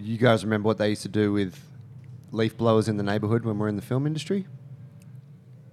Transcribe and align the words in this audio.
you 0.00 0.18
guys 0.18 0.44
remember 0.44 0.66
what 0.66 0.78
they 0.78 0.90
used 0.90 1.02
to 1.02 1.08
do 1.08 1.32
with 1.32 1.58
leaf 2.30 2.56
blowers 2.56 2.88
in 2.88 2.96
the 2.96 3.02
neighborhood 3.02 3.44
when 3.44 3.58
we're 3.58 3.68
in 3.68 3.76
the 3.76 3.82
film 3.82 4.06
industry? 4.06 4.46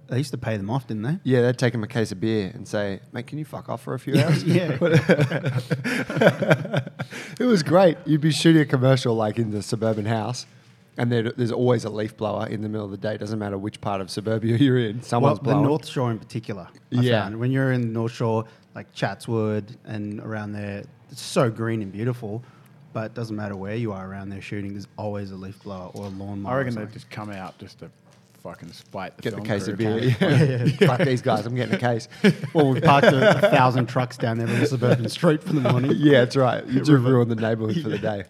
They 0.08 0.18
used 0.18 0.30
to 0.30 0.38
pay 0.38 0.56
them 0.56 0.70
off, 0.70 0.86
didn't 0.86 1.02
they? 1.02 1.18
Yeah, 1.24 1.42
they'd 1.42 1.58
take 1.58 1.72
them 1.72 1.82
a 1.82 1.88
case 1.88 2.12
of 2.12 2.20
beer 2.20 2.52
and 2.54 2.66
say, 2.68 3.00
"Mate, 3.12 3.26
can 3.26 3.38
you 3.38 3.44
fuck 3.44 3.68
off 3.68 3.82
for 3.82 3.94
a 3.94 3.98
few 3.98 4.16
hours?" 4.20 4.44
yeah. 4.44 4.78
it 7.40 7.44
was 7.44 7.62
great. 7.62 7.98
You'd 8.06 8.20
be 8.20 8.30
shooting 8.30 8.62
a 8.62 8.66
commercial 8.66 9.14
like 9.14 9.38
in 9.38 9.50
the 9.50 9.62
suburban 9.62 10.06
house, 10.06 10.46
and 10.96 11.10
there's 11.10 11.50
always 11.52 11.84
a 11.84 11.90
leaf 11.90 12.16
blower 12.16 12.46
in 12.46 12.62
the 12.62 12.68
middle 12.68 12.84
of 12.84 12.90
the 12.92 12.96
day. 12.96 13.16
Doesn't 13.16 13.38
matter 13.38 13.58
which 13.58 13.80
part 13.80 14.00
of 14.00 14.10
suburbia 14.10 14.56
you're 14.60 14.78
in. 14.78 14.96
Well, 14.98 15.04
Someone's 15.04 15.40
the. 15.40 15.60
North 15.60 15.86
Shore 15.86 16.10
in 16.12 16.18
particular. 16.18 16.68
I 16.96 17.00
Yeah. 17.00 17.22
found. 17.24 17.38
When 17.40 17.50
you're 17.50 17.72
in 17.72 17.80
the 17.80 17.88
North 17.88 18.12
Shore, 18.12 18.44
like 18.74 18.92
Chatswood 18.92 19.76
and 19.84 20.20
around 20.20 20.52
there, 20.52 20.84
it's 21.10 21.20
so 21.22 21.50
green 21.50 21.82
and 21.82 21.90
beautiful. 21.92 22.44
But 22.96 23.04
it 23.04 23.14
doesn't 23.14 23.36
matter 23.36 23.54
where 23.54 23.74
you 23.74 23.92
are 23.92 24.10
around 24.10 24.30
there 24.30 24.40
shooting. 24.40 24.72
There's 24.72 24.88
always 24.96 25.30
a 25.30 25.36
leaf 25.36 25.62
blower 25.62 25.90
or 25.92 26.06
a 26.06 26.08
lawnmower. 26.08 26.50
I 26.54 26.56
reckon 26.56 26.74
they 26.76 26.80
something. 26.80 26.94
just 26.94 27.10
come 27.10 27.30
out 27.30 27.58
just 27.58 27.80
to 27.80 27.90
fucking 28.42 28.72
spite 28.72 29.14
the 29.18 29.22
Get 29.22 29.30
the 29.32 29.36
film 29.36 29.46
case 29.46 29.68
of 29.68 29.76
beer. 29.76 29.98
Yeah. 30.18 30.86
Fuck 30.86 31.00
these 31.00 31.20
guys. 31.20 31.44
I'm 31.44 31.54
getting 31.54 31.74
a 31.74 31.78
case. 31.78 32.08
Well, 32.54 32.70
we've 32.70 32.82
parked 32.82 33.08
a, 33.08 33.48
a 33.48 33.50
thousand 33.50 33.88
trucks 33.90 34.16
down 34.16 34.38
there 34.38 34.48
on 34.48 34.58
the 34.58 34.66
suburban 34.66 35.10
street 35.10 35.42
for 35.42 35.52
the 35.52 35.60
morning. 35.70 35.92
yeah, 35.94 36.20
that's 36.20 36.36
right. 36.36 36.66
You 36.66 36.80
do 36.80 36.96
ruin 36.96 37.28
the 37.28 37.34
neighborhood 37.34 37.82
for 37.82 37.90
the 37.90 37.98
day. 37.98 38.24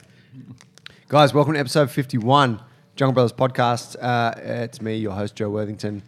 Guys, 1.07 1.33
welcome 1.33 1.55
to 1.55 1.61
episode 1.61 1.89
51, 1.89 2.61
Jungle 2.97 3.13
Brothers 3.13 3.35
Podcast. 3.35 3.95
Uh, 4.03 4.35
it's 4.37 4.83
me, 4.83 4.97
your 4.97 5.13
host, 5.13 5.37
Joe 5.37 5.49
Worthington, 5.49 6.03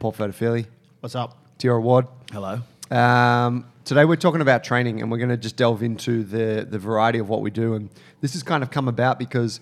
Paul 0.00 0.12
Fetafili, 0.12 0.66
What's 0.98 1.14
up? 1.14 1.38
Tira 1.58 1.80
Ward. 1.80 2.08
Hello. 2.32 2.62
Um, 2.90 3.66
today 3.84 4.04
we're 4.04 4.14
talking 4.14 4.40
about 4.40 4.62
training, 4.62 5.00
and 5.00 5.10
we're 5.10 5.18
going 5.18 5.30
to 5.30 5.36
just 5.36 5.56
delve 5.56 5.82
into 5.82 6.22
the 6.22 6.66
the 6.68 6.78
variety 6.78 7.18
of 7.18 7.28
what 7.28 7.40
we 7.40 7.50
do. 7.50 7.74
And 7.74 7.90
this 8.20 8.34
has 8.34 8.42
kind 8.42 8.62
of 8.62 8.70
come 8.70 8.86
about 8.86 9.18
because 9.18 9.60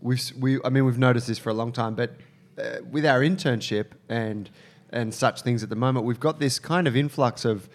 we've 0.00 0.32
we 0.38 0.58
I 0.64 0.70
mean 0.70 0.86
we've 0.86 0.98
noticed 0.98 1.26
this 1.26 1.38
for 1.38 1.50
a 1.50 1.54
long 1.54 1.72
time, 1.72 1.94
but 1.94 2.12
uh, 2.58 2.78
with 2.90 3.04
our 3.04 3.20
internship 3.20 3.88
and 4.08 4.48
and 4.90 5.12
such 5.12 5.42
things 5.42 5.62
at 5.62 5.68
the 5.68 5.76
moment, 5.76 6.06
we've 6.06 6.20
got 6.20 6.38
this 6.38 6.58
kind 6.58 6.86
of 6.86 6.96
influx 6.96 7.44
of 7.44 7.68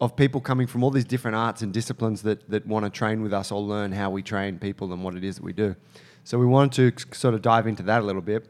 of 0.00 0.14
people 0.14 0.40
coming 0.40 0.68
from 0.68 0.84
all 0.84 0.92
these 0.92 1.04
different 1.04 1.36
arts 1.36 1.62
and 1.62 1.72
disciplines 1.72 2.22
that 2.22 2.48
that 2.48 2.64
want 2.64 2.84
to 2.84 2.90
train 2.90 3.22
with 3.22 3.32
us 3.32 3.50
or 3.50 3.60
learn 3.60 3.90
how 3.90 4.08
we 4.08 4.22
train 4.22 4.56
people 4.56 4.92
and 4.92 5.02
what 5.02 5.16
it 5.16 5.24
is 5.24 5.36
that 5.36 5.44
we 5.44 5.52
do. 5.52 5.74
So 6.22 6.38
we 6.38 6.46
wanted 6.46 6.96
to 6.96 7.16
sort 7.16 7.34
of 7.34 7.42
dive 7.42 7.66
into 7.66 7.82
that 7.84 8.02
a 8.02 8.04
little 8.04 8.22
bit. 8.22 8.48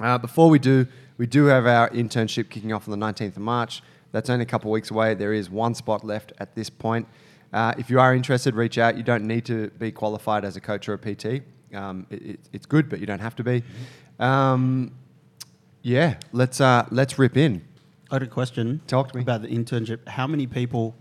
Uh, 0.00 0.18
before 0.18 0.48
we 0.48 0.58
do, 0.58 0.86
we 1.18 1.26
do 1.26 1.44
have 1.44 1.66
our 1.66 1.88
internship 1.90 2.48
kicking 2.48 2.72
off 2.72 2.88
on 2.88 2.98
the 2.98 3.06
19th 3.06 3.36
of 3.36 3.42
March. 3.42 3.82
That's 4.12 4.28
only 4.30 4.42
a 4.42 4.46
couple 4.46 4.70
of 4.70 4.72
weeks 4.72 4.90
away. 4.90 5.14
There 5.14 5.32
is 5.32 5.50
one 5.50 5.74
spot 5.74 6.04
left 6.04 6.32
at 6.38 6.54
this 6.54 6.68
point. 6.70 7.06
Uh, 7.52 7.74
if 7.78 7.90
you 7.90 7.98
are 8.00 8.14
interested, 8.14 8.54
reach 8.54 8.78
out. 8.78 8.96
You 8.96 9.02
don't 9.02 9.26
need 9.26 9.44
to 9.46 9.68
be 9.78 9.90
qualified 9.90 10.44
as 10.44 10.56
a 10.56 10.60
coach 10.60 10.88
or 10.88 10.94
a 10.94 10.98
PT. 10.98 11.42
Um, 11.74 12.06
it, 12.10 12.22
it, 12.22 12.40
it's 12.52 12.66
good, 12.66 12.88
but 12.88 13.00
you 13.00 13.06
don't 13.06 13.20
have 13.20 13.36
to 13.36 13.44
be. 13.44 13.62
Um, 14.18 14.92
yeah, 15.82 16.16
let's 16.32 16.60
uh, 16.60 16.86
let's 16.90 17.18
rip 17.18 17.36
in. 17.36 17.62
I 18.10 18.16
had 18.16 18.22
a 18.22 18.26
question. 18.26 18.80
Talk 18.86 19.10
to 19.10 19.16
me. 19.16 19.22
about 19.22 19.42
the 19.42 19.48
internship. 19.48 20.06
How 20.08 20.26
many 20.26 20.46
people? 20.46 20.94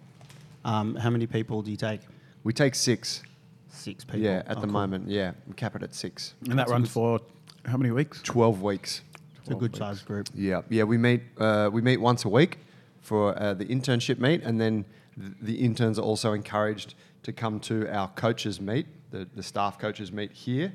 Um, 0.66 0.96
how 0.96 1.10
many 1.10 1.26
people 1.28 1.62
do 1.62 1.72
you 1.72 1.78
take? 1.78 2.02
We 2.44 2.54
take 2.54 2.76
six. 2.76 3.24
Six 3.70 4.04
people. 4.04 4.20
Yeah, 4.22 4.44
at 4.48 4.58
Oh, 4.58 4.62
the 4.62 4.68
cool. 4.68 4.74
moment. 4.74 5.10
Yeah, 5.10 5.32
we 5.48 5.54
cap 5.54 5.76
it 5.76 5.84
at 5.84 5.94
six. 5.96 6.36
And 6.50 6.58
that 6.60 6.70
runs 6.70 6.90
for 6.90 7.20
how 7.66 7.78
many 7.78 7.92
weeks? 7.92 8.22
12 8.24 8.62
weeks. 8.62 9.02
It's 9.42 9.50
a 9.50 9.56
good 9.56 9.76
sized 9.76 10.06
group. 10.06 10.30
Yeah, 10.36 10.62
yeah. 10.70 10.84
We 10.84 10.98
meet 10.98 11.22
uh, 11.38 11.70
we 11.72 11.82
meet 11.82 11.98
once 11.98 12.26
a 12.26 12.30
week 12.30 12.60
for 13.02 13.38
uh, 13.42 13.54
the 13.54 13.66
internship 13.66 14.20
meet, 14.20 14.44
and 14.44 14.60
then 14.60 14.86
th- 15.20 15.34
the 15.42 15.56
interns 15.56 15.98
are 16.00 16.04
also 16.04 16.34
encouraged 16.34 16.96
to 17.24 17.34
come 17.34 17.60
to 17.60 17.88
our 17.90 18.08
coaches 18.10 18.62
meet, 18.62 18.88
the, 19.12 19.28
the 19.36 19.44
staff 19.44 19.78
coaches 19.78 20.12
meet 20.12 20.32
here, 20.32 20.74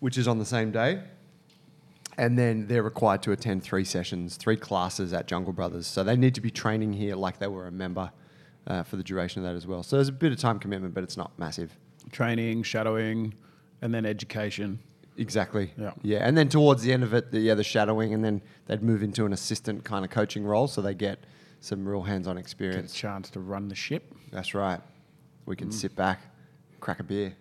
which 0.00 0.18
is 0.18 0.28
on 0.28 0.38
the 0.38 0.44
same 0.44 0.70
day. 0.70 1.02
And 2.16 2.38
then 2.38 2.68
they're 2.68 2.82
required 2.82 3.22
to 3.24 3.32
attend 3.32 3.64
three 3.64 3.84
sessions, 3.84 4.36
three 4.36 4.56
classes 4.56 5.12
at 5.12 5.26
Jungle 5.26 5.52
Brothers. 5.52 5.86
So 5.86 6.04
they 6.04 6.16
need 6.16 6.34
to 6.36 6.40
be 6.40 6.50
training 6.50 6.92
here 6.92 7.16
like 7.16 7.38
they 7.38 7.48
were 7.48 7.66
a 7.66 7.72
member 7.72 8.12
uh, 8.68 8.84
for 8.84 8.96
the 8.96 9.02
duration 9.02 9.44
of 9.44 9.48
that 9.50 9.56
as 9.56 9.66
well. 9.66 9.82
So 9.82 9.96
there's 9.96 10.08
a 10.08 10.12
bit 10.12 10.30
of 10.30 10.38
time 10.38 10.60
commitment, 10.60 10.94
but 10.94 11.02
it's 11.02 11.16
not 11.16 11.36
massive. 11.38 11.76
Training, 12.12 12.62
shadowing, 12.62 13.34
and 13.82 13.92
then 13.92 14.06
education. 14.06 14.78
Exactly. 15.16 15.72
Yeah. 15.76 15.92
Yeah. 16.02 16.18
And 16.18 16.38
then 16.38 16.48
towards 16.48 16.82
the 16.82 16.92
end 16.92 17.02
of 17.02 17.14
it, 17.14 17.32
the, 17.32 17.40
yeah, 17.40 17.54
the 17.54 17.64
shadowing, 17.64 18.14
and 18.14 18.24
then 18.24 18.42
they'd 18.66 18.82
move 18.82 19.02
into 19.02 19.26
an 19.26 19.32
assistant 19.32 19.84
kind 19.84 20.04
of 20.04 20.10
coaching 20.10 20.44
role, 20.44 20.68
so 20.68 20.80
they 20.80 20.94
get 20.94 21.18
some 21.64 21.86
real 21.88 22.02
hands-on 22.02 22.36
experience. 22.38 22.92
Get 22.92 22.98
a 22.98 23.00
chance 23.00 23.30
to 23.30 23.40
run 23.40 23.68
the 23.68 23.74
ship. 23.74 24.14
That's 24.30 24.54
right. 24.54 24.80
We 25.46 25.56
can 25.56 25.72
sit 25.72 25.96
back, 25.96 26.20
crack 26.80 27.00
a 27.00 27.02
beer. 27.02 27.34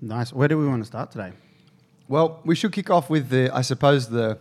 Nice. 0.00 0.32
Where 0.32 0.48
do 0.48 0.58
we 0.58 0.66
want 0.66 0.82
to 0.82 0.86
start 0.86 1.10
today? 1.10 1.32
Well, 2.08 2.40
we 2.44 2.54
should 2.54 2.72
kick 2.72 2.90
off 2.90 3.10
with 3.10 3.28
the, 3.28 3.50
I 3.54 3.62
suppose 3.62 4.08
the, 4.08 4.38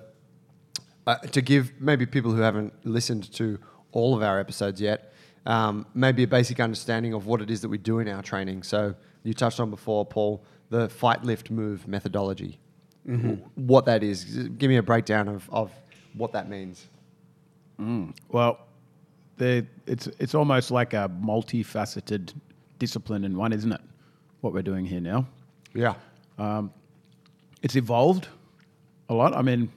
uh, 1.06 1.16
to 1.18 1.41
give 1.41 1.74
maybe 1.80 2.06
people 2.06 2.31
who 2.31 2.41
haven't 2.41 2.74
listened 2.85 3.31
to 3.34 3.59
all 3.91 4.16
of 4.16 4.24
our 4.24 4.40
episodes 4.40 4.80
yet, 4.80 5.13
um, 5.46 5.86
maybe 5.94 6.24
a 6.24 6.28
basic 6.28 6.59
understanding 6.59 7.13
of 7.13 7.25
what 7.25 7.41
it 7.41 7.50
is 7.50 7.62
that 7.62 7.69
we 7.69 7.78
do 7.78 8.00
in 8.00 8.07
our 8.07 8.22
training. 8.22 8.63
So 8.63 8.96
you 9.24 9.34
touched 9.34 9.59
on 9.59 9.69
before, 9.69 10.06
Paul, 10.06 10.44
the 10.69 10.88
fight, 10.90 11.24
lift, 11.24 11.51
move 11.51 11.88
methodology. 11.88 12.59
What 13.56 13.86
that 13.86 14.03
is. 14.03 14.24
Give 14.57 14.69
me 14.69 14.78
a 14.78 14.84
breakdown 14.84 15.28
of, 15.28 15.50
of 15.51 15.72
what 16.13 16.31
that 16.34 16.47
means. 16.47 16.88
Well, 18.30 18.59
it's 19.41 20.07
it's 20.19 20.35
almost 20.35 20.72
like 20.72 20.94
a 20.94 21.09
multifaceted 21.22 22.33
discipline 22.77 23.23
in 23.23 23.38
one, 23.38 23.53
isn't 23.53 23.72
it? 23.72 23.81
What 24.41 24.53
we're 24.53 24.61
doing 24.61 24.85
here 24.85 25.01
now. 25.01 25.27
Yeah. 25.73 25.95
It's 27.61 27.75
evolved 27.75 28.27
a 29.09 29.13
lot. 29.13 29.35
I 29.35 29.41
mean, 29.41 29.69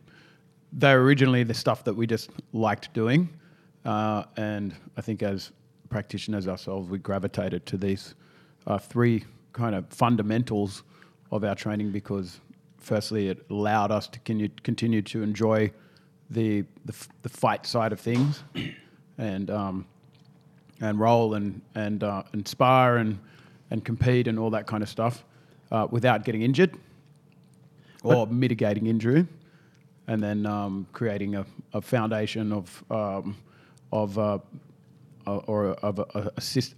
they're 0.72 1.00
originally 1.02 1.42
the 1.42 1.54
stuff 1.54 1.84
that 1.84 1.94
we 1.94 2.06
just 2.06 2.30
liked 2.52 2.92
doing, 2.94 3.28
uh, 3.84 4.24
and 4.36 4.74
I 4.96 5.00
think 5.00 5.22
as 5.22 5.50
practitioners 5.88 6.46
ourselves, 6.48 6.88
we 6.88 6.98
gravitated 6.98 7.66
to 7.66 7.76
these 7.76 8.14
uh, 8.66 8.78
three 8.78 9.24
kind 9.52 9.74
of 9.74 9.88
fundamentals 9.88 10.84
of 11.32 11.44
our 11.44 11.54
training 11.54 11.90
because, 11.90 12.40
firstly, 12.78 13.28
it 13.28 13.44
allowed 13.50 13.90
us 13.90 14.06
to 14.08 14.18
continue, 14.20 14.48
continue 14.62 15.02
to 15.02 15.22
enjoy 15.22 15.70
the, 16.30 16.64
the 16.84 16.94
the 17.22 17.28
fight 17.28 17.66
side 17.66 17.92
of 17.92 18.00
things, 18.00 18.44
and 19.18 19.50
um, 19.50 19.86
and 20.80 20.98
roll 20.98 21.34
and 21.34 21.60
and 21.74 22.02
uh, 22.02 22.22
and 22.32 22.46
spar 22.46 22.96
and 22.96 23.18
and 23.70 23.84
compete 23.84 24.28
and 24.28 24.38
all 24.38 24.50
that 24.50 24.66
kind 24.66 24.82
of 24.82 24.88
stuff 24.88 25.24
uh, 25.70 25.86
without 25.90 26.24
getting 26.24 26.42
injured 26.42 26.76
or 28.04 28.26
mitigating 28.26 28.86
injury, 28.86 29.26
and 30.08 30.22
then 30.22 30.44
um, 30.44 30.86
creating 30.92 31.36
a, 31.36 31.46
a 31.72 31.80
foundation 31.80 32.52
of 32.52 32.84
um, 32.90 33.36
of 33.92 34.18
uh, 34.18 34.38
uh, 35.26 35.36
or 35.36 35.68
of 35.68 35.98
a, 36.00 36.02
a, 36.14 36.20
a, 36.20 36.26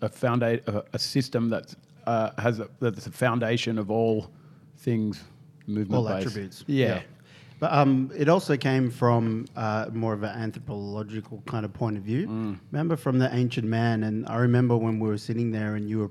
a, 0.02 0.08
founda- 0.10 0.66
a, 0.68 0.84
a 0.92 0.98
system 0.98 1.48
that 1.48 1.74
uh, 2.06 2.30
has 2.38 2.60
a, 2.60 2.68
that's 2.80 3.06
a 3.06 3.10
foundation 3.10 3.78
of 3.78 3.90
all 3.90 4.30
things 4.78 5.22
movement 5.66 5.94
All 5.98 6.08
based. 6.08 6.26
attributes. 6.26 6.64
Yeah. 6.66 7.02
But 7.60 7.72
um, 7.72 8.10
it 8.16 8.28
also 8.28 8.56
came 8.56 8.91
from 8.91 9.47
uh, 9.56 9.87
more 9.92 10.12
of 10.12 10.22
an 10.22 10.37
anthropological 10.37 11.42
kind 11.47 11.65
of 11.65 11.72
point 11.72 11.97
of 11.97 12.03
view. 12.03 12.26
Mm. 12.26 12.59
Remember 12.72 12.97
from 12.97 13.19
the 13.19 13.32
ancient 13.34 13.66
man, 13.66 14.04
and 14.04 14.26
I 14.26 14.37
remember 14.37 14.76
when 14.76 14.98
we 14.98 15.09
were 15.09 15.19
sitting 15.19 15.50
there 15.50 15.76
and 15.76 15.88
you 15.88 15.98
were 16.00 16.10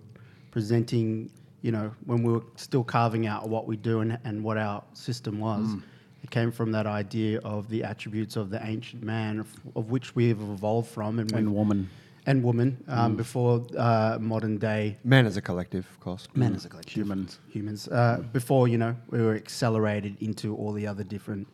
presenting, 0.52 1.30
you 1.62 1.72
know, 1.72 1.92
when 2.06 2.24
we 2.24 2.34
were 2.34 2.44
still 2.56 2.84
carving 2.84 3.28
out 3.28 3.50
what 3.50 3.68
we 3.68 3.76
do 3.76 4.00
and, 4.00 4.18
and 4.24 4.44
what 4.44 4.58
our 4.58 4.84
system 4.94 5.40
was. 5.40 5.68
Mm. 5.68 5.84
It 6.24 6.32
came 6.32 6.52
from 6.52 6.72
that 6.72 6.88
idea 6.88 7.40
of 7.40 7.68
the 7.68 7.84
attributes 7.84 8.38
of 8.38 8.50
the 8.50 8.66
ancient 8.66 9.04
man, 9.04 9.40
of, 9.40 9.48
of 9.76 9.92
which 9.92 10.16
we 10.16 10.30
have 10.30 10.40
evolved 10.40 10.90
from, 10.90 11.20
and, 11.20 11.30
And 11.34 11.54
woman. 11.54 11.90
And 12.26 12.44
woman 12.44 12.78
Mm. 12.88 12.98
um, 12.98 13.16
before 13.16 13.66
uh, 13.78 14.18
modern 14.20 14.58
day 14.58 14.98
Man 15.04 15.26
as 15.26 15.38
a 15.38 15.42
collective, 15.42 15.86
of 15.90 16.00
course. 16.00 16.28
man 16.36 16.56
as 16.56 16.66
a 16.66 16.70
collective. 16.70 16.94
Humans. 16.94 17.40
Humans. 17.50 17.88
Uh, 17.88 18.24
before, 18.32 18.68
you 18.68 18.78
know, 18.78 18.96
we 19.10 19.22
were 19.22 19.36
accelerated 19.36 20.16
into 20.22 20.56
all 20.56 20.72
the 20.74 20.88
other 20.88 21.04
different 21.04 21.48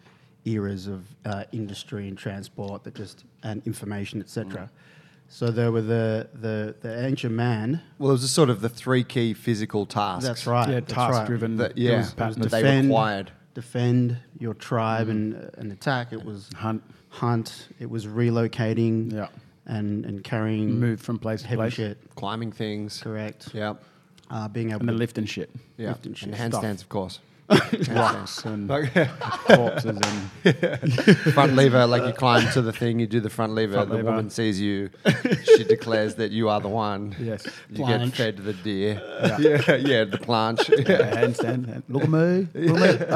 eras 0.45 0.87
of 0.87 1.05
uh, 1.25 1.43
industry 1.51 2.07
and 2.07 2.17
transport 2.17 2.83
that 2.83 2.95
just 2.95 3.25
and 3.43 3.61
information, 3.65 4.21
etc. 4.21 4.69
So 5.27 5.51
there 5.51 5.71
were 5.71 5.81
the, 5.83 6.27
the 6.33 6.75
the 6.81 7.05
ancient 7.05 7.33
man. 7.35 7.81
Well, 7.99 8.09
it 8.09 8.13
was 8.13 8.31
sort 8.31 8.49
of 8.49 8.61
the 8.61 8.69
three 8.69 9.03
key 9.03 9.33
physical 9.33 9.85
tasks. 9.85 10.25
That's 10.25 10.47
right. 10.47 10.67
Yeah, 10.69 10.79
that's 10.79 10.93
task 10.93 11.13
right. 11.19 11.27
driven. 11.27 11.57
That, 11.57 11.77
yeah, 11.77 11.97
was- 11.97 12.13
it 12.13 12.19
was 12.19 12.35
that 12.37 12.49
they 12.51 12.81
required. 12.81 13.31
Defend 13.53 14.17
your 14.39 14.53
tribe 14.53 15.09
and 15.09 15.35
uh, 15.35 15.49
and 15.59 15.71
attack. 15.71 16.13
It 16.13 16.23
was 16.23 16.49
Hunt. 16.55 16.81
hunt. 17.09 17.67
It 17.79 17.89
was 17.89 18.07
relocating. 18.07 19.11
Yeah. 19.13 19.27
And 19.69 20.03
and 20.05 20.23
carrying 20.23 20.79
Move 20.79 20.99
from 20.99 21.19
place 21.19 21.41
to 21.43 21.47
heavy 21.47 21.57
place. 21.59 21.73
shit. 21.73 21.97
Climbing 22.15 22.51
things. 22.51 23.01
Correct. 23.01 23.49
Yep. 23.53 23.81
Uh, 24.31 24.47
being 24.47 24.69
able 24.71 24.79
And 24.81 24.89
then 24.89 24.95
to 24.95 24.99
lifting 24.99 25.25
shit. 25.25 25.49
Yeah. 25.77 25.89
Lift 25.89 26.05
and 26.07 26.17
shit. 26.17 26.31
handstands, 26.33 26.79
Stuff. 26.79 26.81
of 26.81 26.89
course. 26.89 27.19
rocks 27.89 28.45
and 28.45 28.69
Okay. 28.79 29.09
corpses 29.47 29.99
and 30.43 30.93
front 31.33 31.53
lever, 31.55 31.87
like 31.87 32.03
you 32.03 32.13
climb 32.13 32.47
to 32.53 32.61
the 32.61 32.71
thing, 32.71 32.99
you 32.99 33.07
do 33.07 33.19
the 33.19 33.29
front 33.29 33.53
lever. 33.53 33.73
Front 33.73 33.89
the 33.89 33.95
lever. 33.95 34.09
woman 34.11 34.29
sees 34.29 34.61
you, 34.61 34.91
she 35.55 35.63
declares 35.63 36.13
that 36.15 36.29
you 36.31 36.47
are 36.49 36.61
the 36.61 36.67
one. 36.69 37.15
yes, 37.19 37.47
You 37.71 37.77
get 37.87 38.01
Planche. 38.01 38.13
fed 38.13 38.37
the 38.37 38.53
deer. 38.53 39.01
Yeah, 39.39 39.75
yeah, 39.77 40.03
the 40.05 40.19
planche. 40.19 40.69
yeah, 40.69 41.15
handstand. 41.25 41.81
Look 41.89 42.03
at 42.03 42.09
me. 42.09 42.47
Look 42.53 42.81
at 42.81 43.09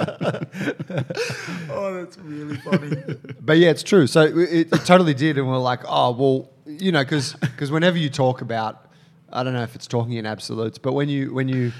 me. 0.00 0.06
Oh, 1.70 1.94
that's 1.94 2.18
really 2.18 2.56
funny. 2.56 2.96
But 3.40 3.58
yeah, 3.58 3.70
it's 3.70 3.82
true. 3.82 4.06
So 4.06 4.22
it, 4.22 4.72
it 4.72 4.84
totally 4.84 5.14
did, 5.14 5.38
and 5.38 5.48
we're 5.48 5.58
like, 5.58 5.80
oh 5.86 6.10
well, 6.12 6.50
you 6.66 6.92
know, 6.92 7.02
because 7.02 7.34
because 7.34 7.70
whenever 7.70 7.96
you 7.96 8.10
talk 8.10 8.40
about, 8.40 8.90
I 9.32 9.42
don't 9.42 9.54
know 9.54 9.62
if 9.62 9.74
it's 9.74 9.86
talking 9.86 10.14
in 10.14 10.26
absolutes, 10.26 10.78
but 10.78 10.92
when 10.92 11.08
you 11.08 11.32
when 11.32 11.48
you 11.48 11.72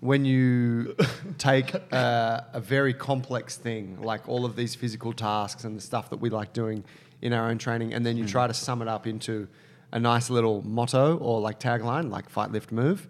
when 0.00 0.24
you 0.24 0.96
take 1.38 1.74
a, 1.74 2.46
a 2.52 2.60
very 2.60 2.92
complex 2.92 3.56
thing 3.56 4.00
like 4.02 4.28
all 4.28 4.44
of 4.44 4.56
these 4.56 4.74
physical 4.74 5.12
tasks 5.12 5.64
and 5.64 5.76
the 5.76 5.80
stuff 5.80 6.10
that 6.10 6.20
we 6.20 6.30
like 6.30 6.52
doing 6.52 6.84
in 7.22 7.32
our 7.32 7.48
own 7.48 7.58
training, 7.58 7.94
and 7.94 8.04
then 8.04 8.16
you 8.16 8.26
try 8.26 8.46
to 8.46 8.54
sum 8.54 8.82
it 8.82 8.88
up 8.88 9.06
into 9.06 9.46
a 9.92 10.00
nice 10.00 10.30
little 10.30 10.62
motto 10.66 11.16
or 11.18 11.40
like 11.40 11.60
tagline, 11.60 12.10
like 12.10 12.28
fight, 12.28 12.50
lift, 12.50 12.72
move. 12.72 13.08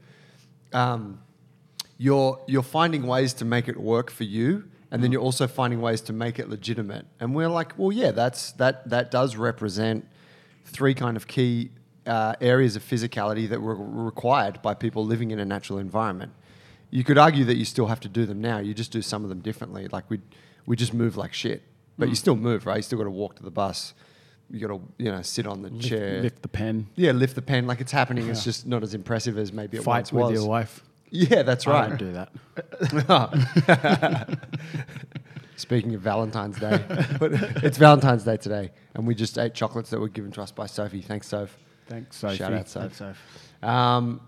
Um, 0.72 1.20
you're 1.96 2.40
you're 2.46 2.62
finding 2.62 3.06
ways 3.06 3.32
to 3.34 3.44
make 3.44 3.68
it 3.68 3.78
work 3.78 4.10
for 4.10 4.24
you 4.24 4.64
and 4.94 5.02
then 5.02 5.12
you're 5.12 5.20
also 5.20 5.46
finding 5.46 5.80
ways 5.80 6.00
to 6.02 6.12
make 6.12 6.38
it 6.38 6.48
legitimate. 6.48 7.04
And 7.20 7.34
we're 7.34 7.48
like 7.48 7.76
well 7.78 7.92
yeah 7.92 8.12
that's 8.12 8.52
that 8.52 8.88
that 8.88 9.10
does 9.10 9.36
represent 9.36 10.06
three 10.64 10.94
kind 10.94 11.16
of 11.16 11.26
key 11.26 11.70
uh, 12.06 12.34
areas 12.40 12.76
of 12.76 12.82
physicality 12.82 13.48
that 13.48 13.60
were 13.60 13.74
required 13.74 14.60
by 14.62 14.74
people 14.74 15.04
living 15.04 15.30
in 15.30 15.38
a 15.38 15.44
natural 15.44 15.78
environment. 15.78 16.32
You 16.90 17.02
could 17.02 17.18
argue 17.18 17.44
that 17.46 17.56
you 17.56 17.64
still 17.64 17.86
have 17.86 18.00
to 18.00 18.08
do 18.08 18.24
them 18.26 18.40
now. 18.40 18.58
You 18.58 18.72
just 18.74 18.92
do 18.92 19.02
some 19.02 19.24
of 19.24 19.28
them 19.30 19.40
differently. 19.40 19.88
Like 19.88 20.04
we 20.08 20.20
we 20.66 20.76
just 20.76 20.94
move 20.94 21.16
like 21.16 21.34
shit. 21.34 21.62
But 21.98 22.08
you 22.08 22.14
still 22.14 22.36
move 22.36 22.66
right? 22.66 22.76
You 22.76 22.82
still 22.82 22.98
got 22.98 23.04
to 23.04 23.10
walk 23.10 23.36
to 23.36 23.42
the 23.42 23.50
bus. 23.50 23.94
You 24.50 24.60
got 24.60 24.68
to 24.74 24.80
you 24.98 25.10
know 25.10 25.22
sit 25.22 25.46
on 25.46 25.62
the 25.62 25.70
Lift, 25.70 25.88
chair. 25.88 26.20
lift 26.22 26.42
the 26.42 26.48
pen. 26.48 26.86
yeah 26.94 27.12
lift 27.12 27.34
the 27.34 27.42
pen. 27.42 27.66
Like 27.66 27.80
it's 27.80 27.92
happening. 27.92 28.28
It's 28.28 28.44
just 28.44 28.66
not 28.66 28.82
as 28.82 28.94
impressive 28.94 29.38
as 29.38 29.52
maybe 29.52 29.78
it 29.78 29.82
Fight 29.84 30.12
once 30.12 30.12
with 30.12 30.34
your 30.38 30.46
wife. 30.48 30.82
Yeah 31.14 31.42
that's 31.44 31.66
I 31.66 31.70
right 31.70 31.88
don't 31.88 31.98
do 31.98 32.12
that. 33.06 34.38
Speaking 35.56 35.94
of 35.94 36.00
Valentine's 36.00 36.58
Day, 36.58 36.84
but 37.20 37.32
it's 37.62 37.78
Valentine's 37.78 38.24
Day 38.24 38.36
today, 38.36 38.72
and 38.94 39.06
we 39.06 39.14
just 39.14 39.38
ate 39.38 39.54
chocolates 39.54 39.90
that 39.90 40.00
were 40.00 40.08
given 40.08 40.32
to 40.32 40.42
us 40.42 40.50
by 40.50 40.66
Sophie. 40.66 41.00
Thanks, 41.00 41.28
Soph. 41.28 41.56
Thanks, 41.86 42.16
Sophie. 42.16 42.36
Shout 42.36 42.52
out, 42.52 42.68
Soph. 42.68 42.82
That's 42.82 42.98
so. 43.62 43.66
Um, 43.66 44.20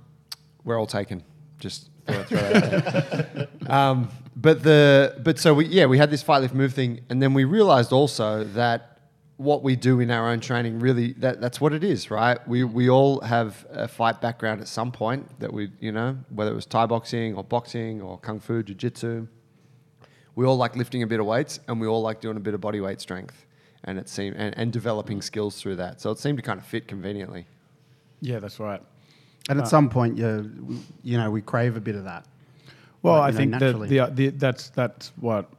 we're 0.65 0.79
all 0.79 0.87
taken. 0.87 1.25
Just 1.59 1.91
throw, 2.07 2.23
throw 2.23 2.39
that 2.39 2.75
out 2.75 3.35
there. 3.35 3.49
um, 3.75 4.09
but 4.37 4.63
the 4.63 5.21
but 5.25 5.41
so 5.41 5.53
we 5.55 5.67
yeah 5.67 5.87
we 5.87 5.99
had 5.99 6.11
this 6.11 6.23
fight 6.23 6.39
lift 6.43 6.55
move 6.55 6.73
thing, 6.73 7.01
and 7.11 7.21
then 7.21 7.35
we 7.35 7.43
realized 7.43 7.93
also 7.93 8.45
that 8.45 8.96
what 9.39 9.63
we 9.63 9.77
do 9.77 10.01
in 10.01 10.11
our 10.11 10.31
own 10.31 10.41
training 10.41 10.79
really 10.79 11.13
that 11.15 11.41
that's 11.41 11.61
what 11.61 11.73
it 11.73 11.85
is, 11.85 12.11
right? 12.11 12.39
We 12.49 12.65
we 12.65 12.89
all 12.89 13.21
have 13.21 13.67
a 13.71 13.87
fight 13.87 14.21
background 14.21 14.61
at 14.61 14.69
some 14.69 14.91
point 14.91 15.39
that 15.41 15.53
we 15.53 15.71
you 15.81 15.93
know 15.93 16.17
whether 16.31 16.51
it 16.51 16.55
was 16.55 16.67
Thai 16.67 16.87
boxing 16.87 17.35
or 17.35 17.45
boxing 17.45 18.01
or 18.01 18.19
kung 18.19 18.41
fu, 18.41 18.63
jiu 18.63 18.75
jitsu. 18.75 19.27
We 20.35 20.45
all 20.45 20.57
like 20.57 20.77
lifting 20.77 21.03
a 21.03 21.07
bit 21.07 21.19
of 21.21 21.27
weights, 21.27 21.61
and 21.67 21.81
we 21.81 21.87
all 21.87 22.03
like 22.03 22.21
doing 22.21 22.37
a 22.37 22.41
bit 22.41 22.55
of 22.55 22.61
body 22.61 22.81
weight 22.81 23.01
strength, 23.01 23.47
and 23.85 23.99
it 23.99 24.09
seemed 24.09 24.37
and, 24.37 24.57
and 24.57 24.73
developing 24.73 25.21
skills 25.23 25.61
through 25.61 25.77
that. 25.77 26.01
So 26.01 26.11
it 26.11 26.19
seemed 26.19 26.39
to 26.39 26.43
kind 26.43 26.59
of 26.59 26.67
fit 26.67 26.89
conveniently. 26.89 27.47
Yeah, 28.21 28.39
that's 28.39 28.59
right. 28.59 28.83
And 29.49 29.61
at 29.61 29.69
some 29.69 29.89
point, 29.89 30.17
you 30.19 30.81
you 31.03 31.19
know, 31.19 31.31
we 31.31 31.43
crave 31.43 31.77
a 31.77 31.81
bit 31.81 31.95
of 31.95 32.05
that. 32.05 32.27
Well, 33.03 33.19
Like, 33.19 33.23
I 33.23 33.41
you 33.41 33.47
know, 33.47 33.59
think 33.59 33.89
that 33.91 34.15
the, 34.15 34.29
the 34.31 34.37
that's 34.37 34.71
that's 34.71 35.13
what 35.21 35.51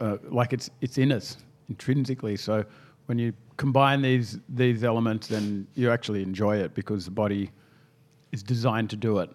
uh, 0.00 0.16
like 0.28 0.52
it's 0.52 0.70
it's 0.80 0.96
in 0.98 1.12
us 1.12 1.36
intrinsically. 1.68 2.36
So 2.36 2.64
when 3.06 3.18
you 3.18 3.32
combine 3.56 4.02
these 4.02 4.38
these 4.48 4.84
elements, 4.84 5.28
then 5.28 5.66
you 5.74 5.90
actually 5.90 6.22
enjoy 6.22 6.56
it 6.56 6.74
because 6.74 7.04
the 7.04 7.10
body 7.10 7.50
is 8.32 8.42
designed 8.42 8.90
to 8.90 8.96
do 8.96 9.18
it. 9.18 9.30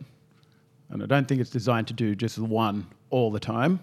And 0.90 1.04
I 1.04 1.06
don't 1.06 1.28
think 1.28 1.40
it's 1.40 1.50
designed 1.50 1.88
to 1.88 1.94
do 1.94 2.16
just 2.16 2.40
one 2.40 2.88
all 3.12 3.32
the 3.32 3.40
time. 3.40 3.80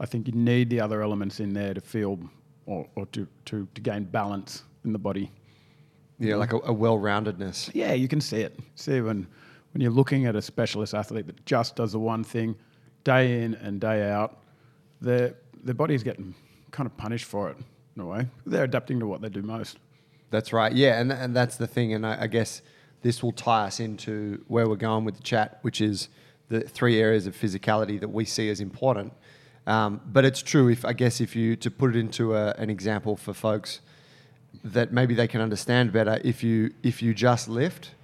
I 0.00 0.06
think 0.06 0.28
you 0.28 0.32
need 0.32 0.70
the 0.70 0.80
other 0.80 1.02
elements 1.02 1.40
in 1.40 1.52
there 1.52 1.74
to 1.74 1.80
feel 1.80 2.18
or, 2.66 2.86
or 2.94 3.06
to, 3.06 3.26
to, 3.46 3.66
to 3.74 3.80
gain 3.80 4.04
balance 4.04 4.62
in 4.84 4.92
the 4.92 4.98
body. 4.98 5.32
Yeah, 6.20 6.36
like 6.36 6.52
a, 6.52 6.58
a 6.64 6.72
well-roundedness. 6.72 7.70
Yeah, 7.74 7.94
you 7.94 8.06
can 8.06 8.20
see 8.20 8.40
it. 8.42 8.58
See 8.76 9.00
when 9.00 9.26
when 9.72 9.82
you're 9.82 9.92
looking 9.92 10.26
at 10.26 10.34
a 10.34 10.40
specialist 10.42 10.94
athlete 10.94 11.26
that 11.26 11.44
just 11.44 11.76
does 11.76 11.92
the 11.92 11.98
one 11.98 12.24
thing 12.24 12.56
day 13.04 13.42
in 13.42 13.54
and 13.54 13.80
day 13.80 14.08
out, 14.10 14.38
their 15.00 15.34
their 15.64 15.74
body's 15.74 16.04
getting 16.04 16.34
kind 16.70 16.86
of 16.86 16.96
punished 16.96 17.24
for 17.24 17.50
it 17.50 17.56
in 17.98 18.04
a 18.04 18.06
way. 18.06 18.26
They're 18.46 18.64
adapting 18.64 19.00
to 19.00 19.06
what 19.06 19.20
they 19.20 19.28
do 19.28 19.42
most. 19.42 19.78
That's 20.30 20.52
right. 20.52 20.72
Yeah, 20.72 21.00
and 21.00 21.12
and 21.12 21.34
that's 21.34 21.56
the 21.56 21.66
thing. 21.66 21.94
And 21.94 22.06
I, 22.06 22.22
I 22.22 22.26
guess 22.26 22.62
this 23.02 23.22
will 23.22 23.32
tie 23.32 23.66
us 23.66 23.80
into 23.80 24.44
where 24.48 24.68
we're 24.68 24.76
going 24.76 25.04
with 25.04 25.16
the 25.16 25.22
chat, 25.22 25.58
which 25.62 25.80
is 25.80 26.08
the 26.48 26.60
three 26.60 27.00
areas 27.00 27.26
of 27.26 27.36
physicality 27.36 27.98
that 28.00 28.08
we 28.08 28.24
see 28.24 28.48
as 28.50 28.60
important. 28.60 29.12
Um, 29.66 30.00
but 30.06 30.24
it's 30.24 30.42
true. 30.42 30.68
If 30.68 30.84
I 30.84 30.92
guess 30.92 31.20
if 31.20 31.36
you 31.36 31.56
to 31.56 31.70
put 31.70 31.94
it 31.94 31.98
into 31.98 32.34
a, 32.34 32.52
an 32.52 32.70
example 32.70 33.16
for 33.16 33.34
folks 33.34 33.80
that 34.64 34.92
maybe 34.92 35.14
they 35.14 35.28
can 35.28 35.40
understand 35.40 35.92
better, 35.92 36.20
if 36.24 36.42
you 36.42 36.72
if 36.82 37.02
you 37.02 37.14
just 37.14 37.48
lift, 37.48 37.94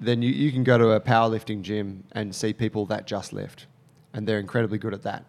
then 0.00 0.22
you, 0.22 0.30
you 0.30 0.52
can 0.52 0.64
go 0.64 0.78
to 0.78 0.90
a 0.90 1.00
powerlifting 1.00 1.62
gym 1.62 2.04
and 2.12 2.34
see 2.34 2.52
people 2.52 2.86
that 2.86 3.06
just 3.06 3.32
lift, 3.32 3.66
and 4.12 4.26
they're 4.26 4.40
incredibly 4.40 4.78
good 4.78 4.94
at 4.94 5.02
that. 5.02 5.24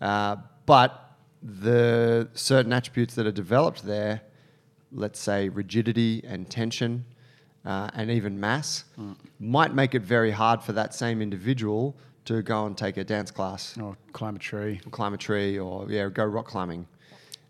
Uh, 0.00 0.36
but 0.66 1.09
the 1.42 2.28
certain 2.34 2.72
attributes 2.72 3.14
that 3.14 3.26
are 3.26 3.32
developed 3.32 3.84
there, 3.84 4.20
let's 4.92 5.18
say 5.18 5.48
rigidity 5.48 6.22
and 6.26 6.48
tension, 6.50 7.04
uh, 7.64 7.90
and 7.94 8.10
even 8.10 8.38
mass, 8.38 8.84
might 9.38 9.74
make 9.74 9.94
it 9.94 10.02
very 10.02 10.30
hard 10.30 10.62
for 10.62 10.72
that 10.72 10.94
same 10.94 11.22
individual 11.22 11.94
to 12.24 12.42
go 12.42 12.66
and 12.66 12.76
take 12.76 12.96
a 12.96 13.04
dance 13.04 13.30
class 13.30 13.76
Or 13.78 13.96
climb 14.12 14.36
a 14.36 14.38
tree. 14.38 14.80
climb 14.90 15.14
a 15.14 15.18
tree 15.18 15.58
or 15.58 15.90
yeah, 15.90 16.08
go 16.08 16.24
rock 16.24 16.46
climbing. 16.46 16.86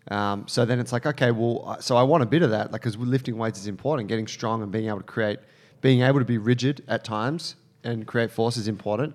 Um, 0.09 0.47
so 0.47 0.65
then 0.65 0.79
it's 0.79 0.91
like, 0.91 1.05
okay, 1.05 1.31
well, 1.31 1.63
uh, 1.67 1.79
so 1.79 1.95
I 1.95 2.03
want 2.03 2.23
a 2.23 2.25
bit 2.25 2.41
of 2.41 2.49
that, 2.49 2.71
like, 2.71 2.81
because 2.81 2.97
lifting 2.97 3.37
weights 3.37 3.59
is 3.59 3.67
important. 3.67 4.09
Getting 4.09 4.27
strong 4.27 4.63
and 4.63 4.71
being 4.71 4.87
able 4.87 4.97
to 4.97 5.03
create, 5.03 5.39
being 5.81 6.01
able 6.01 6.19
to 6.19 6.25
be 6.25 6.37
rigid 6.37 6.83
at 6.87 7.03
times 7.03 7.55
and 7.83 8.07
create 8.07 8.31
force 8.31 8.57
is 8.57 8.67
important. 8.67 9.13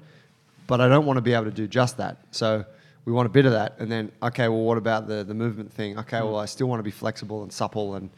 But 0.67 0.81
I 0.81 0.89
don't 0.89 1.05
want 1.07 1.17
to 1.17 1.23
be 1.23 1.33
able 1.33 1.47
to 1.47 1.51
do 1.51 1.67
just 1.67 1.97
that. 1.97 2.19
So 2.31 2.65
we 3.07 3.13
want 3.13 3.25
a 3.25 3.31
bit 3.31 3.47
of 3.47 3.53
that, 3.53 3.77
and 3.79 3.91
then 3.91 4.13
okay, 4.23 4.49
well, 4.49 4.61
what 4.61 4.77
about 4.77 5.09
the 5.09 5.25
the 5.25 5.35
movement 5.35 5.73
thing? 5.73 5.99
Okay, 5.99 6.19
mm. 6.19 6.25
well, 6.25 6.37
I 6.37 6.45
still 6.45 6.67
want 6.67 6.81
to 6.81 6.85
be 6.85 6.91
flexible 6.91 7.43
and 7.43 7.51
supple 7.51 7.95
and 7.95 8.11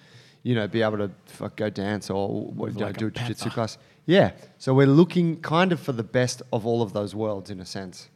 you 0.43 0.57
know 0.57 0.67
be 0.67 0.83
able 0.83 0.99
to 0.99 1.11
fuck, 1.27 1.55
go 1.55 1.71
dance 1.71 2.11
or 2.11 2.29
what, 2.29 2.73
you 2.73 2.81
know, 2.81 2.87
like 2.87 2.97
do 2.97 3.07
a 3.07 3.11
jiu-jitsu 3.11 3.51
class. 3.51 3.79
Yeah. 4.07 4.33
So 4.57 4.73
we're 4.73 4.87
looking 4.87 5.39
kind 5.43 5.71
of 5.71 5.79
for 5.79 5.93
the 5.93 6.03
best 6.03 6.41
of 6.51 6.67
all 6.67 6.81
of 6.81 6.95
those 6.95 7.15
worlds 7.15 7.51
in 7.51 7.61
a 7.61 7.67
sense. 7.67 8.09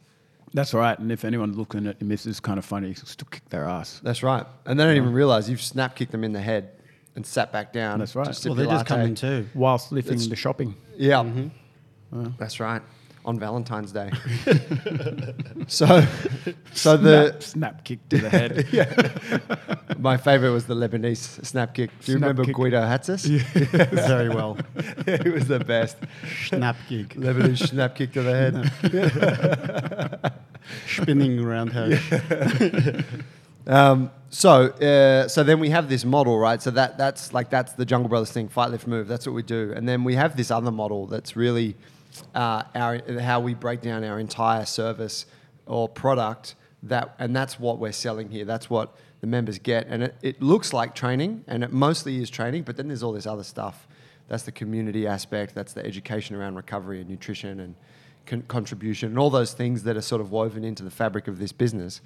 That's 0.51 0.73
right. 0.73 0.97
And 0.97 1.11
if 1.11 1.23
anyone's 1.23 1.55
looking 1.55 1.85
at 1.85 1.97
this 1.99 2.25
is 2.25 2.39
kind 2.39 2.57
of 2.57 2.65
funny. 2.65 2.95
Still 2.95 3.27
kick 3.29 3.47
their 3.49 3.65
ass. 3.65 4.01
That's 4.03 4.23
right. 4.23 4.45
And 4.65 4.79
they 4.79 4.85
don't 4.85 4.97
even 4.97 5.13
realize 5.13 5.49
you've 5.49 5.61
snap 5.61 5.95
kicked 5.95 6.11
them 6.11 6.23
in 6.23 6.33
the 6.33 6.41
head 6.41 6.71
and 7.15 7.23
sat 7.25 7.51
back 7.51 7.73
down. 7.73 7.99
That's 7.99 8.15
right. 8.15 8.27
Well, 8.45 8.55
they're 8.55 8.65
just 8.65 8.87
coming 8.87 9.13
too. 9.13 9.47
Whilst 9.53 9.91
lifting 9.91 10.13
That's- 10.13 10.29
the 10.29 10.35
shopping. 10.35 10.75
Yeah. 10.97 11.23
Mm-hmm. 11.23 12.27
That's 12.39 12.59
right. 12.59 12.81
On 13.25 13.39
Valentine's 13.39 13.91
Day. 13.91 14.11
so, 15.67 16.05
so 16.73 16.97
the 16.97 17.31
snap, 17.39 17.43
snap 17.43 17.83
kick 17.85 18.09
to 18.09 18.17
the 18.17 18.29
head. 18.29 18.67
yeah. 18.71 19.39
my 19.97 20.17
favorite 20.17 20.51
was 20.51 20.65
the 20.65 20.75
Lebanese 20.75 21.45
snap 21.45 21.73
kick. 21.73 21.89
Do 22.01 22.11
you 22.11 22.17
Snap 22.17 22.29
remember 22.29 22.45
kick. 22.45 22.55
Guido 22.55 22.81
Hatzis? 22.81 23.27
Yeah. 23.29 23.85
Very 24.07 24.29
well. 24.29 24.57
he 25.23 25.29
was 25.29 25.47
the 25.47 25.59
best. 25.59 25.97
Snap 26.47 26.75
kick. 26.89 27.15
Lebanese 27.15 27.69
snap 27.69 27.95
kick 27.95 28.11
to 28.13 28.23
the 28.23 28.33
head. 30.21 30.33
Spinning 30.87 31.43
roundhouse. 31.43 31.99
Um, 33.65 34.11
so, 34.29 34.67
uh, 34.67 35.27
so 35.27 35.43
then 35.43 35.59
we 35.59 35.69
have 35.69 35.89
this 35.89 36.03
model, 36.05 36.37
right? 36.37 36.61
So 36.61 36.71
that 36.71 36.97
that's 36.97 37.33
like 37.33 37.49
that's 37.49 37.73
the 37.73 37.85
Jungle 37.85 38.09
Brothers 38.09 38.31
thing, 38.31 38.49
fight, 38.49 38.71
lift, 38.71 38.87
move. 38.87 39.07
That's 39.07 39.25
what 39.25 39.33
we 39.33 39.43
do, 39.43 39.73
and 39.75 39.87
then 39.87 40.03
we 40.03 40.15
have 40.15 40.35
this 40.35 40.51
other 40.51 40.71
model 40.71 41.07
that's 41.07 41.35
really 41.35 41.75
uh, 42.33 42.63
our 42.75 43.19
how 43.19 43.39
we 43.39 43.53
break 43.53 43.81
down 43.81 44.03
our 44.03 44.19
entire 44.19 44.65
service 44.65 45.25
or 45.65 45.87
product. 45.87 46.55
That 46.83 47.15
and 47.19 47.35
that's 47.35 47.59
what 47.59 47.79
we're 47.79 47.93
selling 47.93 48.29
here. 48.29 48.45
That's 48.45 48.69
what 48.69 48.95
the 49.21 49.27
members 49.27 49.57
get, 49.57 49.87
and 49.87 50.03
it, 50.03 50.15
it 50.21 50.41
looks 50.41 50.73
like 50.73 50.95
training, 50.95 51.45
and 51.47 51.63
it 51.63 51.71
mostly 51.71 52.21
is 52.21 52.29
training. 52.29 52.63
But 52.63 52.75
then 52.75 52.87
there's 52.89 53.03
all 53.03 53.13
this 53.13 53.25
other 53.25 53.43
stuff. 53.43 53.87
That's 54.27 54.43
the 54.43 54.51
community 54.51 55.07
aspect. 55.07 55.55
That's 55.55 55.73
the 55.73 55.85
education 55.85 56.35
around 56.35 56.55
recovery 56.55 56.99
and 56.99 57.09
nutrition 57.09 57.59
and 57.59 57.75
con- 58.25 58.43
contribution 58.47 59.09
and 59.09 59.19
all 59.19 59.29
those 59.29 59.53
things 59.53 59.83
that 59.83 59.97
are 59.97 60.01
sort 60.01 60.21
of 60.21 60.31
woven 60.31 60.63
into 60.63 60.83
the 60.83 60.91
fabric 60.91 61.27
of 61.27 61.39
this 61.39 61.51
business. 61.51 62.01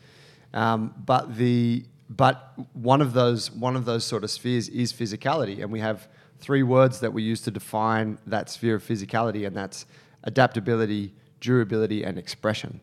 Um, 0.53 0.93
but 1.05 1.37
the 1.37 1.83
but 2.09 2.53
one 2.73 3.01
of 3.01 3.13
those 3.13 3.51
one 3.51 3.75
of 3.75 3.85
those 3.85 4.05
sort 4.05 4.23
of 4.23 4.31
spheres 4.31 4.69
is 4.69 4.93
physicality, 4.93 5.61
and 5.61 5.71
we 5.71 5.79
have 5.79 6.07
three 6.39 6.63
words 6.63 6.99
that 6.99 7.13
we 7.13 7.23
use 7.23 7.41
to 7.41 7.51
define 7.51 8.17
that 8.27 8.49
sphere 8.49 8.75
of 8.75 8.83
physicality, 8.83 9.45
and 9.45 9.55
that's 9.55 9.85
adaptability, 10.23 11.13
durability, 11.41 12.03
and 12.03 12.17
expression. 12.17 12.81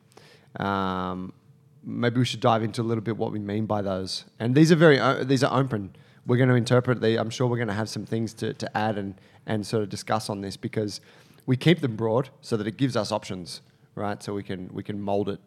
Um, 0.58 1.32
maybe 1.82 2.18
we 2.18 2.24
should 2.24 2.40
dive 2.40 2.62
into 2.62 2.82
a 2.82 2.84
little 2.84 3.02
bit 3.02 3.16
what 3.16 3.32
we 3.32 3.38
mean 3.38 3.66
by 3.66 3.82
those. 3.82 4.24
And 4.38 4.54
these 4.54 4.72
are 4.72 4.76
very 4.76 4.98
uh, 4.98 5.24
these 5.24 5.44
are 5.44 5.58
open. 5.58 5.94
We're 6.26 6.38
going 6.38 6.48
to 6.48 6.54
interpret. 6.54 7.00
The, 7.00 7.18
I'm 7.18 7.30
sure 7.30 7.46
we're 7.46 7.58
going 7.58 7.68
to 7.68 7.74
have 7.74 7.88
some 7.88 8.06
things 8.06 8.32
to, 8.34 8.54
to 8.54 8.76
add 8.76 8.98
and 8.98 9.14
and 9.46 9.66
sort 9.66 9.82
of 9.82 9.88
discuss 9.88 10.30
on 10.30 10.40
this 10.40 10.56
because 10.56 11.00
we 11.46 11.56
keep 11.56 11.80
them 11.80 11.96
broad 11.96 12.30
so 12.40 12.56
that 12.56 12.66
it 12.66 12.76
gives 12.76 12.96
us 12.96 13.12
options, 13.12 13.60
right? 13.94 14.22
So 14.22 14.34
we 14.34 14.42
can 14.42 14.70
we 14.72 14.82
can 14.82 15.00
mold 15.00 15.28
it 15.28 15.40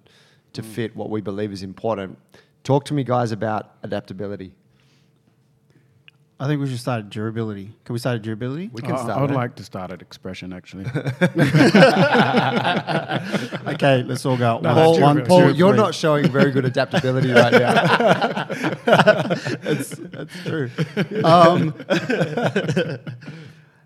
to 0.53 0.63
fit 0.63 0.95
what 0.95 1.09
we 1.09 1.21
believe 1.21 1.51
is 1.51 1.63
important. 1.63 2.17
Talk 2.63 2.85
to 2.85 2.93
me, 2.93 3.03
guys, 3.03 3.31
about 3.31 3.75
adaptability. 3.83 4.53
I 6.39 6.45
think 6.45 6.61
we 6.61 6.69
should 6.69 6.79
start 6.79 6.99
at 6.99 7.09
durability. 7.09 7.73
Can 7.83 7.93
we 7.93 7.99
start 7.99 8.17
at 8.17 8.21
durability? 8.21 8.69
We 8.71 8.83
can 8.83 8.91
I- 8.91 8.97
start. 8.97 9.17
I 9.17 9.21
would 9.21 9.31
there. 9.31 9.37
like 9.37 9.55
to 9.55 9.63
start 9.63 9.91
at 9.91 10.01
expression 10.03 10.53
actually. 10.53 10.85
okay, 13.73 14.03
let's 14.03 14.23
all 14.25 14.37
go. 14.37 14.59
No, 14.61 14.73
Paul, 14.73 14.99
one. 15.01 15.25
Paul, 15.25 15.49
two, 15.49 15.53
you're 15.55 15.69
three. 15.71 15.77
not 15.77 15.95
showing 15.95 16.29
very 16.29 16.51
good 16.51 16.65
adaptability 16.65 17.31
right 17.31 17.53
now. 17.53 18.43
that's, 18.85 19.89
that's 19.95 20.43
true. 20.43 20.69
Um, 21.23 21.73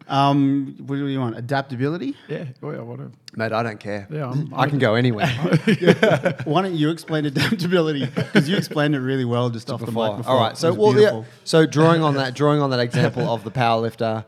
um, 0.08 0.75
what 0.86 0.96
do 0.96 1.08
you 1.08 1.20
want? 1.20 1.38
Adaptability? 1.38 2.15
yeah, 2.27 2.46
oh, 2.62 2.72
yeah, 2.72 2.79
whatever. 2.81 3.12
Mate, 3.36 3.51
I 3.53 3.63
don't 3.63 3.79
care. 3.79 4.08
Yeah, 4.10 4.27
I'm- 4.27 4.53
I 4.55 4.67
can 4.67 4.77
go 4.79 4.96
anywhere. 4.96 5.27
Why 6.46 6.62
don't 6.62 6.75
you 6.75 6.89
explain 6.89 7.25
adaptability? 7.25 8.05
Because 8.05 8.50
you 8.50 8.58
explained 8.58 8.96
it 8.96 9.00
really 9.00 9.25
well 9.25 9.50
just 9.50 9.70
off 9.72 9.79
the 9.79 9.86
before. 9.88 10.10
mic 10.10 10.17
before. 10.17 10.34
All 10.36 10.39
right. 10.41 10.58
So 10.58 10.74
well, 10.74 11.00
yeah. 11.00 11.24
So 11.43 11.65
drawing 11.65 12.01
on 12.03 12.15
that, 12.15 12.34
drawing 12.36 12.62
on 12.62 12.70
that 12.72 12.79
example 12.79 13.29
of 13.29 13.43
the 13.43 13.51
powerlifter 13.51 14.25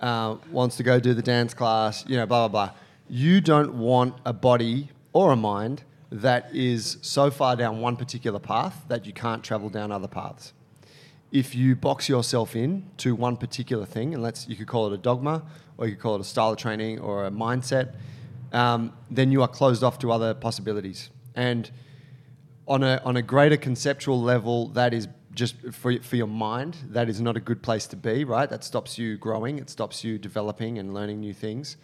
uh, 0.00 0.36
wants 0.50 0.76
to 0.76 0.82
go 0.82 0.98
do 1.00 1.14
the 1.14 1.22
dance 1.22 1.54
class, 1.54 2.04
you 2.08 2.16
know, 2.16 2.26
blah 2.26 2.48
blah 2.48 2.66
blah. 2.68 2.74
You 3.08 3.40
don't 3.40 3.74
want 3.74 4.14
a 4.24 4.32
body 4.32 4.90
or 5.12 5.32
a 5.32 5.36
mind 5.36 5.82
that 6.10 6.48
is 6.54 6.96
so 7.02 7.30
far 7.30 7.56
down 7.56 7.80
one 7.80 7.96
particular 7.96 8.38
path 8.38 8.84
that 8.88 9.04
you 9.06 9.12
can't 9.12 9.42
travel 9.44 9.68
down 9.68 9.92
other 9.92 10.08
paths. 10.08 10.52
If 11.30 11.54
you 11.54 11.76
box 11.76 12.08
yourself 12.08 12.56
in 12.56 12.84
to 12.98 13.14
one 13.14 13.36
particular 13.36 13.84
thing, 13.84 14.14
and 14.14 14.22
let's 14.22 14.48
you 14.48 14.56
could 14.56 14.66
call 14.66 14.86
it 14.86 14.94
a 14.94 14.96
dogma, 14.96 15.42
or 15.76 15.86
you 15.86 15.94
could 15.94 16.02
call 16.02 16.14
it 16.14 16.20
a 16.20 16.24
style 16.24 16.50
of 16.50 16.56
training 16.56 17.00
or 17.00 17.26
a 17.26 17.30
mindset, 17.30 17.94
um, 18.52 18.92
then 19.10 19.30
you 19.30 19.42
are 19.42 19.48
closed 19.48 19.82
off 19.82 19.98
to 19.98 20.10
other 20.10 20.32
possibilities. 20.34 21.10
And 21.34 21.70
on 22.66 22.82
a 22.82 23.00
on 23.04 23.16
a 23.16 23.22
greater 23.22 23.56
conceptual 23.56 24.20
level, 24.20 24.68
that 24.68 24.94
is 24.94 25.08
just 25.34 25.54
for 25.72 26.00
for 26.00 26.16
your 26.16 26.26
mind. 26.26 26.76
That 26.90 27.08
is 27.08 27.20
not 27.20 27.36
a 27.36 27.40
good 27.40 27.62
place 27.62 27.86
to 27.88 27.96
be, 27.96 28.24
right? 28.24 28.48
That 28.48 28.64
stops 28.64 28.98
you 28.98 29.16
growing. 29.16 29.58
It 29.58 29.70
stops 29.70 30.02
you 30.02 30.18
developing 30.18 30.78
and 30.78 30.94
learning 30.94 31.20
new 31.20 31.34
things. 31.34 31.76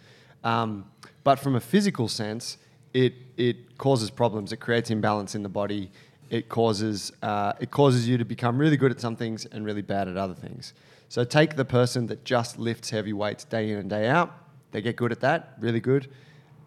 Um, 0.43 0.85
but 1.23 1.39
from 1.39 1.55
a 1.55 1.59
physical 1.59 2.07
sense, 2.07 2.57
it 2.93 3.13
it 3.37 3.77
causes 3.77 4.09
problems. 4.09 4.51
It 4.51 4.57
creates 4.57 4.89
imbalance 4.89 5.35
in 5.35 5.43
the 5.43 5.49
body. 5.49 5.91
It 6.29 6.49
causes 6.49 7.11
uh, 7.21 7.53
it 7.59 7.71
causes 7.71 8.07
you 8.07 8.17
to 8.17 8.25
become 8.25 8.57
really 8.57 8.77
good 8.77 8.91
at 8.91 8.99
some 8.99 9.15
things 9.15 9.45
and 9.45 9.65
really 9.65 9.81
bad 9.81 10.07
at 10.07 10.17
other 10.17 10.33
things. 10.33 10.73
So 11.09 11.23
take 11.23 11.55
the 11.55 11.65
person 11.65 12.07
that 12.07 12.25
just 12.25 12.57
lifts 12.57 12.89
heavy 12.89 13.13
weights 13.13 13.43
day 13.45 13.69
in 13.69 13.77
and 13.77 13.89
day 13.89 14.07
out. 14.07 14.33
They 14.71 14.81
get 14.81 14.95
good 14.95 15.11
at 15.11 15.21
that, 15.21 15.55
really 15.59 15.79
good. 15.79 16.09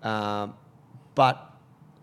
Um, 0.03 0.55
but 1.15 1.57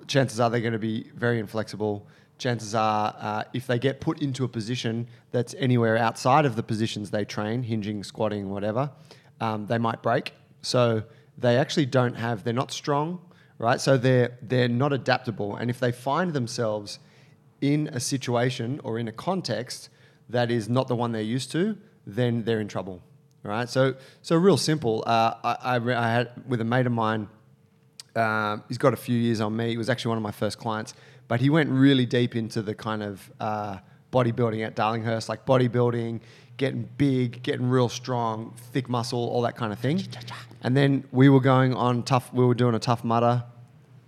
chances 0.08 0.40
are 0.40 0.50
they're 0.50 0.60
going 0.60 0.74
to 0.74 0.80
be 0.80 1.10
very 1.16 1.40
inflexible. 1.40 2.06
Chances 2.38 2.76
are, 2.76 3.16
uh, 3.18 3.44
if 3.54 3.66
they 3.66 3.80
get 3.80 4.02
put 4.02 4.22
into 4.22 4.44
a 4.44 4.48
position 4.48 5.08
that's 5.32 5.56
anywhere 5.58 5.98
outside 5.98 6.46
of 6.46 6.58
the 6.58 6.64
positions 6.64 7.10
they 7.10 7.24
train, 7.24 7.64
hinging, 7.64 8.04
squatting, 8.04 8.50
whatever, 8.50 8.92
um, 9.40 9.66
they 9.68 9.78
might 9.78 10.04
break. 10.04 10.34
So 10.62 11.04
they 11.38 11.58
actually 11.58 11.86
don't 11.86 12.16
have. 12.16 12.44
They're 12.44 12.54
not 12.54 12.72
strong, 12.72 13.22
right? 13.58 13.80
So 13.80 13.98
they're 13.98 14.38
they're 14.42 14.68
not 14.68 14.94
adaptable. 14.94 15.56
And 15.56 15.70
if 15.70 15.80
they 15.80 15.92
find 15.92 16.34
themselves 16.34 17.00
in 17.74 17.88
a 17.88 18.00
situation 18.00 18.80
or 18.84 19.00
in 19.00 19.08
a 19.08 19.12
context 19.12 19.90
that 20.30 20.50
is 20.52 20.68
not 20.68 20.88
the 20.88 20.96
one 20.96 21.12
they're 21.12 21.22
used 21.22 21.52
to, 21.52 21.78
then 22.06 22.44
they're 22.44 22.60
in 22.60 22.68
trouble, 22.68 23.02
right? 23.44 23.70
So 23.70 23.96
so 24.22 24.36
real 24.36 24.58
simple. 24.58 25.04
Uh, 25.06 25.34
I, 25.44 25.58
I, 25.64 25.76
I 25.76 26.12
had 26.12 26.32
with 26.48 26.62
a 26.62 26.66
mate 26.66 26.86
of 26.86 26.92
mine 26.92 27.28
um, 28.16 28.64
he's 28.68 28.78
got 28.78 28.94
a 28.94 28.98
few 28.98 29.18
years 29.18 29.42
on 29.42 29.56
me. 29.56 29.70
He 29.70 29.78
was 29.78 29.90
actually 29.90 30.10
one 30.10 30.18
of 30.18 30.24
my 30.24 30.32
first 30.32 30.58
clients, 30.58 30.94
but 31.28 31.42
he 31.42 31.50
went 31.50 31.70
really 31.70 32.06
deep 32.06 32.36
into 32.36 32.62
the 32.62 32.74
kind 32.74 33.04
of 33.04 33.32
uh, 33.40 33.78
bodybuilding 34.12 34.66
at 34.66 34.76
Darlinghurst, 34.76 35.28
like 35.28 35.46
bodybuilding, 35.46 36.22
getting 36.58 36.88
big, 36.98 37.44
getting 37.44 37.70
real 37.70 37.90
strong, 37.90 38.54
thick 38.72 38.88
muscle, 38.88 39.20
all 39.20 39.42
that 39.42 39.58
kind 39.58 39.74
of 39.74 39.80
thing. 39.80 40.02
And 40.62 40.76
then 40.76 41.04
we 41.12 41.28
were 41.28 41.42
going 41.42 41.74
on 41.74 42.04
tough. 42.04 42.34
We 42.34 42.46
were 42.46 42.56
doing 42.56 42.76
a 42.76 42.80
tough 42.80 43.04
mudder 43.04 43.44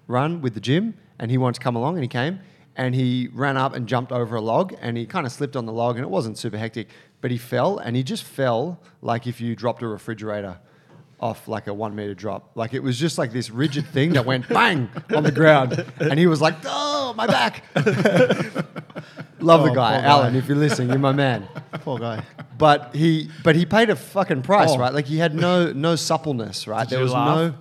run 0.07 0.41
with 0.41 0.53
the 0.53 0.61
gym, 0.61 0.93
and 1.19 1.29
he 1.29 1.37
wanted 1.37 1.55
to 1.55 1.59
come 1.59 1.75
along, 1.75 1.95
and 1.95 2.03
he 2.03 2.07
came, 2.07 2.39
and 2.77 2.95
he 2.95 3.27
ran 3.33 3.57
up 3.57 3.75
and 3.75 3.87
jumped 3.87 4.11
over 4.13 4.35
a 4.37 4.41
log, 4.41 4.73
and 4.79 4.95
he 4.95 5.05
kind 5.05 5.25
of 5.25 5.31
slipped 5.33 5.55
on 5.57 5.65
the 5.65 5.73
log, 5.73 5.97
and 5.97 6.05
it 6.05 6.09
wasn't 6.09 6.37
super 6.37 6.57
hectic, 6.57 6.87
but 7.19 7.31
he 7.31 7.37
fell, 7.37 7.77
and 7.79 7.95
he 7.97 8.03
just 8.03 8.23
fell 8.23 8.79
like 9.01 9.27
if 9.27 9.41
you 9.41 9.55
dropped 9.55 9.81
a 9.81 9.87
refrigerator 9.87 10.59
off 11.19 11.47
like 11.47 11.65
a 11.65 11.73
one 11.73 11.95
meter 11.95 12.13
drop. 12.13 12.51
Like 12.53 12.75
it 12.75 12.83
was 12.83 12.99
just 12.99 13.17
like 13.17 13.31
this 13.33 13.49
rigid 13.49 13.87
thing 13.87 14.13
that 14.13 14.23
went 14.25 14.47
bang 14.47 14.87
on 15.15 15.23
the 15.23 15.31
ground. 15.31 15.83
And 15.99 16.19
he 16.19 16.27
was 16.27 16.41
like, 16.41 16.53
oh, 16.65 17.15
my 17.17 17.25
back. 17.25 17.63
Love 17.75 19.63
the 19.63 19.71
Oh, 19.71 19.73
guy. 19.73 19.93
poor 19.93 20.01
guy. 20.01 20.07
Alan, 20.07 20.35
if 20.35 20.47
you're 20.47 20.57
listening, 20.57 20.89
you're 20.89 20.99
my 20.99 21.11
man. 21.11 21.47
Poor 21.81 21.97
guy. 21.99 22.23
But 22.57 22.95
he 22.95 23.29
but 23.43 23.55
he 23.55 23.65
paid 23.65 23.89
a 23.89 23.95
fucking 23.95 24.43
price, 24.43 24.69
Oh. 24.71 24.77
right? 24.77 24.93
Like 24.93 25.05
he 25.05 25.17
had 25.17 25.33
no 25.35 25.71
no 25.73 25.95
suppleness, 25.95 26.67
right? 26.67 26.87
Did 26.87 26.97
there 26.97 27.03
was 27.03 27.13
laugh? 27.13 27.35
no 27.37 27.55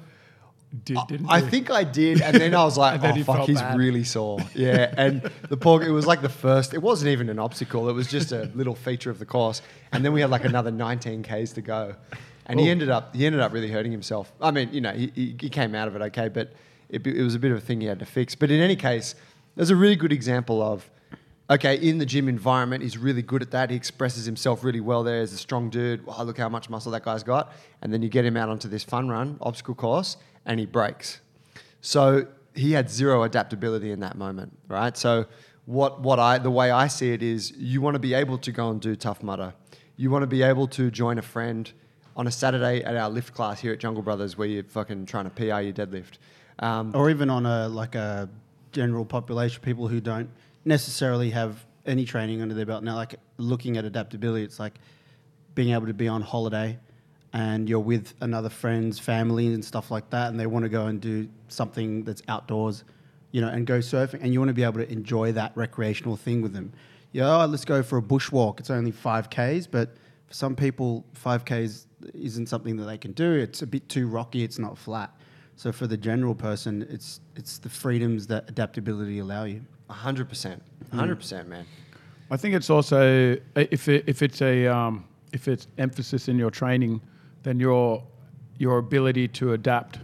Did, 0.85 0.99
didn't 1.09 1.31
I 1.31 1.39
you? 1.39 1.47
think 1.47 1.71
I 1.71 1.85
did, 1.85 2.21
and 2.21 2.37
then 2.37 2.55
I 2.55 2.65
was 2.65 2.77
like, 2.79 3.01
"Oh 3.03 3.23
fuck, 3.23 3.47
he's 3.47 3.61
bad. 3.61 3.79
really 3.79 4.05
sore." 4.05 4.41
Yeah, 4.55 4.93
and 4.99 5.23
the 5.49 5.57
poor. 5.57 5.83
It 5.83 5.91
was 5.91 6.07
like 6.07 6.23
the 6.23 6.29
first. 6.29 6.75
It 6.75 6.83
wasn't 6.83 7.11
even 7.11 7.29
an 7.29 7.39
obstacle. 7.39 7.89
It 7.89 7.93
was 7.93 8.09
just 8.09 8.33
a 8.33 8.45
little 8.55 8.75
feature 8.75 9.11
of 9.11 9.19
the 9.19 9.27
course, 9.27 9.63
and 9.93 10.05
then 10.05 10.13
we 10.13 10.21
had 10.21 10.31
like 10.31 10.45
another 10.45 10.71
19 10.71 11.23
k's 11.23 11.53
to 11.55 11.63
go, 11.63 11.95
and 12.47 12.59
he 12.59 12.69
oh. 12.69 12.71
ended 12.71 12.91
up 12.91 13.15
he 13.15 13.27
ended 13.27 13.41
up 13.41 13.53
really 13.53 13.71
hurting 13.71 13.93
himself. 13.93 14.33
I 14.41 14.51
mean, 14.51 14.73
you 14.73 14.81
know, 14.81 14.93
he, 14.93 15.13
he, 15.15 15.37
he 15.41 15.49
came 15.49 15.75
out 15.75 15.89
of 15.89 15.97
it 15.97 16.03
okay, 16.03 16.29
but 16.29 16.53
it, 16.89 17.07
it 17.07 17.23
was 17.23 17.35
a 17.35 17.39
bit 17.39 17.53
of 17.53 17.59
a 17.59 17.61
thing 17.61 17.81
he 17.81 17.87
had 17.87 18.01
to 18.01 18.07
fix. 18.07 18.35
But 18.35 18.51
in 18.51 18.61
any 18.61 18.77
case, 18.77 19.15
there's 19.55 19.71
a 19.71 19.77
really 19.77 19.97
good 19.97 20.13
example 20.13 20.63
of. 20.63 20.91
Okay, 21.49 21.77
in 21.77 21.99
the 21.99 22.07
gym 22.07 22.29
environment, 22.29 22.83
he's 22.83 22.99
really 22.99 23.23
good 23.23 23.41
at 23.41 23.53
that. 23.53 23.71
He 23.71 23.77
expresses 23.77 24.27
himself 24.27 24.65
really 24.65 24.81
well 24.81 25.05
there. 25.05 25.21
He's 25.21 25.33
a 25.33 25.37
strong 25.37 25.71
dude. 25.71 26.05
Wow, 26.05 26.25
look 26.25 26.39
how 26.39 26.49
much 26.49 26.69
muscle 26.69 26.91
that 26.91 27.05
guy's 27.05 27.23
got. 27.23 27.53
And 27.83 27.93
then 27.93 28.03
you 28.03 28.09
get 28.09 28.25
him 28.25 28.37
out 28.37 28.49
onto 28.49 28.67
this 28.67 28.83
fun 28.83 29.09
run, 29.09 29.39
obstacle 29.41 29.77
course, 29.77 30.17
and 30.47 30.59
he 30.59 30.67
breaks. 30.67 31.21
So 31.81 32.27
he 32.55 32.73
had 32.73 32.89
zero 32.89 33.23
adaptability 33.25 33.91
in 33.91 34.01
that 34.01 34.17
moment, 34.17 34.57
right? 34.69 34.97
So 34.97 35.27
what 35.67 36.01
what 36.01 36.19
I 36.19 36.39
the 36.39 36.51
way 36.51 36.71
I 36.71 36.87
see 36.87 37.13
it 37.13 37.23
is 37.23 37.53
you 37.57 37.81
want 37.81 37.97
to 37.97 37.99
be 37.99 38.15
able 38.15 38.39
to 38.39 38.53
go 38.53 38.71
and 38.71 38.81
do 38.81 38.97
tough 38.97 39.23
mudder. 39.23 39.53
You 39.97 40.11
want 40.11 40.23
to 40.23 40.27
be 40.27 40.43
able 40.43 40.69
to 40.69 40.91
join 40.91 41.19
a 41.19 41.23
friend 41.23 41.71
on 42.17 42.27
a 42.27 42.31
Saturday 42.31 42.83
at 42.83 42.97
our 42.97 43.11
lift 43.11 43.35
class 43.35 43.61
here 43.61 43.73
at 43.73 43.79
Jungle 43.79 44.03
Brothers 44.03 44.39
where 44.39 44.49
you're 44.49 44.65
fucking 44.65 45.07
trying 45.07 45.25
to 45.25 45.31
PR 45.31 45.61
your 45.61 45.73
deadlift. 45.73 46.19
Um, 46.61 46.93
or 46.95 47.11
even 47.11 47.29
on 47.29 47.45
a 47.45 47.69
like 47.69 47.95
a 47.95 48.29
general 48.73 49.05
population, 49.05 49.61
people 49.63 49.89
who 49.89 50.01
don't 50.01 50.31
necessarily 50.65 51.31
have 51.31 51.67
any 51.85 52.05
training 52.05 52.43
under 52.43 52.55
their 52.55 52.67
belt. 52.67 52.83
Now, 52.83 52.97
like 52.97 53.17
looking 53.37 53.77
at 53.77 53.85
adaptability, 53.85 54.45
it's 54.45 54.59
like 54.59 54.75
being 55.55 55.73
able 55.73 55.87
to 55.87 55.95
be 55.95 56.09
on 56.09 56.23
holiday 56.23 56.79
and 57.37 57.69
you're 57.69 57.79
with 57.79 58.15
another 58.23 58.49
friend's 58.49 58.99
family 58.99 59.49
and 59.53 59.63
stuff 59.63 59.91
like 59.91 60.09
that, 60.09 60.31
and 60.31 60.41
they 60.41 60.47
want 60.47 60.63
to 60.63 60.71
go 60.71 60.87
and 60.87 61.03
do 61.03 61.29
something 61.49 62.03
that's 62.03 62.23
outdoors, 62.29 62.83
you 63.31 63.43
know, 63.43 63.49
and 63.49 63.67
go 63.67 63.79
surfing, 63.79 64.23
and 64.23 64.33
you 64.33 64.41
want 64.41 64.49
to 64.49 64.55
be 64.55 64.63
able 64.63 64.81
to 64.81 64.91
enjoy 64.91 65.31
that 65.33 65.53
recreational 65.55 66.17
thing 66.17 66.41
with 66.41 66.55
them. 66.55 66.73
Yeah, 67.13 67.43
oh, 67.43 67.45
let's 67.45 67.67
go 67.67 67.83
for 67.83 67.99
a 67.99 68.03
bushwalk. 68.03 68.59
It's 68.59 68.71
only 68.71 68.91
five 68.91 69.29
k's, 69.29 69.67
but 69.67 69.97
for 70.27 70.33
some 70.33 70.57
people, 70.57 71.05
five 71.13 71.45
k's 71.45 71.87
isn't 72.15 72.47
something 72.47 72.75
that 72.77 72.87
they 72.87 72.97
can 72.97 73.13
do. 73.13 73.35
It's 73.35 73.61
a 73.61 73.67
bit 73.67 73.87
too 73.91 74.07
rocky. 74.07 74.43
It's 74.43 74.59
not 74.59 74.79
flat. 74.79 75.15
So 75.57 75.73
for 75.73 75.87
the 75.87 75.97
general 75.99 76.35
person, 76.35 76.87
it's 76.89 77.21
it's 77.35 77.59
the 77.59 77.69
freedoms 77.69 78.27
that 78.29 78.49
adaptability 78.49 79.19
allow 79.19 79.45
you. 79.45 79.61
100%. 79.91 80.59
100%, 80.95 81.47
man. 81.47 81.67
I 82.31 82.37
think 82.39 82.55
it's 82.55 82.71
also 82.71 83.37
if 83.55 83.89
it, 83.89 84.05
if 84.07 84.23
it's 84.23 84.41
a 84.41 84.67
um, 84.67 85.05
if 85.35 85.49
it's 85.49 85.67
emphasis 85.77 86.29
in 86.29 86.39
your 86.39 86.51
training, 86.51 87.03
then 87.47 87.61
your 87.61 88.03
your 88.59 88.79
ability 88.79 89.29
to 89.29 89.53
adapt 89.53 90.01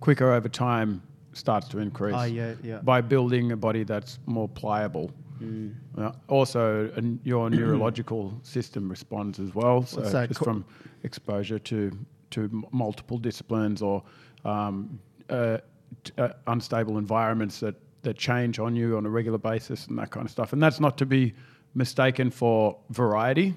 quicker 0.00 0.32
over 0.32 0.48
time 0.48 1.02
starts 1.34 1.68
to 1.68 1.78
increase. 1.78 2.14
Ah, 2.16 2.24
yeah, 2.24 2.54
yeah. 2.62 2.78
By 2.78 3.00
building 3.02 3.52
a 3.52 3.56
body 3.56 3.84
that's 3.84 4.18
more 4.26 4.48
pliable. 4.48 5.10
Mm. 5.42 5.74
Uh, 5.98 6.12
also, 6.28 6.90
and 6.96 7.18
your 7.24 7.50
neurological 7.50 8.32
system 8.42 8.88
responds 8.88 9.38
as 9.38 9.54
well. 9.54 9.82
So 9.84 10.00
just 10.00 10.38
co- 10.38 10.44
from 10.44 10.64
exposure 11.02 11.58
to 11.58 11.90
to 12.30 12.40
m- 12.44 12.64
multiple 12.70 13.18
disciplines 13.18 13.82
or 13.82 14.02
um, 14.44 14.98
uh, 15.28 15.58
t- 16.04 16.12
uh, 16.16 16.28
unstable 16.46 16.96
environments 16.96 17.60
that 17.60 17.74
that 18.02 18.16
change 18.16 18.58
on 18.58 18.74
you 18.76 18.96
on 18.96 19.04
a 19.04 19.10
regular 19.10 19.38
basis 19.38 19.86
and 19.88 19.98
that 19.98 20.10
kind 20.10 20.24
of 20.24 20.30
stuff. 20.30 20.52
And 20.54 20.62
that's 20.62 20.80
not 20.80 20.96
to 20.98 21.06
be 21.06 21.34
mistaken 21.74 22.30
for 22.30 22.76
variety, 22.90 23.54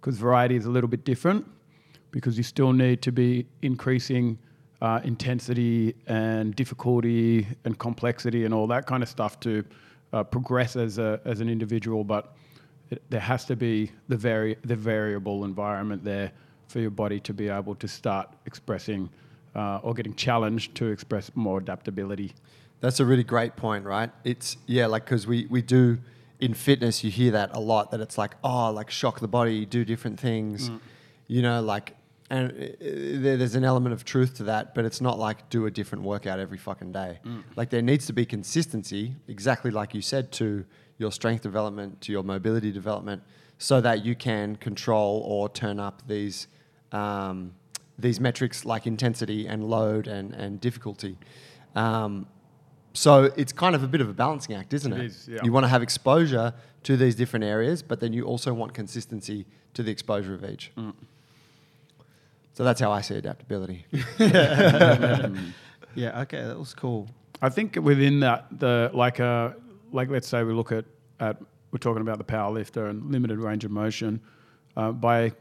because 0.00 0.18
variety 0.18 0.56
is 0.56 0.66
a 0.66 0.70
little 0.70 0.88
bit 0.88 1.04
different. 1.04 1.46
Because 2.10 2.36
you 2.36 2.42
still 2.42 2.72
need 2.72 3.02
to 3.02 3.12
be 3.12 3.46
increasing 3.62 4.38
uh, 4.80 5.00
intensity 5.04 5.94
and 6.06 6.54
difficulty 6.54 7.46
and 7.64 7.78
complexity 7.78 8.44
and 8.44 8.54
all 8.54 8.66
that 8.68 8.86
kind 8.86 9.02
of 9.02 9.08
stuff 9.08 9.40
to 9.40 9.64
uh, 10.12 10.24
progress 10.24 10.76
as 10.76 10.98
a 10.98 11.20
as 11.24 11.40
an 11.40 11.48
individual, 11.48 12.04
but 12.04 12.34
it, 12.90 13.02
there 13.10 13.20
has 13.20 13.44
to 13.44 13.56
be 13.56 13.90
the 14.08 14.16
vari- 14.16 14.56
the 14.64 14.76
variable 14.76 15.44
environment 15.44 16.04
there 16.04 16.32
for 16.68 16.80
your 16.80 16.90
body 16.90 17.20
to 17.20 17.34
be 17.34 17.48
able 17.48 17.74
to 17.74 17.88
start 17.88 18.28
expressing 18.46 19.10
uh, 19.54 19.80
or 19.82 19.94
getting 19.94 20.14
challenged 20.14 20.74
to 20.74 20.86
express 20.86 21.30
more 21.34 21.58
adaptability. 21.58 22.32
That's 22.80 23.00
a 23.00 23.04
really 23.04 23.24
great 23.24 23.56
point, 23.56 23.84
right? 23.84 24.10
It's 24.24 24.56
yeah, 24.66 24.86
like 24.86 25.04
because 25.04 25.26
we 25.26 25.46
we 25.46 25.62
do 25.62 25.98
in 26.40 26.54
fitness, 26.54 27.02
you 27.02 27.10
hear 27.10 27.32
that 27.32 27.50
a 27.52 27.60
lot. 27.60 27.90
That 27.90 28.00
it's 28.00 28.16
like 28.16 28.36
oh, 28.44 28.70
like 28.70 28.90
shock 28.90 29.20
the 29.20 29.28
body, 29.28 29.66
do 29.66 29.84
different 29.84 30.20
things, 30.20 30.70
you 31.26 31.42
know, 31.42 31.60
like. 31.60 31.94
And 32.30 32.50
uh, 32.52 32.74
there's 32.80 33.54
an 33.54 33.64
element 33.64 33.94
of 33.94 34.04
truth 34.04 34.34
to 34.36 34.44
that, 34.44 34.74
but 34.74 34.84
it's 34.84 35.00
not 35.00 35.18
like 35.18 35.48
do 35.48 35.66
a 35.66 35.70
different 35.70 36.04
workout 36.04 36.38
every 36.38 36.58
fucking 36.58 36.92
day. 36.92 37.20
Like 37.56 37.70
there 37.70 37.82
needs 37.82 38.06
to 38.06 38.12
be 38.12 38.26
consistency, 38.26 39.14
exactly 39.28 39.70
like 39.70 39.94
you 39.94 40.02
said, 40.02 40.30
to 40.32 40.64
your 40.98 41.10
strength 41.12 41.42
development, 41.42 42.00
to 42.02 42.12
your 42.12 42.22
mobility 42.22 42.70
development, 42.70 43.22
so 43.58 43.80
that 43.80 44.04
you 44.04 44.14
can 44.14 44.56
control 44.56 45.22
or 45.26 45.48
turn 45.48 45.80
up 45.80 46.02
these 46.06 46.48
um, 46.92 47.54
these 47.98 48.20
metrics 48.20 48.64
like 48.64 48.86
intensity 48.86 49.46
and 49.46 49.64
load 49.64 50.06
and 50.06 50.34
and 50.34 50.60
difficulty. 50.60 51.16
Um, 51.74 52.26
so 52.94 53.30
it's 53.36 53.52
kind 53.52 53.74
of 53.74 53.82
a 53.82 53.86
bit 53.86 54.00
of 54.00 54.08
a 54.08 54.12
balancing 54.12 54.56
act, 54.56 54.74
isn't 54.74 54.92
it? 54.92 54.98
It 54.98 55.04
is, 55.06 55.28
yeah. 55.28 55.40
You 55.44 55.52
want 55.52 55.64
to 55.64 55.68
have 55.68 55.82
exposure 55.82 56.52
to 56.82 56.96
these 56.96 57.14
different 57.14 57.44
areas, 57.44 57.82
but 57.82 58.00
then 58.00 58.12
you 58.12 58.24
also 58.24 58.52
want 58.52 58.74
consistency 58.74 59.46
to 59.74 59.82
the 59.82 59.90
exposure 59.90 60.34
of 60.34 60.44
each. 60.44 60.72
Mm. 60.76 60.94
So 62.58 62.64
that's 62.64 62.80
how 62.80 62.90
I 62.90 63.02
see 63.02 63.14
adaptability. 63.14 63.86
Yeah, 65.94 66.20
okay, 66.22 66.42
that 66.44 66.58
was 66.58 66.74
cool. 66.74 67.08
I 67.40 67.48
think 67.48 67.76
within 67.76 68.20
that, 68.20 68.46
the 68.56 68.90
like 68.92 69.20
uh 69.20 69.50
like 69.90 70.10
let's 70.10 70.28
say 70.28 70.42
we 70.42 70.52
look 70.52 70.70
at 70.70 70.84
at 71.18 71.40
we're 71.72 71.78
talking 71.78 72.02
about 72.02 72.18
the 72.18 72.24
power 72.24 72.52
lifter 72.52 72.86
and 72.86 73.10
limited 73.10 73.38
range 73.38 73.64
of 73.64 73.70
motion. 73.70 74.20
Uh, 74.76 74.92
by 74.92 75.32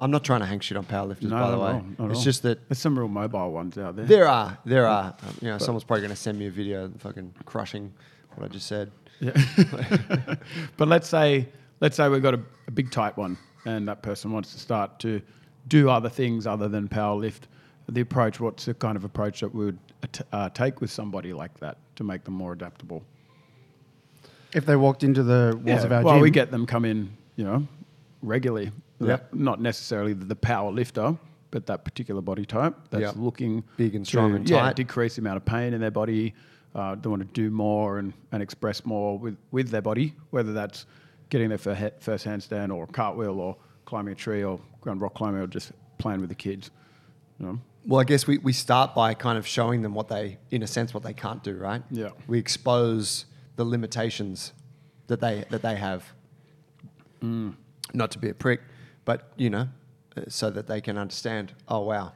I'm 0.00 0.10
not 0.10 0.24
trying 0.24 0.40
to 0.40 0.46
hang 0.46 0.60
shit 0.60 0.76
on 0.76 0.84
powerlifters, 0.84 1.24
no, 1.30 1.38
by 1.38 1.50
the 1.50 1.58
way. 1.58 1.70
at 1.70 2.00
all, 2.00 2.10
it's 2.10 2.18
all. 2.18 2.24
just 2.24 2.42
that 2.44 2.68
there's 2.68 2.78
some 2.78 2.98
real 2.98 3.08
mobile 3.08 3.52
ones 3.52 3.76
out 3.78 3.94
there. 3.94 4.06
there 4.06 4.28
are, 4.28 4.58
there 4.64 4.86
are. 4.86 5.14
um, 5.22 5.34
you 5.40 5.48
know, 5.48 5.58
someone's 5.58 5.84
probably 5.84 6.02
going 6.02 6.10
to 6.10 6.16
send 6.16 6.38
me 6.38 6.46
a 6.46 6.50
video 6.50 6.90
fucking 6.98 7.34
crushing 7.44 7.92
what 8.34 8.44
I 8.44 8.48
just 8.48 8.66
said. 8.66 8.90
Yeah. 9.20 9.32
but 10.76 10.88
let's 10.88 11.08
say 11.08 11.48
let's 11.80 11.96
say 11.96 12.08
we've 12.08 12.22
got 12.22 12.34
a, 12.34 12.40
a 12.68 12.70
big 12.70 12.90
tight 12.90 13.16
one, 13.16 13.36
and 13.64 13.86
that 13.88 14.02
person 14.02 14.32
wants 14.32 14.52
to 14.54 14.58
start 14.58 14.98
to 15.00 15.20
do 15.68 15.88
other 15.90 16.08
things 16.08 16.46
other 16.46 16.68
than 16.68 16.88
power 16.88 17.14
lift. 17.16 17.48
The 17.88 18.00
approach, 18.02 18.38
what's 18.40 18.66
the 18.66 18.74
kind 18.74 18.96
of 18.96 19.04
approach 19.04 19.40
that 19.40 19.54
we 19.54 19.64
would 19.66 19.78
uh, 20.32 20.48
take 20.50 20.80
with 20.80 20.90
somebody 20.90 21.32
like 21.32 21.58
that 21.60 21.76
to 21.96 22.04
make 22.04 22.24
them 22.24 22.34
more 22.34 22.52
adaptable? 22.52 23.02
If 24.54 24.66
they 24.66 24.76
walked 24.76 25.02
into 25.04 25.22
the 25.22 25.60
walls 25.64 25.84
of 25.84 25.92
our 25.92 26.02
well, 26.02 26.14
gym, 26.14 26.22
we 26.22 26.30
get 26.30 26.50
them 26.50 26.66
come 26.66 26.84
in, 26.84 27.16
you 27.36 27.44
know, 27.44 27.66
regularly. 28.22 28.72
Yep. 29.00 29.34
Not 29.34 29.60
necessarily 29.60 30.12
the 30.12 30.36
power 30.36 30.70
lifter, 30.70 31.16
but 31.50 31.66
that 31.66 31.84
particular 31.84 32.20
body 32.20 32.44
type 32.44 32.74
that's 32.90 33.02
Yep. 33.02 33.14
looking 33.16 33.64
Big 33.76 33.94
and 33.94 34.04
to, 34.04 34.08
strong 34.08 34.34
and 34.34 34.48
yeah, 34.48 34.72
decrease 34.72 35.16
the 35.16 35.22
amount 35.22 35.38
of 35.38 35.44
pain 35.44 35.72
in 35.72 35.80
their 35.80 35.90
body. 35.90 36.34
Uh, 36.74 36.94
they 36.94 37.08
want 37.08 37.22
to 37.22 37.28
do 37.32 37.50
more 37.50 37.98
and, 37.98 38.12
and 38.30 38.42
express 38.42 38.84
more 38.84 39.18
with, 39.18 39.36
with 39.50 39.70
their 39.70 39.82
body, 39.82 40.14
whether 40.30 40.52
that's 40.52 40.86
getting 41.28 41.48
their 41.48 41.58
fir- 41.58 41.74
he- 41.74 41.90
first 41.98 42.24
handstand 42.24 42.72
or 42.72 42.86
cartwheel 42.86 43.40
or 43.40 43.56
climbing 43.86 44.12
a 44.12 44.14
tree 44.16 44.44
or 44.44 44.60
going 44.80 44.98
rock 44.98 45.14
climbing 45.14 45.40
or 45.40 45.46
just 45.46 45.72
playing 45.98 46.20
with 46.20 46.28
the 46.28 46.34
kids. 46.34 46.70
You 47.38 47.46
know? 47.46 47.60
Well, 47.86 48.00
I 48.00 48.04
guess 48.04 48.26
we, 48.26 48.38
we 48.38 48.52
start 48.52 48.94
by 48.94 49.14
kind 49.14 49.38
of 49.38 49.46
showing 49.46 49.82
them 49.82 49.94
what 49.94 50.08
they, 50.08 50.38
in 50.50 50.62
a 50.62 50.66
sense, 50.66 50.92
what 50.92 51.02
they 51.02 51.14
can't 51.14 51.42
do, 51.42 51.56
right? 51.56 51.82
Yeah. 51.90 52.10
We 52.26 52.38
expose 52.38 53.24
the 53.56 53.64
limitations 53.64 54.52
that 55.06 55.20
they 55.20 55.44
that 55.50 55.62
they 55.62 55.76
have. 55.76 56.04
Mm. 57.20 57.56
Not 57.92 58.10
to 58.12 58.18
be 58.18 58.30
a 58.30 58.34
prick, 58.34 58.60
but 59.04 59.32
you 59.36 59.50
know, 59.50 59.68
uh, 60.16 60.22
so 60.28 60.50
that 60.50 60.66
they 60.66 60.80
can 60.80 60.96
understand. 60.96 61.52
Oh 61.68 61.80
wow, 61.80 62.12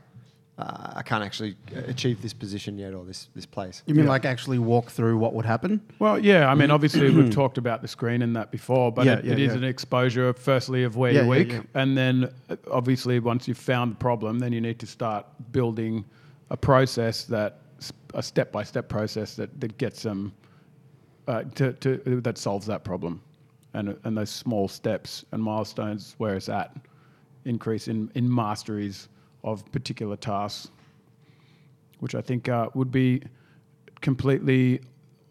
uh, 0.57 0.93
I 0.95 1.03
can't 1.03 1.25
actually 1.25 1.57
achieve 1.89 2.23
this 2.23 2.33
position 2.33 2.79
yet 2.79 2.95
or 2.95 3.05
this 3.05 3.29
this 3.35 3.45
place. 3.47 3.83
you 3.87 3.95
mean 3.95 4.05
Yeah. 4.05 4.11
like 4.13 4.25
actually 4.25 4.59
walk 4.61 4.91
through 4.91 5.19
what 5.19 5.35
would 5.35 5.45
happen? 5.47 5.81
Well, 5.99 6.17
yeah, 6.19 6.49
I 6.49 6.55
mean, 6.55 6.71
obviously 6.71 7.11
we've 7.11 7.31
talked 7.33 7.59
about 7.59 7.83
the 7.83 7.89
screen 7.89 8.23
and 8.23 8.37
that 8.37 8.51
before, 8.53 8.93
but 8.93 9.05
Yeah, 9.05 9.14
it, 9.19 9.25
yeah, 9.25 9.33
it 9.33 9.38
is 9.40 9.53
yeah. 9.53 9.59
an 9.59 9.64
exposure, 9.64 10.33
firstly, 10.33 10.85
of 10.85 10.97
where 10.97 11.11
Yeah, 11.12 11.21
you're 11.23 11.29
weak, 11.31 11.53
yeah. 11.53 11.62
and 11.75 11.97
then 11.99 12.31
uh, 12.49 12.57
obviously 12.71 13.19
once 13.19 13.49
you've 13.49 13.59
found 13.59 13.93
the 13.93 13.97
problem, 13.97 14.38
then 14.38 14.53
you 14.53 14.61
need 14.61 14.79
to 14.79 14.87
start 14.87 15.27
building 15.51 16.05
a 16.51 16.57
process 16.57 17.25
that 17.25 17.59
a 18.14 18.23
step 18.23 18.53
by 18.53 18.62
step 18.62 18.88
process 18.88 19.35
that 19.35 19.61
that 19.61 19.77
gets 19.79 20.03
them 20.03 20.33
uh, 21.27 21.43
to, 21.57 21.73
to 21.73 22.21
that 22.23 22.38
solves 22.38 22.64
that 22.67 22.85
problem, 22.85 23.21
and 23.73 23.97
and 24.05 24.17
those 24.17 24.31
small 24.31 24.69
steps 24.69 25.25
and 25.33 25.43
milestones 25.43 26.14
where 26.19 26.37
it's 26.37 26.49
at, 26.49 26.77
increase 27.45 27.88
in 27.88 28.09
in 28.14 28.33
masteries 28.33 29.09
of 29.44 29.70
particular 29.70 30.16
tasks 30.16 30.70
which 32.04 32.14
I 32.14 32.20
think 32.20 32.50
uh, 32.50 32.68
would 32.74 32.90
be 32.90 33.22
completely 34.02 34.80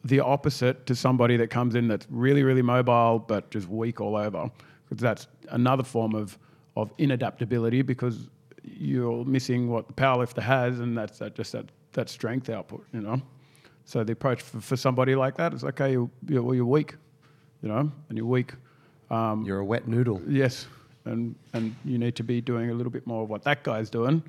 the 0.03 0.19
opposite 0.19 0.87
to 0.87 0.95
somebody 0.95 1.37
that 1.37 1.51
comes 1.51 1.75
in 1.75 1.87
that's 1.87 2.07
really, 2.09 2.41
really 2.41 2.63
mobile 2.63 3.19
but 3.19 3.51
just 3.51 3.67
weak 3.69 4.01
all 4.01 4.15
over. 4.15 4.49
Because 4.89 4.99
that's 4.99 5.27
another 5.49 5.83
form 5.83 6.15
of, 6.15 6.37
of 6.75 6.95
inadaptability 6.97 7.85
because 7.85 8.27
you're 8.63 9.23
missing 9.25 9.69
what 9.69 9.87
the 9.87 9.93
powerlifter 9.93 10.41
has, 10.41 10.79
and 10.79 10.97
that's 10.97 11.19
that, 11.19 11.35
just 11.35 11.51
that, 11.51 11.65
that 11.91 12.09
strength 12.09 12.49
output, 12.49 12.83
you 12.91 13.01
know. 13.01 13.21
So 13.85 14.03
the 14.03 14.13
approach 14.13 14.41
for, 14.41 14.59
for 14.59 14.75
somebody 14.75 15.13
like 15.13 15.37
that 15.37 15.53
is 15.53 15.63
okay, 15.63 15.91
you're, 15.91 16.09
you're, 16.27 16.41
well, 16.41 16.55
you're 16.55 16.65
weak, 16.65 16.95
you 17.61 17.69
know, 17.69 17.91
and 18.09 18.17
you're 18.17 18.25
weak. 18.25 18.53
Um, 19.11 19.43
You're 19.43 19.59
a 19.59 19.65
wet 19.65 19.87
noodle. 19.87 20.23
Yes, 20.27 20.65
and 21.05 21.35
and 21.53 21.75
you 21.85 21.97
need 21.97 22.15
to 22.15 22.23
be 22.23 22.41
doing 22.41 22.69
a 22.69 22.73
little 22.73 22.91
bit 22.91 23.05
more 23.07 23.23
of 23.23 23.29
what 23.29 23.43
that 23.43 23.63
guy's 23.63 23.89
doing. 23.89 24.23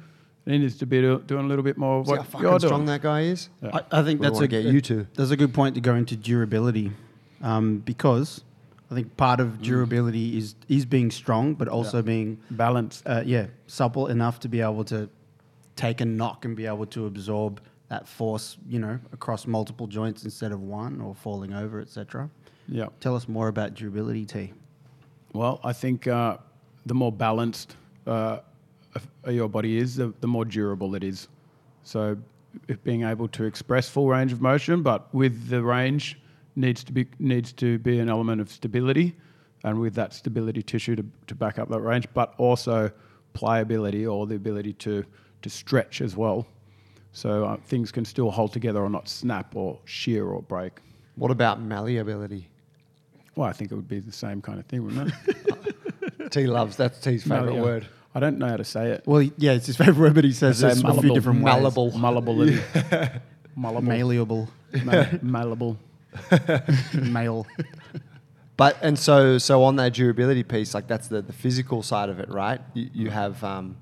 And 0.47 0.53
he 0.55 0.59
needs 0.59 0.77
to 0.77 0.87
be 0.87 1.01
do, 1.01 1.21
doing 1.27 1.47
a 1.47 1.49
little 1.49 1.63
bit 1.65 1.79
more 1.79 2.01
of 2.01 2.07
See 2.07 2.13
how 2.13 2.19
what 2.19 2.27
fucking 2.27 2.49
you're 2.49 2.61
strong 2.61 2.81
doing. 2.81 2.87
that 2.87 3.01
guy 3.03 3.23
is. 3.23 3.49
Yeah. 3.63 3.79
I, 3.91 4.01
I 4.01 4.03
think 4.03 4.21
We 4.21 4.27
that's 4.27 4.35
wanna 4.35 4.45
a 4.45 4.49
get 4.49 4.65
you 4.67 4.81
to. 4.83 5.07
That's 5.15 5.31
a 5.31 5.37
good 5.37 5.55
point 5.55 5.75
to 5.77 5.81
go 5.81 5.95
into 5.95 6.17
durability, 6.17 6.93
um, 7.43 7.79
because 7.79 8.43
I 8.91 8.95
think 8.95 9.17
part 9.17 9.41
of 9.41 9.63
durability 9.63 10.37
is 10.37 10.55
is 10.69 10.85
being 10.85 11.11
strong, 11.11 11.55
but 11.55 11.67
also 11.69 12.03
being 12.03 12.39
balanced. 12.51 13.03
uh, 13.07 13.23
yeah 13.25 13.47
supple 13.67 14.09
enough 14.09 14.39
to 14.41 14.49
be 14.49 14.61
able 14.61 14.85
to 14.85 15.09
take 15.77 16.01
a 16.03 16.05
knock 16.05 16.45
and 16.45 16.55
be 16.55 16.67
able 16.67 16.87
to 16.87 17.07
absorb 17.07 17.61
that 17.89 18.07
force, 18.07 18.57
you 18.69 18.79
know, 18.79 18.99
across 19.13 19.47
multiple 19.47 19.87
joints 19.87 20.25
instead 20.25 20.53
of 20.53 20.61
one 20.61 21.01
or 21.01 21.15
falling 21.15 21.53
over, 21.55 21.81
etc. 21.81 22.29
Yeah. 22.69 22.87
Tell 23.01 23.17
us 23.17 23.29
more 23.29 23.49
about 23.49 23.75
durability, 23.75 24.25
T. 24.27 24.53
Well, 25.33 25.61
I 25.65 25.73
think 25.73 26.07
uh, 26.07 26.37
the 26.87 26.95
more 26.95 27.13
balanced 27.13 27.77
uh, 28.07 28.39
your 29.29 29.49
body 29.49 29.79
is, 29.79 29.97
the, 29.97 30.13
the 30.21 30.27
more 30.27 30.45
durable 30.45 30.95
it 30.95 31.05
is. 31.05 31.29
So, 31.83 32.17
if 32.69 32.83
being 32.85 33.03
able 33.03 33.27
to 33.29 33.45
express 33.45 33.89
full 33.89 34.09
range 34.09 34.33
of 34.33 34.41
motion, 34.41 34.83
but 34.83 35.13
with 35.13 35.49
the 35.49 35.63
range 35.63 36.21
needs 36.57 36.85
to 36.85 36.93
be 36.93 37.07
needs 37.19 37.53
to 37.55 37.79
be 37.79 37.99
an 37.99 38.09
element 38.09 38.41
of 38.41 38.51
stability, 38.51 39.15
and 39.65 39.81
with 39.81 39.95
that 39.95 40.13
stability 40.13 40.63
tissue 40.63 40.95
to, 40.95 41.05
to 41.27 41.35
back 41.35 41.59
up 41.59 41.69
that 41.69 41.81
range, 41.81 42.07
but 42.15 42.35
also 42.39 42.91
pliability 43.33 44.07
or 44.07 44.27
the 44.27 44.37
ability 44.37 44.73
to 44.75 45.05
to 45.43 45.51
stretch 45.51 46.01
as 46.01 46.17
well. 46.17 46.47
So 47.13 47.45
uh, 47.45 47.57
things 47.57 47.93
can 47.93 48.05
still 48.05 48.31
hold 48.31 48.53
together 48.53 48.81
or 48.81 48.89
not 48.89 49.09
snap 49.09 49.55
or 49.55 49.79
shear 49.85 50.27
or 50.27 50.43
break. 50.43 50.81
What 51.17 51.31
about 51.31 51.61
malleability? 51.61 52.49
Well, 53.37 53.49
I 53.49 53.53
think 53.53 53.73
it 53.73 53.75
would 53.75 53.89
be 53.89 54.01
the 54.01 54.13
same 54.13 54.41
kind 54.43 54.59
of 54.59 54.67
thing, 54.67 54.85
wouldn't 54.85 55.13
it? 55.27 55.77
T 56.31 56.47
loves 56.47 56.77
that's 56.77 56.99
T's 57.01 57.23
favorite 57.23 57.47
Malleable. 57.47 57.63
word. 57.65 57.87
I 58.15 58.21
don't 58.21 58.39
know 58.39 58.47
how 58.49 58.57
to 58.57 58.65
say 58.65 58.91
it. 58.93 59.03
Well, 59.07 59.23
yeah, 59.39 59.53
it's 59.53 59.67
his 59.67 59.77
favorite 59.77 59.99
word, 59.99 60.15
but 60.15 60.25
he 60.25 60.33
says 60.33 60.63
I 60.63 60.69
it 60.69 60.73
a 60.73 60.75
few 60.77 60.85
malleable. 60.85 61.15
different 61.15 61.43
ways. 61.43 61.55
Malleable. 61.55 61.99
Malleability. 61.99 62.61
Malleable. 63.57 63.83
malleable, 63.83 64.49
Ma- 64.85 65.07
malleable. 65.23 65.79
male. 66.95 67.47
But 68.57 68.77
and 68.83 68.97
so 68.99 69.39
so 69.39 69.65
on 69.65 69.77
that 69.77 69.95
durability 69.95 70.43
piece, 70.45 70.75
like 70.75 70.87
that's 70.87 71.09
the, 71.09 71.23
the 71.23 71.33
physical 71.33 71.83
side 71.83 72.09
of 72.09 72.21
it, 72.21 72.29
right? 72.29 72.61
You, 72.73 72.91
you 72.93 73.11
have 73.11 73.43
um, 73.43 73.77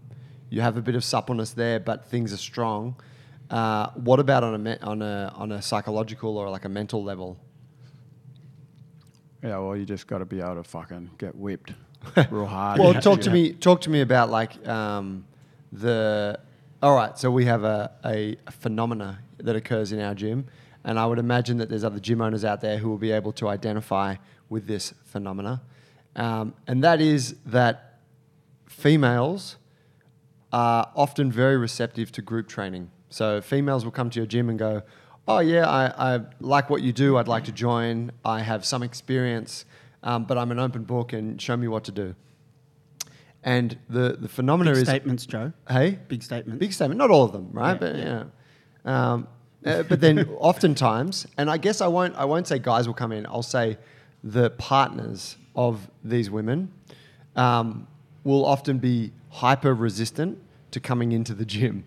you 0.49 0.61
have 0.63 0.77
a 0.79 0.83
bit 0.83 0.95
of 0.95 1.05
suppleness 1.05 1.53
there, 1.53 1.79
but 1.81 2.07
things 2.07 2.33
are 2.33 2.39
strong. 2.39 2.97
Uh, 3.51 3.91
what 3.91 4.19
about 4.19 4.45
on 4.45 4.55
a 4.55 4.59
me- 4.59 4.79
on 4.83 5.03
a 5.03 5.31
on 5.37 5.53
a 5.53 5.61
psychological 5.61 6.39
or 6.39 6.49
like 6.49 6.65
a 6.65 6.71
mental 6.71 7.05
level? 7.05 7.39
Yeah, 9.43 9.59
well, 9.59 9.77
you 9.77 9.85
just 9.85 10.07
got 10.07 10.19
to 10.19 10.25
be 10.25 10.41
able 10.41 10.55
to 10.57 10.65
fucking 10.65 11.11
get 11.19 11.35
whipped 11.35 11.73
real 12.31 12.47
hard. 12.47 12.81
Well, 12.81 12.95
talk 12.95 13.21
to 13.23 13.31
me 13.31 13.53
talk 13.53 13.83
to 13.83 13.91
me 13.91 14.01
about 14.01 14.31
like 14.31 14.67
um, 14.67 15.25
the. 15.71 16.39
All 16.83 16.97
right, 16.97 17.17
so 17.17 17.31
we 17.31 17.45
have 17.45 17.63
a, 17.63 17.93
a 18.05 18.37
phenomena 18.51 19.21
that 19.39 19.55
occurs 19.55 19.93
in 19.93 20.01
our 20.01 20.15
gym, 20.15 20.47
and 20.83 20.99
I 20.99 21.07
would 21.07 21.21
imagine 21.21 21.59
that 21.59 21.69
there's 21.69 21.85
other 21.85 22.01
gym 22.01 22.21
owners 22.21 22.45
out 22.45 22.61
there 22.61 22.79
who 22.79 22.91
will 22.91 22.99
be 22.99 23.13
able 23.13 23.33
to 23.35 23.47
identify 23.47 24.17
with 24.49 24.67
this 24.67 24.93
phenomena, 25.05 25.63
um, 26.17 26.55
and 26.67 26.83
that 26.83 27.01
is 27.01 27.37
that 27.47 28.01
females 28.67 29.59
are 30.53 30.91
often 30.97 31.31
very 31.31 31.57
receptive 31.57 32.11
to 32.13 32.23
group 32.23 32.49
training. 32.49 32.91
So 33.11 33.41
females 33.41 33.85
will 33.85 33.93
come 33.93 34.11
to 34.11 34.19
your 34.19 34.27
gym 34.27 34.49
and 34.49 34.59
go, 34.59 34.83
"Oh 35.29 35.39
yeah, 35.39 35.69
I, 35.69 36.15
I 36.15 36.21
like 36.41 36.69
what 36.69 36.83
you 36.83 36.93
do. 36.93 37.17
I'd 37.17 37.29
like 37.29 37.45
to 37.45 37.53
join. 37.53 38.11
I 38.25 38.41
have 38.41 38.65
some 38.65 38.83
experience, 38.83 39.65
um, 40.03 40.25
but 40.25 40.37
I'm 40.39 40.51
an 40.51 40.59
open 40.59 40.85
book 40.85 41.13
and 41.13 41.41
show 41.41 41.57
me 41.57 41.69
what 41.69 41.85
to 41.85 41.93
do." 41.93 42.15
And 43.45 43.77
the 43.89 44.17
the 44.21 44.29
phenomena 44.29 44.71
Big 44.73 44.83
is 44.83 44.89
statements, 44.89 45.27
Joe. 45.27 45.53
hey 45.69 45.99
Big 46.09 46.23
statements. 46.23 46.59
big 46.61 46.73
statement. 46.73 46.99
Not 46.99 47.11
all 47.11 47.25
of 47.25 47.33
them, 47.33 47.49
right? 47.53 47.73
Yeah, 47.73 47.79
but 47.79 47.97
yeah. 47.97 48.25
um, 48.85 49.29
uh, 49.65 49.83
but 49.85 50.01
then 50.01 50.29
oftentimes, 50.39 51.27
and 51.37 51.51
I 51.51 51.57
guess 51.57 51.81
I 51.81 51.89
won't. 51.89 52.15
I 52.17 52.25
won't 52.25 52.47
say 52.47 52.59
guys 52.59 52.87
will 52.87 52.95
come 52.95 53.11
in. 53.13 53.27
I'll 53.27 53.43
say 53.43 53.79
the 54.23 54.51
partners 54.51 55.37
of 55.57 55.91
these 56.05 56.31
women 56.31 56.73
um, 57.35 57.87
will 58.25 58.45
often 58.45 58.79
be 58.79 59.13
hyper 59.31 59.75
resistant 59.75 60.39
to 60.71 60.79
coming 60.81 61.11
into 61.13 61.35
the 61.35 61.45
gym, 61.45 61.85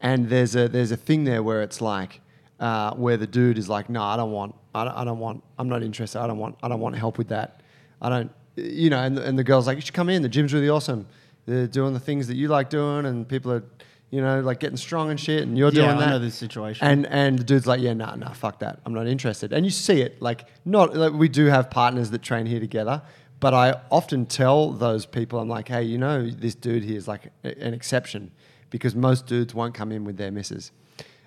and 0.00 0.28
there's 0.28 0.56
a 0.56 0.68
there's 0.68 0.90
a 0.90 0.96
thing 0.96 1.24
there 1.24 1.42
where 1.42 1.62
it's 1.62 1.80
like. 1.80 2.20
Uh, 2.60 2.92
where 2.94 3.16
the 3.16 3.26
dude 3.26 3.56
is 3.56 3.68
like, 3.68 3.88
no, 3.88 4.02
I 4.02 4.16
don't 4.16 4.32
want, 4.32 4.52
I 4.74 4.82
don't, 4.84 4.94
I 4.96 5.04
don't 5.04 5.20
want, 5.20 5.44
I'm 5.60 5.68
not 5.68 5.80
interested. 5.84 6.18
I 6.20 6.26
don't 6.26 6.38
want, 6.38 6.56
I 6.60 6.66
don't 6.66 6.80
want 6.80 6.96
help 6.96 7.16
with 7.16 7.28
that. 7.28 7.60
I 8.02 8.08
don't, 8.08 8.32
you 8.56 8.90
know. 8.90 8.98
And 8.98 9.16
the, 9.16 9.24
and 9.24 9.38
the 9.38 9.44
girl's 9.44 9.68
like, 9.68 9.76
you 9.76 9.80
should 9.80 9.94
come 9.94 10.08
in. 10.08 10.22
The 10.22 10.28
gym's 10.28 10.52
really 10.52 10.68
awesome. 10.68 11.06
They're 11.46 11.68
doing 11.68 11.94
the 11.94 12.00
things 12.00 12.26
that 12.26 12.34
you 12.36 12.48
like 12.48 12.68
doing, 12.68 13.06
and 13.06 13.28
people 13.28 13.52
are, 13.52 13.62
you 14.10 14.20
know, 14.20 14.40
like 14.40 14.58
getting 14.58 14.76
strong 14.76 15.10
and 15.10 15.20
shit, 15.20 15.44
and 15.44 15.56
you're 15.56 15.68
Yeah, 15.70 15.82
doing 15.82 15.96
I 15.98 16.00
that. 16.00 16.10
know 16.10 16.18
this 16.18 16.34
situation. 16.34 16.84
And 16.84 17.06
and 17.06 17.38
the 17.38 17.44
dude's 17.44 17.68
like, 17.68 17.80
yeah, 17.80 17.92
nah, 17.94 18.16
nah, 18.16 18.32
fuck 18.32 18.58
that. 18.58 18.80
I'm 18.84 18.92
not 18.92 19.06
interested. 19.06 19.52
And 19.52 19.64
you 19.64 19.70
see 19.70 20.00
it, 20.00 20.20
like, 20.20 20.46
not 20.64 20.96
like 20.96 21.12
we 21.12 21.28
do 21.28 21.46
have 21.46 21.70
partners 21.70 22.10
that 22.10 22.22
train 22.22 22.44
here 22.46 22.58
together, 22.58 23.02
but 23.38 23.54
I 23.54 23.80
often 23.88 24.26
tell 24.26 24.72
those 24.72 25.06
people, 25.06 25.38
I'm 25.38 25.48
like, 25.48 25.68
hey, 25.68 25.84
you 25.84 25.96
know, 25.96 26.28
this 26.28 26.56
dude 26.56 26.82
here 26.82 26.96
is 26.98 27.06
like 27.06 27.30
a- 27.44 27.56
an 27.64 27.72
exception 27.72 28.32
because 28.70 28.96
most 28.96 29.26
dudes 29.28 29.54
won't 29.54 29.74
come 29.74 29.92
in 29.92 30.02
with 30.02 30.16
their 30.16 30.32
misses. 30.32 30.72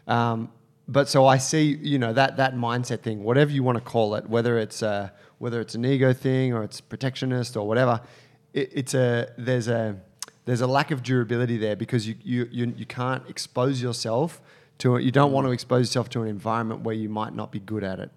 Um, 0.07 0.49
but 0.91 1.07
so 1.07 1.25
I 1.25 1.37
see, 1.37 1.77
you 1.81 1.97
know, 1.97 2.11
that 2.13 2.37
that 2.37 2.53
mindset 2.55 2.99
thing, 3.01 3.23
whatever 3.23 3.51
you 3.51 3.63
want 3.63 3.77
to 3.77 3.83
call 3.83 4.15
it, 4.15 4.29
whether 4.29 4.57
it's 4.59 4.81
a, 4.81 5.13
whether 5.37 5.61
it's 5.61 5.73
an 5.75 5.85
ego 5.85 6.11
thing 6.13 6.53
or 6.53 6.63
it's 6.63 6.81
protectionist 6.81 7.55
or 7.55 7.65
whatever, 7.67 8.01
it, 8.53 8.69
it's 8.73 8.93
a 8.93 9.31
there's 9.37 9.67
a 9.67 9.97
there's 10.45 10.61
a 10.61 10.67
lack 10.67 10.91
of 10.91 11.01
durability 11.01 11.57
there 11.57 11.75
because 11.75 12.07
you 12.07 12.15
you 12.23 12.47
you, 12.51 12.73
you 12.75 12.85
can't 12.85 13.23
expose 13.29 13.81
yourself 13.81 14.41
to 14.79 14.97
it. 14.97 15.03
You 15.03 15.11
don't 15.11 15.31
want 15.31 15.47
to 15.47 15.51
expose 15.51 15.87
yourself 15.87 16.09
to 16.09 16.21
an 16.23 16.27
environment 16.27 16.81
where 16.81 16.95
you 16.95 17.07
might 17.07 17.33
not 17.33 17.51
be 17.51 17.59
good 17.59 17.83
at 17.83 17.99
it. 17.99 18.11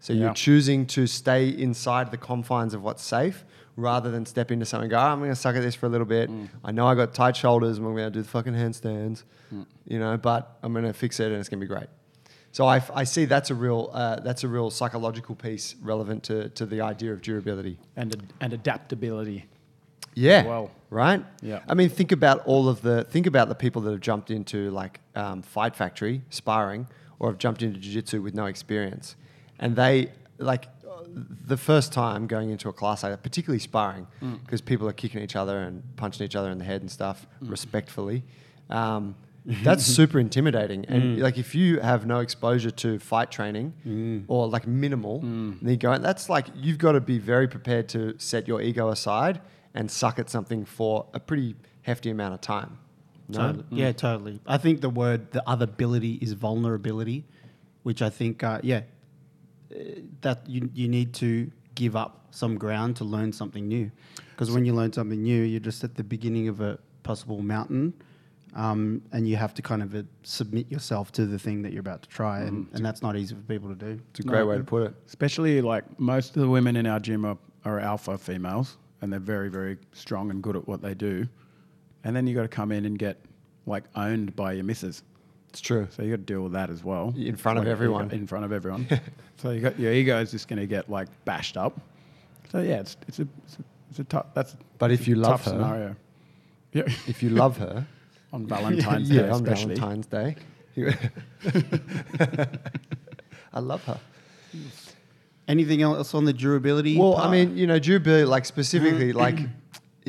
So 0.00 0.12
Yeah. 0.12 0.24
you're 0.26 0.34
choosing 0.34 0.86
to 0.86 1.06
stay 1.06 1.48
inside 1.48 2.10
the 2.10 2.18
confines 2.18 2.74
of 2.74 2.82
what's 2.82 3.02
safe 3.02 3.44
rather 3.78 4.10
than 4.10 4.26
step 4.26 4.50
into 4.50 4.66
something 4.66 4.86
and 4.86 4.90
go, 4.90 4.98
"Oh, 4.98 5.12
I'm 5.12 5.20
going 5.20 5.30
to 5.30 5.36
suck 5.36 5.54
at 5.54 5.62
this 5.62 5.76
for 5.76 5.86
a 5.86 5.88
little 5.88 6.06
bit. 6.06 6.28
I 6.64 6.72
know 6.72 6.86
I 6.86 6.94
got 6.96 7.14
tight 7.14 7.36
shoulders 7.36 7.78
and 7.78 7.86
I'm 7.86 7.94
going 7.94 8.12
to 8.12 8.18
do 8.18 8.22
the 8.22 8.28
fucking 8.28 8.54
handstands, 8.54 9.22
you 9.86 9.98
know, 9.98 10.16
but 10.16 10.58
I'm 10.62 10.72
going 10.72 10.84
to 10.84 10.92
fix 10.92 11.20
it 11.20 11.30
and 11.30 11.36
it's 11.36 11.48
going 11.48 11.60
to 11.60 11.64
be 11.64 11.68
great. 11.68 11.86
So 12.50 12.66
I, 12.66 12.82
I 12.94 13.04
see 13.04 13.24
that's 13.24 13.50
a 13.50 13.54
real 13.54 13.90
uh, 13.92 14.16
that's 14.20 14.42
a 14.42 14.48
real 14.48 14.70
psychological 14.70 15.36
piece 15.36 15.76
relevant 15.80 16.24
to, 16.24 16.48
to 16.50 16.66
the 16.66 16.80
idea 16.80 17.12
of 17.12 17.22
durability. 17.22 17.78
and 17.96 18.16
and 18.40 18.52
adaptability. 18.52 19.46
Yeah. 20.14 20.44
Well. 20.44 20.70
Right. 20.90 21.24
Yeah. 21.42 21.60
I 21.68 21.74
mean, 21.74 21.90
think 21.90 22.12
about 22.12 22.44
all 22.46 22.68
of 22.68 22.80
the 22.80 23.04
think 23.04 23.26
about 23.26 23.48
the 23.48 23.54
people 23.54 23.82
that 23.82 23.90
have 23.92 24.00
jumped 24.00 24.30
into 24.30 24.70
like 24.70 25.00
um, 25.14 25.42
Fight 25.42 25.76
Factory 25.76 26.22
sparring 26.30 26.88
or 27.20 27.28
have 27.30 27.38
jumped 27.38 27.62
into 27.62 27.78
jiu-jitsu 27.78 28.22
with 28.22 28.34
no 28.34 28.46
experience, 28.46 29.14
and 29.58 29.76
they 29.76 30.10
like 30.38 30.66
the 31.46 31.56
first 31.56 31.92
time 31.92 32.26
going 32.26 32.50
into 32.50 32.68
a 32.68 32.72
class 32.72 33.02
like 33.02 33.12
that, 33.12 33.22
particularly 33.22 33.58
sparring, 33.58 34.06
Mm. 34.22 34.40
because 34.44 34.60
people 34.60 34.88
are 34.88 34.92
kicking 34.92 35.20
each 35.22 35.36
other 35.36 35.58
and 35.58 35.82
punching 35.96 36.24
each 36.24 36.36
other 36.36 36.50
in 36.50 36.58
the 36.58 36.64
head 36.64 36.80
and 36.80 36.90
stuff 36.90 37.26
respectfully. 37.40 38.22
Um, 38.70 39.14
that's 39.64 39.84
super 39.84 40.18
intimidating, 40.18 40.84
and 40.86 41.02
Mm. 41.18 41.22
like 41.22 41.38
if 41.38 41.54
you 41.54 41.80
have 41.80 42.04
no 42.06 42.18
exposure 42.20 42.70
to 42.70 42.98
fight 42.98 43.30
training 43.30 43.72
Mm. 43.86 44.24
or 44.28 44.46
like 44.48 44.66
minimal, 44.66 45.20
then 45.20 45.58
you 45.62 45.76
go. 45.76 45.96
That's 45.98 46.28
like 46.28 46.46
you've 46.54 46.78
got 46.78 46.92
to 46.92 47.00
be 47.00 47.18
very 47.18 47.48
prepared 47.48 47.88
to 47.90 48.14
set 48.18 48.46
your 48.46 48.60
ego 48.60 48.88
aside 48.90 49.40
and 49.74 49.90
suck 49.90 50.18
at 50.18 50.28
something 50.28 50.64
for 50.64 51.06
a 51.14 51.20
pretty 51.20 51.54
hefty 51.82 52.10
amount 52.10 52.34
of 52.34 52.40
time. 52.40 52.78
No? 53.28 53.38
Totally. 53.52 53.64
Yeah, 53.70 53.92
totally. 53.92 54.40
I 54.46 54.58
think 54.58 54.80
the 54.80 54.90
word, 54.90 55.32
the 55.32 55.42
other 55.48 55.64
ability 55.64 56.14
is 56.20 56.32
vulnerability, 56.32 57.24
which 57.82 58.00
I 58.02 58.10
think, 58.10 58.42
uh, 58.42 58.60
yeah, 58.62 58.82
that 60.20 60.48
you, 60.48 60.70
you 60.74 60.88
need 60.88 61.14
to 61.14 61.50
give 61.74 61.96
up 61.96 62.26
some 62.30 62.56
ground 62.56 62.96
to 62.96 63.04
learn 63.04 63.32
something 63.32 63.66
new. 63.68 63.90
Because 64.30 64.50
when 64.50 64.64
you 64.64 64.74
learn 64.74 64.92
something 64.92 65.22
new, 65.22 65.42
you're 65.42 65.60
just 65.60 65.84
at 65.84 65.94
the 65.94 66.04
beginning 66.04 66.48
of 66.48 66.60
a 66.60 66.78
possible 67.02 67.42
mountain. 67.42 67.92
Um, 68.54 69.02
and 69.12 69.28
you 69.28 69.36
have 69.36 69.52
to 69.54 69.62
kind 69.62 69.82
of 69.82 69.94
uh, 69.94 70.02
submit 70.22 70.70
yourself 70.70 71.12
to 71.12 71.26
the 71.26 71.38
thing 71.38 71.60
that 71.62 71.72
you're 71.72 71.80
about 71.80 72.02
to 72.02 72.08
try, 72.08 72.40
and, 72.40 72.66
and 72.72 72.84
that's 72.84 73.02
not 73.02 73.14
easy 73.14 73.34
for 73.34 73.42
people 73.42 73.68
to 73.68 73.74
do. 73.74 74.00
It's 74.10 74.20
a 74.20 74.22
great 74.22 74.40
No, 74.40 74.46
way 74.46 74.56
to 74.56 74.64
put 74.64 74.84
it. 74.84 74.94
Especially 75.06 75.60
like 75.60 75.84
most 76.00 76.34
of 76.34 76.40
the 76.42 76.48
women 76.48 76.74
in 76.74 76.86
our 76.86 76.98
gym 76.98 77.26
are, 77.26 77.36
are 77.66 77.78
alpha 77.78 78.16
females, 78.16 78.78
and 79.02 79.12
they're 79.12 79.20
very 79.20 79.50
very 79.50 79.76
strong 79.92 80.30
and 80.30 80.42
good 80.42 80.56
at 80.56 80.66
what 80.66 80.80
they 80.80 80.94
do. 80.94 81.28
And 82.04 82.16
then 82.16 82.26
you 82.26 82.34
got 82.34 82.42
to 82.42 82.48
come 82.48 82.72
in 82.72 82.86
and 82.86 82.98
get 82.98 83.22
like 83.66 83.84
owned 83.94 84.34
by 84.34 84.52
your 84.52 84.64
missus. 84.64 85.02
It's 85.50 85.60
true. 85.60 85.88
So 85.90 86.02
you 86.02 86.10
got 86.10 86.16
to 86.16 86.22
deal 86.32 86.42
with 86.42 86.52
that 86.52 86.68
as 86.70 86.84
well 86.84 87.14
In 87.16 87.36
front 87.36 87.58
of 87.58 87.64
Like, 87.64 87.68
you 87.68 87.72
everyone. 87.72 88.08
got- 88.08 88.16
In 88.18 88.26
front 88.26 88.44
of 88.44 88.52
everyone. 88.52 88.86
so 89.38 89.50
you 89.50 89.60
got 89.60 89.78
your 89.80 89.92
ego 89.92 90.20
is 90.20 90.30
just 90.30 90.46
going 90.48 90.58
to 90.60 90.66
get 90.66 90.88
like 90.90 91.08
bashed 91.24 91.56
up. 91.56 91.80
So 92.52 92.60
yeah, 92.60 92.80
it's 92.80 92.96
it's 93.08 93.18
a 93.18 93.28
it's 93.44 93.56
a, 93.56 93.64
it's 93.90 93.98
a 94.00 94.04
tough 94.04 94.26
that's 94.34 94.56
But 94.78 94.90
if 94.90 95.06
a 95.06 95.10
you 95.10 95.16
love 95.16 95.30
tough 95.42 95.44
her- 95.44 95.50
scenario. 95.52 95.96
Yeah, 96.72 96.82
If 97.06 97.22
you 97.22 97.30
love 97.30 97.56
her, 97.58 97.86
on 98.32 98.46
Valentine's 98.46 99.10
yeah, 99.14 99.22
Day 99.22 99.28
on 99.30 99.42
especially. 99.42 99.74
Valentine's 99.76 100.06
Day, 100.06 100.36
I 103.52 103.60
love 103.60 103.82
her. 103.84 103.98
Anything 105.46 105.80
else 105.82 106.12
on 106.14 106.24
the 106.26 106.32
durability? 106.32 106.98
Well, 106.98 107.16
I 107.16 107.30
mean, 107.30 107.56
you 107.56 107.66
know, 107.66 107.78
durability, 107.78 108.26
like 108.26 108.44
specifically, 108.44 109.08
mm-hmm. 109.08 109.18
like 109.18 109.38
he- 109.38 109.48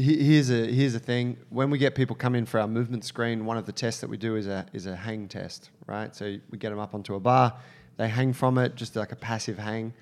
here's 0.01 0.49
a 0.49 0.71
here's 0.71 0.95
a 0.95 0.99
thing. 0.99 1.37
When 1.49 1.69
we 1.69 1.77
get 1.77 1.95
people 1.95 2.15
come 2.15 2.35
in 2.35 2.45
for 2.45 2.59
our 2.59 2.67
movement 2.67 3.03
screen, 3.03 3.45
one 3.45 3.57
of 3.57 3.65
the 3.65 3.71
tests 3.71 4.01
that 4.01 4.09
we 4.09 4.17
do 4.17 4.35
is 4.35 4.47
a 4.47 4.65
is 4.73 4.85
a 4.85 4.95
hang 4.95 5.27
test, 5.27 5.69
right? 5.85 6.15
So 6.15 6.37
we 6.49 6.57
get 6.57 6.69
them 6.69 6.79
up 6.79 6.93
onto 6.93 7.15
a 7.15 7.19
bar, 7.19 7.55
they 7.97 8.07
hang 8.07 8.33
from 8.33 8.57
it, 8.57 8.75
just 8.75 8.95
like 8.95 9.11
a 9.11 9.15
passive 9.15 9.57
hang, 9.57 9.93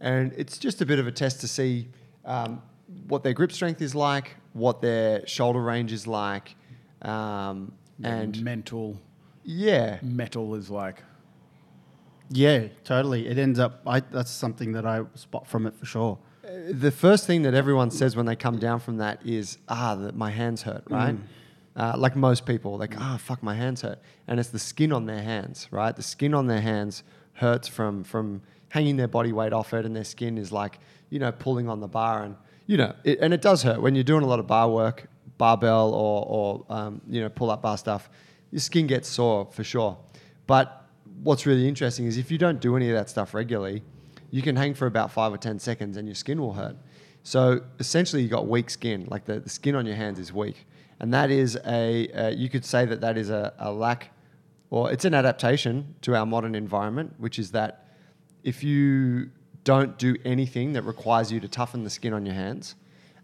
and 0.00 0.32
it's 0.36 0.58
just 0.58 0.80
a 0.80 0.86
bit 0.86 0.98
of 0.98 1.06
a 1.06 1.12
test 1.12 1.40
to 1.40 1.48
see 1.48 1.88
um, 2.24 2.62
what 3.08 3.22
their 3.22 3.32
grip 3.32 3.52
strength 3.52 3.82
is 3.82 3.94
like, 3.94 4.36
what 4.52 4.80
their 4.80 5.26
shoulder 5.26 5.60
range 5.60 5.92
is 5.92 6.06
like, 6.06 6.54
um, 7.02 7.72
and 8.02 8.42
mental 8.42 9.00
yeah, 9.44 9.98
metal 10.02 10.54
is 10.54 10.70
like 10.70 11.02
yeah, 12.30 12.68
totally. 12.84 13.28
It 13.28 13.38
ends 13.38 13.58
up. 13.58 13.82
I, 13.86 14.00
that's 14.00 14.30
something 14.30 14.72
that 14.72 14.84
I 14.84 15.02
spot 15.14 15.46
from 15.46 15.66
it 15.66 15.76
for 15.76 15.86
sure. 15.86 16.18
The 16.70 16.90
first 16.90 17.26
thing 17.26 17.42
that 17.42 17.54
everyone 17.54 17.90
says 17.90 18.16
when 18.16 18.26
they 18.26 18.36
come 18.36 18.58
down 18.58 18.80
from 18.80 18.98
that 18.98 19.24
is, 19.24 19.58
ah, 19.68 19.94
that 19.96 20.14
my 20.14 20.30
hands 20.30 20.62
hurt, 20.62 20.84
right? 20.88 21.16
Uh, 21.74 21.94
like 21.96 22.16
most 22.16 22.46
people, 22.46 22.78
like, 22.78 22.98
ah, 22.98 23.18
fuck, 23.20 23.42
my 23.42 23.54
hands 23.54 23.82
hurt, 23.82 23.98
and 24.26 24.40
it's 24.40 24.48
the 24.50 24.58
skin 24.58 24.92
on 24.92 25.06
their 25.06 25.22
hands, 25.22 25.68
right? 25.70 25.94
The 25.94 26.02
skin 26.02 26.34
on 26.34 26.46
their 26.46 26.60
hands 26.60 27.02
hurts 27.34 27.68
from 27.68 28.02
from 28.04 28.42
hanging 28.70 28.96
their 28.96 29.08
body 29.08 29.32
weight 29.32 29.52
off 29.52 29.74
it, 29.74 29.84
and 29.84 29.94
their 29.94 30.04
skin 30.04 30.38
is 30.38 30.52
like, 30.52 30.78
you 31.10 31.18
know, 31.18 31.32
pulling 31.32 31.68
on 31.68 31.80
the 31.80 31.88
bar, 31.88 32.22
and 32.22 32.36
you 32.66 32.76
know, 32.76 32.94
it, 33.04 33.18
and 33.20 33.34
it 33.34 33.42
does 33.42 33.62
hurt 33.62 33.82
when 33.82 33.94
you're 33.94 34.04
doing 34.04 34.22
a 34.22 34.26
lot 34.26 34.38
of 34.38 34.46
bar 34.46 34.70
work, 34.70 35.08
barbell 35.36 35.92
or 35.92 36.24
or 36.26 36.66
um, 36.70 37.00
you 37.08 37.20
know, 37.20 37.28
pull 37.28 37.50
up 37.50 37.62
bar 37.62 37.76
stuff. 37.76 38.08
Your 38.50 38.60
skin 38.60 38.86
gets 38.86 39.08
sore 39.08 39.48
for 39.52 39.64
sure, 39.64 39.98
but 40.46 40.86
what's 41.22 41.44
really 41.44 41.68
interesting 41.68 42.06
is 42.06 42.16
if 42.16 42.30
you 42.30 42.38
don't 42.38 42.60
do 42.60 42.76
any 42.76 42.88
of 42.88 42.96
that 42.96 43.10
stuff 43.10 43.34
regularly, 43.34 43.82
you 44.30 44.42
can 44.42 44.56
hang 44.56 44.74
for 44.74 44.86
about 44.86 45.10
five 45.10 45.32
or 45.32 45.38
10 45.38 45.58
seconds 45.58 45.96
and 45.96 46.06
your 46.06 46.14
skin 46.14 46.40
will 46.40 46.52
hurt. 46.54 46.76
So 47.22 47.62
essentially, 47.78 48.22
you've 48.22 48.30
got 48.30 48.46
weak 48.46 48.70
skin, 48.70 49.06
like 49.10 49.24
the, 49.24 49.40
the 49.40 49.48
skin 49.48 49.74
on 49.74 49.84
your 49.84 49.96
hands 49.96 50.18
is 50.18 50.32
weak. 50.32 50.66
And 51.00 51.12
that 51.12 51.30
is 51.30 51.58
a, 51.66 52.08
uh, 52.12 52.28
you 52.28 52.48
could 52.48 52.64
say 52.64 52.84
that 52.86 53.00
that 53.00 53.18
is 53.18 53.30
a, 53.30 53.52
a 53.58 53.72
lack, 53.72 54.10
or 54.70 54.92
it's 54.92 55.04
an 55.04 55.14
adaptation 55.14 55.96
to 56.02 56.14
our 56.14 56.24
modern 56.24 56.54
environment, 56.54 57.14
which 57.18 57.38
is 57.38 57.50
that 57.50 57.88
if 58.44 58.62
you 58.62 59.30
don't 59.64 59.98
do 59.98 60.16
anything 60.24 60.72
that 60.74 60.82
requires 60.82 61.32
you 61.32 61.40
to 61.40 61.48
toughen 61.48 61.82
the 61.82 61.90
skin 61.90 62.12
on 62.12 62.24
your 62.24 62.34
hands, 62.34 62.76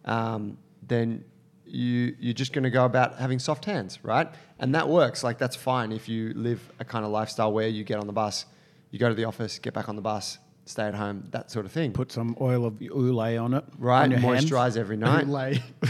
um, 0.04 0.58
then 0.86 1.24
you 1.64 2.14
you're 2.18 2.34
just 2.34 2.52
going 2.52 2.64
to 2.64 2.70
go 2.70 2.84
about 2.84 3.18
having 3.18 3.38
soft 3.38 3.64
hands, 3.64 4.00
right? 4.02 4.28
And 4.58 4.74
that 4.74 4.88
works. 4.88 5.22
Like 5.22 5.38
that's 5.38 5.56
fine 5.56 5.92
if 5.92 6.08
you 6.08 6.32
live 6.34 6.60
a 6.80 6.84
kind 6.84 7.04
of 7.04 7.12
lifestyle 7.12 7.52
where 7.52 7.68
you 7.68 7.84
get 7.84 7.98
on 7.98 8.06
the 8.06 8.12
bus, 8.12 8.46
you 8.90 8.98
go 8.98 9.08
to 9.08 9.14
the 9.14 9.24
office, 9.24 9.58
get 9.58 9.72
back 9.72 9.88
on 9.88 9.96
the 9.96 10.02
bus, 10.02 10.38
stay 10.64 10.85
at 10.85 10.94
home, 10.94 11.27
that 11.31 11.51
sort 11.51 11.66
of 11.66 11.72
thing. 11.72 11.92
put 11.92 12.12
some 12.12 12.37
oil 12.40 12.64
of 12.64 12.75
oolay 12.75 13.42
on 13.42 13.55
it. 13.55 13.64
right, 13.79 14.05
on 14.05 14.11
hands. 14.12 14.44
moisturize 14.44 14.77
every 14.77 14.96
night. 14.96 15.27
Lay. 15.27 15.62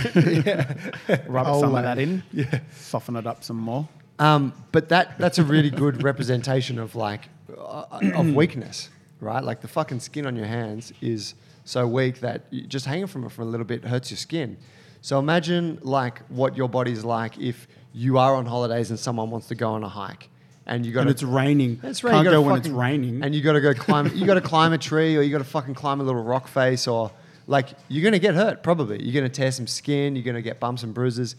Rub 1.27 1.47
Olay. 1.47 1.61
some 1.61 1.75
of 1.75 1.83
that 1.83 1.99
in. 1.99 2.23
Yeah. 2.33 2.61
Soften 2.73 3.17
it 3.17 3.27
up 3.27 3.45
some 3.45 3.59
more. 3.59 3.89
Um, 4.19 4.53
but 4.73 4.89
that 4.91 5.19
that's 5.19 5.39
a 5.39 5.45
really 5.45 5.71
good 5.71 6.03
representation 6.03 6.79
of 6.79 6.95
like 6.95 7.29
uh, 7.57 7.85
of 8.15 8.35
weakness, 8.35 8.89
right? 9.21 9.43
Like 9.43 9.61
the 9.61 9.69
fucking 9.69 10.01
skin 10.01 10.27
on 10.27 10.37
your 10.37 10.47
hands 10.47 10.93
is 11.01 11.35
so 11.65 11.87
weak 11.87 12.21
that 12.21 12.51
just 12.69 12.87
hanging 12.87 13.07
from 13.07 13.25
it 13.25 13.33
for 13.33 13.43
a 13.43 13.47
little 13.47 13.67
bit 13.67 13.85
hurts 13.85 14.11
your 14.11 14.19
skin. 14.19 14.57
So 15.01 15.19
imagine 15.19 15.79
like 15.83 16.21
what 16.29 16.57
your 16.57 16.69
body's 16.69 17.05
like 17.05 17.39
if 17.39 17.67
you 17.93 18.19
are 18.19 18.35
on 18.37 18.47
holidays 18.47 18.91
and 18.91 18.99
someone 18.99 19.31
wants 19.31 19.49
to 19.49 19.55
go 19.55 19.73
on 19.73 19.83
a 19.83 19.89
hike, 19.89 20.29
and 20.66 20.87
you 20.87 20.92
got 20.92 21.03
and 21.03 21.11
it's 21.11 21.22
raining. 21.22 21.79
That's 21.83 22.01
Can't 22.01 22.12
right. 22.12 22.18
You 22.18 22.25
gotta 22.25 22.37
go 22.37 22.42
when 22.42 22.57
it's 22.59 22.68
raining. 22.68 23.22
and 23.22 23.35
you 23.35 23.42
got 23.42 23.53
to 23.55 23.61
go 23.61 23.75
climb. 23.75 24.11
You 24.14 24.27
got 24.27 24.35
to 24.35 24.40
climb 24.40 24.72
a 24.72 24.79
tree, 24.79 25.16
or 25.16 25.22
you 25.22 25.31
got 25.33 25.38
to 25.38 25.44
fucking 25.44 25.75
climb 25.75 26.01
a 26.01 26.05
little 26.05 26.22
rock 26.22 26.48
face, 26.48 26.87
or 26.87 27.11
like 27.46 27.70
you're 27.88 28.05
gonna 28.05 28.18
get 28.18 28.35
hurt. 28.35 28.62
Probably 28.62 29.03
you're 29.03 29.14
gonna 29.14 29.29
tear 29.29 29.51
some 29.53 29.66
skin. 29.66 30.14
You're 30.16 30.25
gonna 30.25 30.42
get 30.42 30.61
bumps 30.61 30.83
and 30.83 30.94
bruises. 30.94 31.37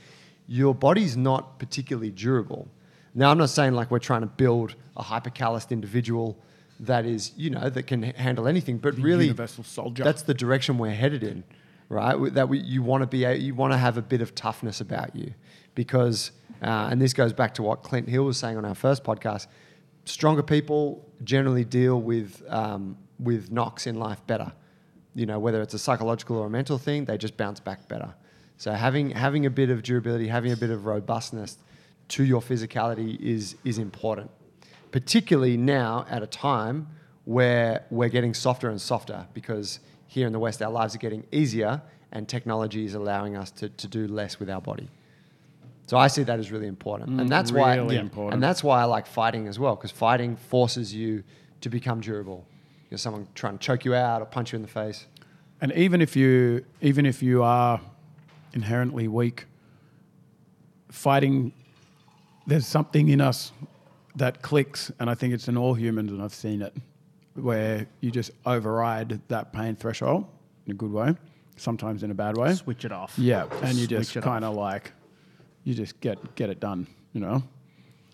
Your 0.47 0.75
body's 0.75 1.15
not 1.15 1.57
particularly 1.59 2.09
durable. 2.11 2.67
Now, 3.15 3.31
I'm 3.31 3.37
not 3.37 3.49
saying 3.49 3.73
like 3.73 3.91
we're 3.91 3.99
trying 3.99 4.21
to 4.21 4.27
build 4.27 4.75
a 4.97 5.03
hypercalloused 5.03 5.71
individual 5.71 6.37
that 6.79 7.05
is, 7.05 7.31
you 7.37 7.49
know, 7.49 7.69
that 7.69 7.83
can 7.83 8.01
handle 8.03 8.47
anything, 8.47 8.77
but 8.79 8.95
The 8.97 9.01
really, 9.03 9.25
universal 9.25 9.63
soldier. 9.63 10.03
that's 10.03 10.23
the 10.23 10.33
direction 10.33 10.77
we're 10.77 10.89
headed 10.91 11.23
in, 11.23 11.43
right? 11.87 12.15
That 12.33 12.49
we, 12.49 12.59
you 12.59 12.81
want 12.81 13.03
to 13.03 13.07
be, 13.07 13.23
a, 13.23 13.33
you 13.35 13.53
want 13.55 13.71
to 13.71 13.77
have 13.77 13.97
a 13.97 14.01
bit 14.01 14.21
of 14.21 14.33
toughness 14.35 14.81
about 14.81 15.15
you, 15.15 15.33
because, 15.75 16.31
uh, 16.63 16.89
and 16.91 17.01
this 17.01 17.13
goes 17.13 17.33
back 17.33 17.53
to 17.55 17.63
what 17.63 17.83
Clint 17.83 18.09
Hill 18.09 18.23
was 18.23 18.37
saying 18.37 18.57
on 18.57 18.65
our 18.65 18.75
first 18.75 19.03
podcast. 19.03 19.47
Stronger 20.05 20.43
people 20.43 21.07
generally 21.23 21.63
deal 21.63 22.01
with 22.01 22.43
um, 22.49 22.97
with 23.19 23.51
knocks 23.51 23.87
in 23.87 23.95
life 23.95 24.25
better. 24.27 24.51
You 25.15 25.25
know, 25.25 25.39
whether 25.39 25.61
it's 25.61 25.73
a 25.73 25.79
psychological 25.79 26.37
or 26.37 26.47
a 26.47 26.49
mental 26.49 26.77
thing, 26.77 27.05
they 27.05 27.17
just 27.17 27.37
bounce 27.37 27.59
back 27.59 27.87
better. 27.87 28.13
So 28.57 28.71
having 28.71 29.11
having 29.11 29.45
a 29.45 29.49
bit 29.49 29.69
of 29.69 29.83
durability, 29.83 30.27
having 30.27 30.51
a 30.51 30.57
bit 30.57 30.69
of 30.69 30.85
robustness 30.85 31.57
to 32.09 32.23
your 32.23 32.41
physicality 32.41 33.19
is 33.19 33.55
is 33.63 33.77
important 33.77 34.29
particularly 34.93 35.57
now 35.57 36.05
at 36.07 36.21
a 36.21 36.27
time 36.27 36.87
where 37.25 37.83
we're 37.89 38.09
getting 38.09 38.33
softer 38.33 38.69
and 38.69 38.79
softer 38.79 39.25
because 39.33 39.79
here 40.07 40.27
in 40.27 40.31
the 40.31 40.39
West, 40.39 40.61
our 40.61 40.71
lives 40.71 40.93
are 40.93 40.99
getting 40.99 41.25
easier 41.31 41.81
and 42.11 42.29
technology 42.29 42.85
is 42.85 42.93
allowing 42.93 43.35
us 43.35 43.49
to, 43.49 43.67
to 43.69 43.87
do 43.87 44.07
less 44.07 44.39
with 44.39 44.51
our 44.51 44.61
body. 44.61 44.87
So 45.85 45.97
I 45.97 46.07
see 46.07 46.23
that 46.23 46.39
as 46.39 46.51
really 46.51 46.67
important. 46.67 47.09
Mm, 47.11 47.21
and 47.21 47.29
that's 47.29 47.51
why 47.51 47.75
really 47.75 47.97
important. 47.97 48.35
and 48.35 48.43
that's 48.43 48.63
why 48.63 48.81
I 48.81 48.85
like 48.85 49.05
fighting 49.05 49.47
as 49.47 49.59
well, 49.59 49.75
because 49.75 49.91
fighting 49.91 50.35
forces 50.35 50.93
you 50.93 51.23
to 51.61 51.69
become 51.69 52.01
durable. 52.01 52.45
You're 52.89 52.97
someone 52.97 53.27
trying 53.35 53.57
to 53.57 53.63
choke 53.63 53.85
you 53.85 53.93
out 53.95 54.21
or 54.21 54.25
punch 54.25 54.53
you 54.53 54.55
in 54.57 54.61
the 54.61 54.67
face. 54.67 55.07
And 55.61 55.71
even 55.73 56.01
if 56.01 56.15
you 56.15 56.65
even 56.81 57.05
if 57.05 57.21
you 57.23 57.43
are 57.43 57.81
inherently 58.53 59.07
weak, 59.07 59.45
fighting 60.89 61.53
there's 62.45 62.67
something 62.67 63.09
in 63.09 63.21
us 63.21 63.51
that 64.15 64.41
clicks, 64.41 64.91
and 64.99 65.09
I 65.09 65.15
think 65.15 65.33
it's 65.33 65.47
in 65.47 65.57
all 65.57 65.73
humans, 65.73 66.11
and 66.11 66.21
I've 66.21 66.33
seen 66.33 66.61
it, 66.61 66.75
where 67.35 67.87
you 67.99 68.11
just 68.11 68.31
override 68.45 69.21
that 69.29 69.51
pain 69.53 69.75
threshold 69.75 70.25
in 70.65 70.73
a 70.73 70.75
good 70.75 70.91
way, 70.91 71.15
sometimes 71.57 72.03
in 72.03 72.11
a 72.11 72.13
bad 72.13 72.37
way. 72.37 72.53
Switch 72.53 72.85
it 72.85 72.91
off. 72.91 73.17
Yeah, 73.17 73.47
and 73.63 73.75
you 73.75 73.85
switch 73.87 74.11
just 74.11 74.21
kind 74.21 74.45
of 74.45 74.55
like, 74.55 74.91
you 75.63 75.73
just 75.73 75.99
get 76.01 76.35
get 76.35 76.49
it 76.49 76.59
done, 76.59 76.87
you 77.13 77.21
know. 77.21 77.41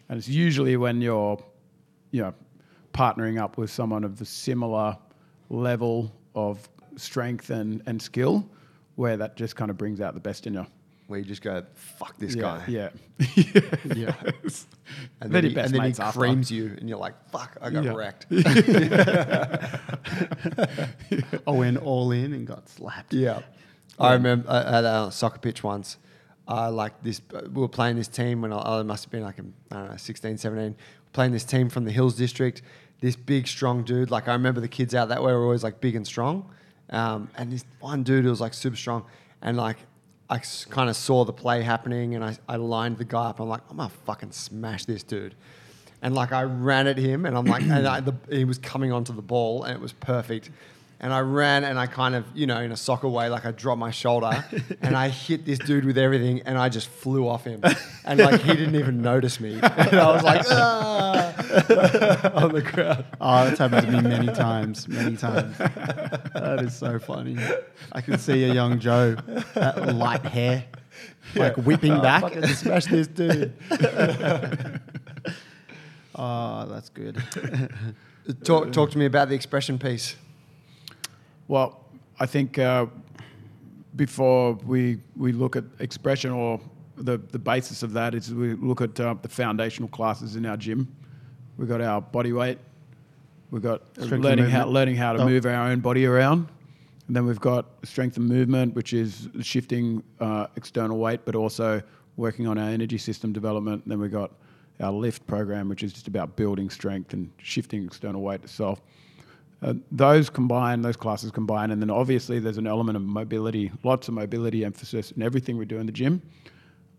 And 0.10 0.18
it's 0.18 0.28
usually 0.28 0.76
when 0.78 1.02
you're, 1.02 1.38
you 2.12 2.22
know, 2.22 2.34
partnering 2.94 3.40
up 3.40 3.58
with 3.58 3.70
someone 3.70 4.04
of 4.04 4.18
the 4.18 4.26
similar 4.26 4.98
level 5.50 6.12
of 6.34 6.68
strength 6.96 7.52
and, 7.52 7.84
and 7.86 8.02
skill, 8.02 8.50
where 8.96 9.18
that 9.18 9.36
just 9.38 9.56
kind 9.56 9.70
of 9.70 9.78
brings 9.78 10.02
out 10.02 10.16
the 10.16 10.20
best 10.20 10.48
in 10.48 10.56
you. 10.56 10.66
Where 11.08 11.20
you 11.20 11.26
just 11.26 11.42
go, 11.42 11.64
fuck 11.74 12.18
this 12.18 12.36
yeah, 12.36 12.42
guy. 12.42 12.64
Yeah. 12.68 12.90
Yeah. 13.96 14.14
And 15.22 15.32
They're 15.32 15.40
then, 15.42 15.44
the 15.44 15.50
he, 15.50 15.56
best 15.56 15.66
and 15.68 15.76
then 15.76 15.82
he 15.82 15.88
mates 15.88 16.00
after. 16.00 16.20
creams 16.20 16.52
you 16.52 16.76
and 16.80 16.88
you're 16.90 16.98
like, 17.00 17.14
fuck, 17.32 17.58
I 17.62 17.70
got 17.70 17.84
Yeah. 17.84 17.94
wrecked. 17.94 18.26
I 21.48 21.52
went 21.52 21.78
all 21.78 22.12
in 22.12 22.34
and 22.34 22.46
got 22.48 22.68
slapped. 22.70 23.14
Yeah. 23.14 23.42
I 24.00 24.14
remember 24.14 24.50
at 24.50 24.84
a 24.86 25.12
soccer 25.12 25.40
pitch 25.40 25.64
once, 25.64 25.98
uh, 26.50 26.72
like 26.72 27.02
this, 27.04 27.22
uh, 27.34 27.42
we 27.54 27.62
were 27.62 27.68
playing 27.68 27.96
this 27.96 28.08
team 28.08 28.42
when 28.42 28.52
I, 28.52 28.80
I 28.80 28.84
must 28.84 29.06
have 29.06 29.12
been 29.12 29.24
like, 29.24 29.40
I 29.40 29.76
don't 29.76 29.92
know, 29.92 29.98
16, 29.98 30.38
17, 30.38 30.76
playing 31.14 31.32
this 31.32 31.44
team 31.44 31.70
from 31.70 31.86
the 31.86 31.92
Hills 31.92 32.16
District. 32.16 32.62
This 33.02 33.16
big, 33.16 33.48
strong 33.48 33.84
dude. 33.84 34.12
Like, 34.12 34.28
I 34.28 34.34
remember 34.34 34.60
the 34.60 34.68
kids 34.68 34.96
out 34.96 35.10
that 35.10 35.22
way 35.24 35.32
were 35.32 35.44
always 35.44 35.64
like 35.64 35.80
big 35.80 35.96
and 35.96 36.06
strong. 36.06 36.52
Um, 36.90 37.30
and 37.38 37.52
this 37.52 37.64
one 37.80 38.04
dude 38.04 38.26
was 38.26 38.42
like 38.42 38.54
super 38.54 38.76
strong. 38.76 39.06
And 39.42 39.56
like, 39.58 39.78
I 40.30 40.40
kind 40.70 40.90
of 40.90 40.96
saw 40.96 41.24
the 41.24 41.34
play 41.34 41.62
happening 41.62 42.16
and 42.16 42.24
I, 42.24 42.36
I 42.48 42.56
lined 42.58 42.98
the 42.98 43.06
guy 43.06 43.30
up. 43.30 43.40
I'm 43.40 43.48
like, 43.48 43.62
I'm 43.70 43.78
to 43.78 43.90
fucking 43.90 44.32
smash 44.32 44.86
this 44.86 45.04
dude. 45.04 45.36
And 46.02 46.16
like, 46.16 46.32
I 46.32 46.44
ran 46.44 46.88
at 46.88 46.98
him 46.98 47.26
and 47.26 47.38
I'm 47.38 47.46
like, 47.46 47.64
and 47.64 47.88
I, 47.88 48.00
the, 48.00 48.16
he 48.30 48.44
was 48.44 48.58
coming 48.58 48.92
onto 48.92 49.14
the 49.14 49.22
ball 49.22 49.64
and 49.64 49.74
it 49.74 49.80
was 49.80 49.94
perfect. 49.94 50.50
And 51.02 51.14
I 51.14 51.20
ran 51.22 51.64
and 51.64 51.80
I 51.80 51.88
kind 51.88 52.14
of, 52.14 52.26
you 52.36 52.46
know, 52.46 52.60
in 52.60 52.74
a 52.74 52.76
soccer 52.76 53.08
way, 53.08 53.30
like 53.30 53.46
I 53.46 53.52
dropped 53.52 53.80
my 53.80 53.90
shoulder 53.92 54.44
and 54.82 54.98
I 54.98 55.08
hit 55.08 55.46
this 55.46 55.58
dude 55.58 55.86
with 55.86 55.98
everything 55.98 56.42
and 56.42 56.58
I 56.58 56.68
just 56.68 56.90
flew 56.90 57.26
off 57.26 57.46
him. 57.46 57.62
And 58.04 58.20
like 58.28 58.42
he 58.42 58.52
didn't 58.52 58.76
even 58.76 59.02
notice 59.02 59.40
me. 59.40 59.60
And 59.64 59.98
I 59.98 60.12
was 60.14 60.24
like, 60.24 60.46
ah, 60.50 62.42
on 62.44 62.52
the 62.52 62.62
ground. 62.62 63.06
Oh, 63.22 63.46
that's 63.46 63.60
happened 63.60 63.88
to 63.88 63.94
me 63.94 64.02
many 64.02 64.28
times, 64.28 64.90
many 64.90 65.16
times. 65.16 65.58
That 65.58 66.60
is 66.62 66.76
so 66.76 67.00
funny. 67.00 67.38
I 67.94 68.02
can 68.02 68.18
see 68.20 68.44
a 68.44 68.54
young 68.54 68.80
Joe, 68.80 69.16
that 69.54 69.96
light 69.96 70.26
hair, 70.26 70.66
like 71.34 71.56
whipping 71.56 71.94
Oh, 71.94 72.02
back. 72.02 72.24
Fucking 72.24 72.46
smash 72.48 72.86
this 72.88 73.08
dude. 73.08 73.54
Oh, 76.14 76.66
that's 76.68 76.90
good. 76.90 77.24
Talk, 78.44 78.74
talk 78.74 78.92
to 78.92 78.98
me 78.98 79.06
about 79.06 79.30
the 79.30 79.36
expression 79.36 79.80
piece. 79.80 80.16
Well, 81.50 81.84
I 82.20 82.28
think 82.28 82.60
uh, 82.60 82.86
before 83.96 84.54
we 84.66 85.00
we 85.18 85.32
look 85.32 85.56
at 85.56 85.64
expression 85.80 86.30
or 86.32 86.60
the, 86.96 87.18
the 87.18 87.40
basis 87.40 87.82
of 87.82 87.92
that 87.94 88.14
is 88.14 88.32
we 88.34 88.54
look 88.54 88.82
at 88.82 89.00
uh, 89.00 89.16
the 89.20 89.30
foundational 89.30 89.90
classes 89.90 90.36
in 90.36 90.46
our 90.46 90.56
gym. 90.58 90.96
We've 91.58 91.68
got 91.68 91.82
our 91.82 92.02
body 92.02 92.34
weight. 92.34 92.60
We've 93.50 93.64
got 93.64 93.82
Strength 94.00 94.24
learning 94.24 94.46
how 94.52 94.68
learning 94.68 94.98
how 94.98 95.14
to 95.14 95.24
Oh. 95.24 95.26
move 95.26 95.46
our 95.48 95.70
own 95.72 95.80
body 95.80 96.06
around. 96.06 96.48
And 97.08 97.16
then 97.16 97.26
we've 97.26 97.40
got 97.40 97.66
strength 97.84 98.18
and 98.18 98.28
movement, 98.28 98.76
which 98.76 98.94
is 98.94 99.28
shifting 99.42 100.04
uh, 100.20 100.46
external 100.56 101.00
weight, 101.00 101.22
but 101.26 101.34
also 101.34 101.82
working 102.16 102.46
on 102.46 102.60
our 102.60 102.70
energy 102.70 103.00
system 103.00 103.34
development. 103.34 103.88
then 103.88 104.00
we've 104.00 104.12
got 104.12 104.32
our 104.80 104.92
lift 104.92 105.26
program, 105.26 105.68
which 105.68 105.82
is 105.82 105.94
just 105.94 106.08
about 106.08 106.36
building 106.36 106.70
strength 106.70 107.14
and 107.14 107.32
shifting 107.40 107.84
external 107.86 108.22
weight 108.22 108.44
itself. 108.44 108.82
Uh, 109.62 109.74
those 109.92 110.30
combine, 110.30 110.82
those 110.82 110.96
classes 110.96 111.32
combine, 111.32 111.72
and 111.72 111.82
then 111.82 111.90
obviously 111.90 112.40
there's 112.40 112.58
an 112.58 112.68
element 112.68 112.96
of 112.96 113.02
mobility, 113.02 113.72
lots 113.84 114.08
of 114.08 114.14
mobility 114.14 114.64
emphasis 114.64 115.12
in 115.12 115.22
everything 115.22 115.58
we 115.58 115.66
do 115.66 115.78
in 115.78 115.86
the 115.86 115.92
gym, 115.92 116.22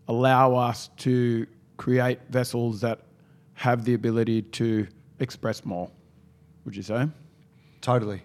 allow 0.07 0.53
us 0.53 0.89
to 0.97 1.47
create 1.77 2.19
vessels 2.29 2.81
that 2.81 2.99
have 3.53 3.83
the 3.83 3.95
ability 3.95 4.43
to 4.43 4.87
express 5.19 5.65
more. 5.65 5.89
Would 6.65 6.75
you 6.75 6.83
say? 6.83 7.07
Totally. 7.81 8.21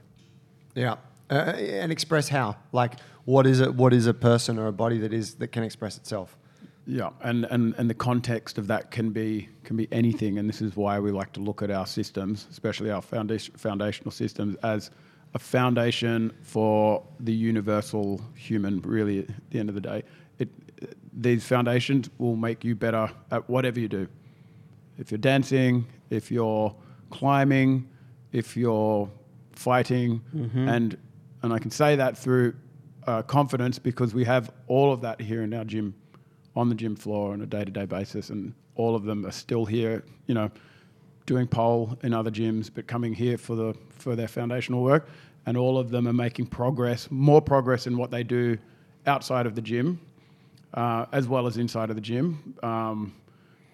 Yeah. 0.74 0.96
Uh, 1.30 1.34
and 1.34 1.90
express 1.90 2.28
how? 2.28 2.56
Like, 2.72 2.94
what 3.24 3.46
is 3.46 3.60
it? 3.60 3.74
What 3.74 3.92
is 3.92 4.06
a 4.06 4.14
person 4.14 4.58
or 4.58 4.66
a 4.66 4.72
body 4.72 4.98
that 4.98 5.12
is 5.12 5.34
that 5.36 5.48
can 5.48 5.64
express 5.64 5.96
itself? 5.96 6.36
Yeah, 6.86 7.10
and, 7.22 7.44
and, 7.46 7.74
and 7.78 7.90
the 7.90 7.94
context 7.94 8.58
of 8.58 8.68
that 8.68 8.92
can 8.92 9.10
be 9.10 9.48
can 9.64 9.76
be 9.76 9.88
anything, 9.90 10.38
and 10.38 10.48
this 10.48 10.62
is 10.62 10.76
why 10.76 11.00
we 11.00 11.10
like 11.10 11.32
to 11.32 11.40
look 11.40 11.60
at 11.60 11.70
our 11.70 11.86
systems, 11.86 12.46
especially 12.50 12.92
our 12.92 13.02
foundation, 13.02 13.54
foundational 13.56 14.12
systems, 14.12 14.54
as 14.62 14.90
a 15.34 15.38
foundation 15.40 16.32
for 16.42 17.02
the 17.18 17.32
universal 17.32 18.20
human. 18.36 18.80
Really, 18.82 19.20
at 19.20 19.50
the 19.50 19.58
end 19.58 19.68
of 19.68 19.74
the 19.74 19.80
day, 19.80 20.04
it 20.38 20.48
these 21.12 21.44
foundations 21.44 22.08
will 22.18 22.36
make 22.36 22.62
you 22.62 22.76
better 22.76 23.10
at 23.32 23.48
whatever 23.50 23.80
you 23.80 23.88
do. 23.88 24.06
If 24.96 25.10
you're 25.10 25.18
dancing, 25.18 25.86
if 26.10 26.30
you're 26.30 26.72
climbing, 27.10 27.88
if 28.30 28.56
you're 28.56 29.10
fighting, 29.52 30.20
and 30.68 30.96
and 31.42 31.52
I 31.52 31.58
can 31.58 31.72
say 31.72 31.96
that 31.96 32.16
through 32.16 32.54
uh, 33.08 33.22
confidence 33.22 33.80
because 33.80 34.14
we 34.14 34.24
have 34.24 34.52
all 34.68 34.92
of 34.92 35.00
that 35.00 35.20
here 35.20 35.42
in 35.42 35.52
our 35.52 35.64
gym, 35.64 35.94
on 36.56 36.68
the 36.68 36.74
gym 36.74 36.96
floor 36.96 37.32
on 37.32 37.42
a 37.42 37.46
day-to-day 37.46 37.84
basis, 37.84 38.30
and 38.30 38.54
all 38.74 38.96
of 38.96 39.04
them 39.04 39.24
are 39.26 39.30
still 39.32 39.66
here. 39.66 40.02
You 40.26 40.34
know, 40.34 40.50
doing 41.26 41.46
pole 41.46 41.98
in 42.02 42.14
other 42.14 42.30
gyms, 42.30 42.70
but 42.72 42.86
coming 42.86 43.14
here 43.14 43.36
for 43.38 43.54
the 43.54 43.74
for 43.90 44.16
their 44.16 44.28
foundational 44.28 44.82
work, 44.82 45.08
and 45.44 45.56
all 45.56 45.78
of 45.78 45.90
them 45.90 46.08
are 46.08 46.12
making 46.12 46.46
progress, 46.46 47.08
more 47.10 47.42
progress 47.42 47.86
in 47.86 47.96
what 47.96 48.10
they 48.10 48.22
do 48.22 48.58
outside 49.06 49.46
of 49.46 49.54
the 49.54 49.62
gym, 49.62 50.00
uh, 50.74 51.06
as 51.12 51.28
well 51.28 51.46
as 51.46 51.56
inside 51.56 51.90
of 51.90 51.96
the 51.96 52.02
gym. 52.02 52.54
Um, 52.62 53.12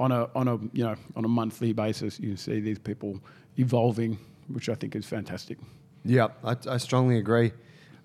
on 0.01 0.11
a 0.11 0.29
on 0.35 0.49
a 0.49 0.57
you 0.73 0.85
know 0.85 0.97
on 1.17 1.25
a 1.25 1.29
monthly 1.29 1.73
basis, 1.73 2.19
you 2.19 2.37
see 2.37 2.61
these 2.61 2.79
people 2.79 3.21
evolving, 3.59 4.19
which 4.49 4.69
I 4.69 4.75
think 4.75 4.97
is 4.97 5.07
fantastic. 5.07 5.59
Yeah, 6.05 6.29
I, 6.43 6.57
I 6.69 6.79
strongly 6.79 7.19
agree. 7.19 7.53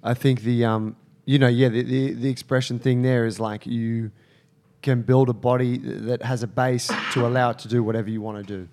I 0.03 0.13
think 0.13 0.41
the 0.41 0.63
um, 0.65 0.95
you 1.25 1.39
know, 1.39 1.47
yeah, 1.47 1.69
the, 1.69 1.81
the 1.81 2.13
the 2.13 2.29
expression 2.29 2.79
thing 2.79 3.01
there 3.01 3.25
is 3.25 3.39
like 3.39 3.65
you 3.65 4.11
can 4.81 5.01
build 5.01 5.29
a 5.29 5.33
body 5.33 5.77
that 5.77 6.21
has 6.23 6.43
a 6.43 6.47
base 6.47 6.89
to 7.13 7.25
allow 7.25 7.49
it 7.49 7.59
to 7.59 7.67
do 7.67 7.83
whatever 7.83 8.09
you 8.09 8.21
want 8.21 8.37
to 8.37 8.43
do. 8.43 8.67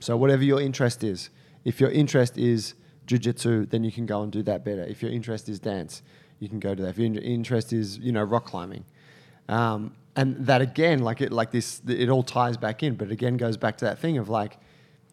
So 0.00 0.16
whatever 0.16 0.42
your 0.42 0.60
interest 0.60 1.04
is, 1.04 1.30
if 1.64 1.80
your 1.80 1.90
interest 1.90 2.36
is 2.36 2.74
jujitsu, 3.06 3.70
then 3.70 3.84
you 3.84 3.92
can 3.92 4.06
go 4.06 4.22
and 4.22 4.32
do 4.32 4.42
that 4.42 4.64
better. 4.64 4.82
If 4.82 5.02
your 5.02 5.10
interest 5.10 5.48
is 5.48 5.58
dance, 5.58 6.02
you 6.40 6.48
can 6.48 6.58
go 6.58 6.74
to 6.74 6.82
that. 6.82 6.90
If 6.90 6.98
your 6.98 7.22
interest 7.22 7.72
is 7.72 7.98
you 7.98 8.12
know 8.12 8.22
rock 8.22 8.46
climbing, 8.46 8.84
um, 9.48 9.94
and 10.16 10.46
that 10.46 10.60
again, 10.60 11.00
like 11.00 11.20
it 11.20 11.32
like 11.32 11.50
this, 11.50 11.80
it 11.86 12.08
all 12.08 12.22
ties 12.22 12.56
back 12.56 12.82
in. 12.82 12.94
But 12.94 13.10
again, 13.10 13.36
goes 13.36 13.56
back 13.56 13.78
to 13.78 13.84
that 13.86 13.98
thing 13.98 14.18
of 14.18 14.28
like 14.28 14.58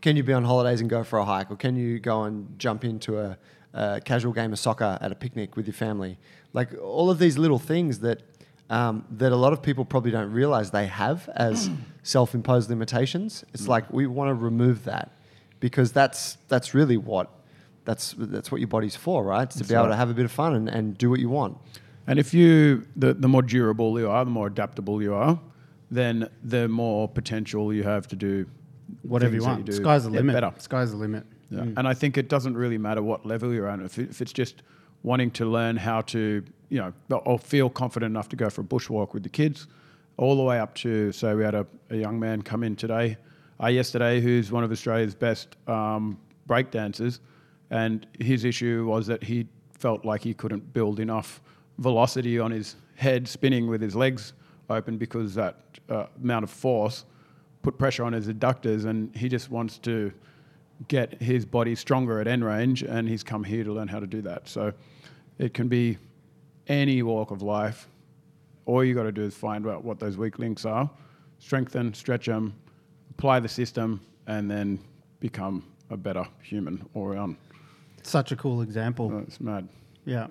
can 0.01 0.17
you 0.17 0.23
be 0.23 0.33
on 0.33 0.43
holidays 0.43 0.81
and 0.81 0.89
go 0.89 1.03
for 1.03 1.19
a 1.19 1.25
hike, 1.25 1.51
or 1.51 1.55
can 1.55 1.75
you 1.75 1.99
go 1.99 2.23
and 2.23 2.57
jump 2.57 2.83
into 2.83 3.19
a, 3.19 3.37
a 3.73 4.01
casual 4.01 4.33
game 4.33 4.51
of 4.51 4.59
soccer 4.59 4.97
at 4.99 5.11
a 5.11 5.15
picnic 5.15 5.55
with 5.55 5.67
your 5.67 5.75
family? 5.75 6.17
Like 6.53 6.69
all 6.81 7.09
of 7.09 7.19
these 7.19 7.37
little 7.37 7.59
things 7.59 7.99
that 7.99 8.23
um, 8.71 9.05
that 9.11 9.31
a 9.31 9.35
lot 9.35 9.53
of 9.53 9.61
people 9.61 9.85
probably 9.85 10.11
don't 10.11 10.31
realize 10.31 10.71
they 10.71 10.87
have 10.87 11.29
as 11.35 11.69
self-imposed 12.03 12.69
limitations. 12.69 13.43
It's 13.53 13.67
like 13.67 13.91
we 13.91 14.07
want 14.07 14.29
to 14.29 14.33
remove 14.33 14.85
that 14.85 15.11
because 15.59 15.91
that's 15.91 16.37
that's 16.47 16.73
really 16.73 16.97
what 16.97 17.29
that's 17.83 18.15
that's 18.17 18.51
what 18.51 18.61
your 18.61 18.69
body's 18.69 18.95
for, 18.95 19.23
right? 19.23 19.43
It's 19.43 19.55
to 19.55 19.59
That's 19.59 19.69
be 19.69 19.75
able 19.75 19.85
right. 19.85 19.91
to 19.91 19.95
have 19.97 20.09
a 20.09 20.13
bit 20.13 20.25
of 20.25 20.31
fun 20.31 20.55
and, 20.55 20.69
and 20.69 20.97
do 20.97 21.09
what 21.09 21.19
you 21.19 21.29
want. 21.29 21.57
And 22.07 22.17
if 22.17 22.33
you, 22.33 22.87
the, 22.95 23.13
the 23.13 23.27
more 23.27 23.43
durable 23.43 23.99
you 23.99 24.09
are, 24.09 24.25
the 24.25 24.31
more 24.31 24.47
adaptable 24.47 25.01
you 25.03 25.13
are, 25.13 25.39
then 25.91 26.29
the 26.43 26.67
more 26.67 27.07
potential 27.07 27.71
you 27.73 27.83
have 27.83 28.07
to 28.07 28.15
do 28.15 28.47
Whatever 29.03 29.35
you 29.35 29.41
things 29.41 29.45
that 29.45 29.51
want. 29.51 29.65
do 29.65 29.71
Sky's 29.73 30.03
the 30.03 30.09
limit. 30.09 30.33
Better. 30.33 30.53
Sky's 30.57 30.91
the 30.91 30.97
limit. 30.97 31.25
Yeah. 31.49 31.61
And 31.61 31.87
I 31.87 31.93
think 31.93 32.17
it 32.17 32.27
doesn't 32.27 32.55
really 32.55 32.77
matter 32.77 33.03
what 33.03 33.25
level 33.25 33.53
you're 33.53 33.69
on. 33.69 33.85
If, 33.85 33.99
it, 33.99 34.09
if 34.09 34.21
it's 34.21 34.33
just 34.33 34.63
wanting 35.03 35.31
to 35.31 35.45
learn 35.45 35.77
how 35.77 36.01
to, 36.01 36.43
you 36.69 36.79
know, 36.79 37.17
or 37.19 37.39
feel 37.39 37.69
confident 37.69 38.11
enough 38.11 38.29
to 38.29 38.35
go 38.35 38.49
for 38.49 38.61
a 38.61 38.63
bushwalk 38.63 39.13
with 39.13 39.23
the 39.23 39.29
kids, 39.29 39.67
all 40.17 40.35
the 40.35 40.43
way 40.43 40.59
up 40.59 40.75
to, 40.75 41.11
so 41.11 41.35
we 41.35 41.43
had 41.43 41.55
a, 41.55 41.65
a 41.89 41.95
young 41.95 42.19
man 42.19 42.41
come 42.41 42.63
in 42.63 42.75
today, 42.75 43.17
uh, 43.61 43.67
yesterday, 43.67 44.21
who's 44.21 44.51
one 44.51 44.63
of 44.63 44.71
Australia's 44.71 45.15
best 45.15 45.55
um, 45.67 46.17
break 46.45 46.71
dancers. 46.71 47.19
And 47.69 48.05
his 48.19 48.43
issue 48.43 48.85
was 48.87 49.07
that 49.07 49.23
he 49.23 49.47
felt 49.71 50.05
like 50.05 50.21
he 50.21 50.33
couldn't 50.33 50.73
build 50.73 50.99
enough 50.99 51.41
velocity 51.79 52.39
on 52.39 52.51
his 52.51 52.75
head 52.95 53.27
spinning 53.27 53.67
with 53.67 53.81
his 53.81 53.95
legs 53.95 54.33
open 54.69 54.97
because 54.97 55.33
that 55.35 55.57
uh, 55.89 56.05
amount 56.21 56.43
of 56.43 56.49
force 56.49 57.05
put 57.61 57.77
pressure 57.77 58.03
on 58.03 58.13
his 58.13 58.27
adductors 58.27 58.85
and 58.85 59.15
he 59.15 59.27
just 59.27 59.49
wants 59.49 59.77
to 59.79 60.11
get 60.87 61.21
his 61.21 61.45
body 61.45 61.75
stronger 61.75 62.19
at 62.19 62.27
end 62.27 62.43
range 62.43 62.83
and 62.83 63.07
he's 63.07 63.23
come 63.23 63.43
here 63.43 63.63
to 63.63 63.71
learn 63.73 63.87
how 63.87 63.99
to 63.99 64.07
do 64.07 64.21
that 64.21 64.47
so 64.47 64.73
it 65.41 65.53
can 65.53 65.67
be 65.67 65.97
any 66.67 67.01
walk 67.03 67.31
of 67.31 67.41
life 67.41 67.87
all 68.65 68.83
you 68.83 68.93
got 68.93 69.03
to 69.03 69.11
do 69.11 69.23
is 69.23 69.33
find 69.35 69.67
out 69.67 69.83
what 69.83 69.99
those 69.99 70.15
weak 70.17 70.39
links 70.39 70.65
are 70.65 70.89
strengthen 71.39 71.93
stretch 71.93 72.25
them 72.27 72.53
apply 73.11 73.39
the 73.39 73.49
system 73.49 73.99
and 74.27 74.49
then 74.49 74.79
become 75.19 75.63
a 75.89 75.97
better 75.97 76.25
human 76.41 76.85
all 76.93 77.05
around 77.07 77.35
Such 78.03 78.31
a 78.31 78.35
cool 78.35 78.61
example. 78.61 79.11
Uh, 79.13 79.19
it's 79.27 79.39
mad 79.41 79.67
Yeah. 80.05 80.27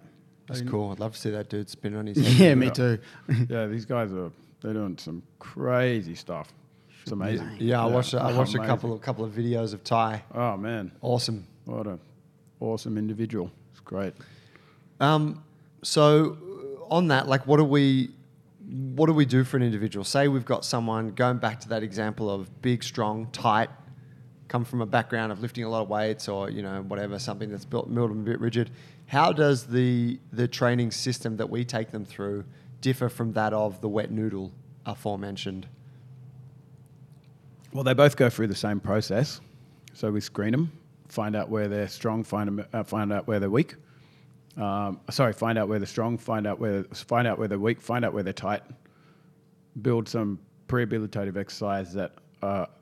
That's 0.48 0.62
cool. 0.62 0.90
I'd 0.90 0.98
love 0.98 1.12
to 1.12 1.18
see 1.20 1.30
that 1.30 1.48
dude 1.48 1.68
spin 1.70 1.94
on 1.94 2.06
his 2.08 2.16
head. 2.26 2.40
Yeah, 2.48 2.54
me 2.56 2.70
too. 2.70 2.98
yeah 3.48 3.66
these 3.66 3.84
guys 3.84 4.12
are 4.12 4.30
they're 4.60 4.72
doing 4.74 4.96
some 4.98 5.22
crazy 5.38 6.14
stuff 6.14 6.52
it's 7.02 7.12
amazing 7.12 7.48
Yeah, 7.58 7.82
I 7.82 7.86
watched. 7.86 8.14
I 8.14 8.32
watched 8.36 8.54
a 8.54 8.58
couple 8.58 8.92
of 8.92 9.00
couple 9.00 9.24
of 9.24 9.32
videos 9.32 9.74
of 9.74 9.82
Ty. 9.84 10.22
oh 10.34 10.56
man 10.56 10.92
Awesome. 11.02 11.46
what 11.66 11.86
a 11.86 11.98
awesome 12.60 12.96
individual 12.98 13.50
it's 13.70 13.80
great 13.80 14.14
Um, 15.00 15.42
so 15.82 16.36
uh, 16.90 16.94
on 16.94 17.08
that, 17.08 17.26
like, 17.28 17.46
what 17.46 17.56
do 17.56 17.64
we, 17.64 18.10
what 18.94 19.06
do 19.06 19.12
we 19.14 19.24
do 19.24 19.44
for 19.44 19.56
an 19.56 19.62
individual? 19.62 20.04
Say 20.04 20.28
we've 20.28 20.44
got 20.44 20.64
someone 20.64 21.10
going 21.10 21.38
back 21.38 21.60
to 21.60 21.68
that 21.70 21.82
example 21.82 22.30
of 22.30 22.62
big, 22.62 22.84
strong, 22.84 23.28
tight, 23.32 23.70
come 24.48 24.64
from 24.64 24.80
a 24.80 24.86
background 24.86 25.32
of 25.32 25.40
lifting 25.40 25.64
a 25.64 25.68
lot 25.68 25.82
of 25.82 25.88
weights 25.88 26.28
or 26.28 26.50
you 26.50 26.60
know 26.60 26.82
whatever, 26.82 27.18
something 27.18 27.50
that's 27.50 27.64
built, 27.64 27.92
built 27.94 28.10
a 28.10 28.14
bit 28.14 28.40
rigid. 28.40 28.70
How 29.06 29.32
does 29.32 29.66
the 29.66 30.18
the 30.32 30.46
training 30.48 30.90
system 30.90 31.36
that 31.38 31.48
we 31.48 31.64
take 31.64 31.90
them 31.90 32.04
through 32.04 32.44
differ 32.80 33.08
from 33.08 33.32
that 33.34 33.52
of 33.52 33.80
the 33.80 33.88
wet 33.88 34.10
noodle 34.10 34.52
aforementioned? 34.86 35.66
Well, 37.72 37.84
they 37.84 37.94
both 37.94 38.16
go 38.16 38.28
through 38.28 38.48
the 38.48 38.56
same 38.56 38.80
process. 38.80 39.40
So 39.94 40.10
we 40.10 40.20
screen 40.20 40.52
them, 40.52 40.72
find 41.08 41.36
out 41.36 41.48
where 41.48 41.68
they're 41.68 41.88
strong, 41.88 42.24
find, 42.24 42.48
'em- 42.48 42.66
uh, 42.72 42.82
find 42.82 43.12
out 43.12 43.26
where 43.26 43.38
they're 43.38 43.50
weak. 43.50 43.76
Um, 44.60 45.00
sorry, 45.10 45.32
find 45.32 45.58
out 45.58 45.68
where 45.68 45.78
they're 45.78 45.86
strong, 45.86 46.18
find 46.18 46.46
out 46.46 46.60
where 46.60 46.84
find 46.84 47.26
out 47.26 47.38
where 47.38 47.48
they're 47.48 47.58
weak, 47.58 47.80
find 47.80 48.04
out 48.04 48.12
where 48.12 48.22
they're 48.22 48.32
tight. 48.32 48.62
Build 49.80 50.08
some 50.08 50.38
prehabilitative 50.68 51.36
exercise 51.36 51.92
that 51.94 52.12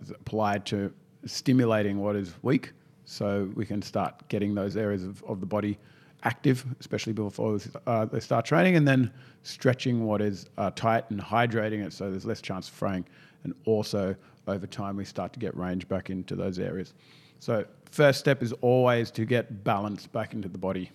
is 0.02 0.10
applied 0.10 0.66
to 0.66 0.92
stimulating 1.24 2.00
what 2.00 2.16
is 2.16 2.34
weak, 2.42 2.72
so 3.04 3.50
we 3.54 3.64
can 3.64 3.80
start 3.80 4.28
getting 4.28 4.54
those 4.54 4.76
areas 4.76 5.04
of, 5.04 5.22
of 5.24 5.40
the 5.40 5.46
body 5.46 5.78
active, 6.24 6.66
especially 6.80 7.12
before 7.12 7.58
uh, 7.86 8.04
they 8.06 8.20
start 8.20 8.44
training, 8.44 8.76
and 8.76 8.86
then 8.86 9.12
stretching 9.42 10.04
what 10.04 10.20
is 10.20 10.46
uh, 10.58 10.70
tight 10.74 11.08
and 11.10 11.20
hydrating 11.20 11.84
it 11.84 11.92
so 11.92 12.10
there's 12.10 12.24
less 12.26 12.40
chance 12.40 12.68
of 12.68 12.74
fraying. 12.74 13.04
And 13.44 13.54
also, 13.66 14.16
over 14.48 14.66
time, 14.66 14.96
we 14.96 15.04
start 15.04 15.32
to 15.34 15.38
get 15.38 15.56
range 15.56 15.86
back 15.88 16.10
into 16.10 16.34
those 16.34 16.58
areas. 16.58 16.94
So, 17.38 17.64
first 17.90 18.18
step 18.18 18.42
is 18.42 18.52
always 18.62 19.12
to 19.12 19.24
get 19.24 19.62
balance 19.62 20.06
back 20.08 20.34
into 20.34 20.48
the 20.48 20.58
body. 20.58 20.90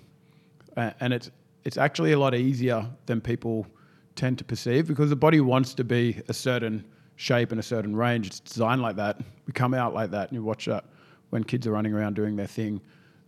And 0.76 1.14
it's, 1.14 1.30
it's 1.64 1.78
actually 1.78 2.12
a 2.14 2.20
lot 2.20 2.34
easier 2.36 2.88
than 3.06 3.22
people 3.22 3.68
tend 4.16 4.38
to 4.38 4.44
perceive 4.44 4.88
because 4.88 5.10
the 5.10 5.16
body 5.16 5.40
wants 5.40 5.74
to 5.76 5.84
be 5.84 6.22
a 6.28 6.34
certain 6.34 6.86
shape 7.16 7.52
and 7.52 7.60
a 7.60 7.64
certain 7.64 7.96
range. 7.96 8.28
It's 8.28 8.40
designed 8.40 8.82
like 8.82 8.96
that. 8.98 9.20
We 9.46 9.54
come 9.54 9.74
out 9.74 9.94
like 9.94 10.12
that, 10.12 10.30
and 10.30 10.36
you 10.36 10.44
watch 10.44 10.66
that 10.66 10.86
when 11.30 11.44
kids 11.44 11.68
are 11.68 11.72
running 11.72 11.94
around 11.94 12.16
doing 12.16 12.36
their 12.36 12.48
thing. 12.48 12.82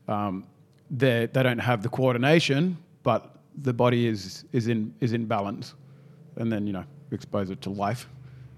Um, 0.07 0.45
they 0.91 1.27
they 1.31 1.43
don't 1.43 1.59
have 1.59 1.81
the 1.81 1.89
coordination, 1.89 2.77
but 3.03 3.37
the 3.61 3.73
body 3.73 4.07
is 4.07 4.45
is 4.51 4.67
in 4.67 4.93
is 4.99 5.13
in 5.13 5.25
balance, 5.25 5.73
and 6.35 6.51
then 6.51 6.67
you 6.67 6.73
know 6.73 6.83
expose 7.11 7.49
it 7.49 7.61
to 7.61 7.69
life, 7.69 8.07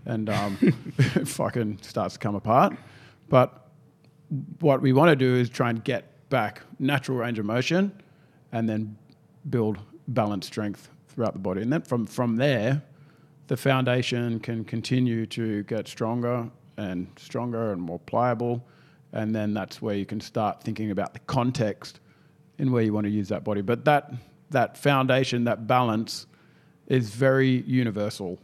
and 0.05 0.29
um, 0.29 0.57
it 0.61 1.27
fucking 1.27 1.79
starts 1.81 2.15
to 2.15 2.19
come 2.19 2.35
apart. 2.35 2.75
But 3.29 3.69
what 4.59 4.81
we 4.81 4.93
want 4.93 5.09
to 5.09 5.15
do 5.15 5.35
is 5.35 5.49
try 5.49 5.69
and 5.69 5.83
get 5.83 6.29
back 6.29 6.61
natural 6.79 7.17
range 7.17 7.39
of 7.39 7.45
motion, 7.45 7.91
and 8.51 8.67
then 8.67 8.97
build 9.49 9.79
balance 10.09 10.47
strength 10.47 10.89
throughout 11.09 11.33
the 11.33 11.39
body, 11.39 11.61
and 11.61 11.71
then 11.71 11.81
from 11.81 12.05
from 12.05 12.35
there, 12.35 12.81
the 13.47 13.57
foundation 13.57 14.39
can 14.39 14.63
continue 14.63 15.25
to 15.25 15.63
get 15.63 15.87
stronger 15.87 16.49
and 16.77 17.07
stronger 17.17 17.71
and 17.71 17.81
more 17.81 17.99
pliable, 17.99 18.63
and 19.13 19.33
then 19.35 19.53
that's 19.53 19.81
where 19.81 19.95
you 19.95 20.05
can 20.05 20.21
start 20.21 20.61
thinking 20.63 20.91
about 20.91 21.13
the 21.13 21.19
context 21.21 21.99
in 22.59 22.71
where 22.71 22.83
you 22.83 22.93
want 22.93 23.05
to 23.05 23.11
use 23.11 23.29
that 23.29 23.43
body. 23.43 23.61
But 23.61 23.85
that 23.85 24.13
that 24.51 24.77
foundation, 24.77 25.43
that 25.45 25.67
balance, 25.67 26.27
is 26.87 27.09
very 27.09 27.61
universal. 27.67 28.37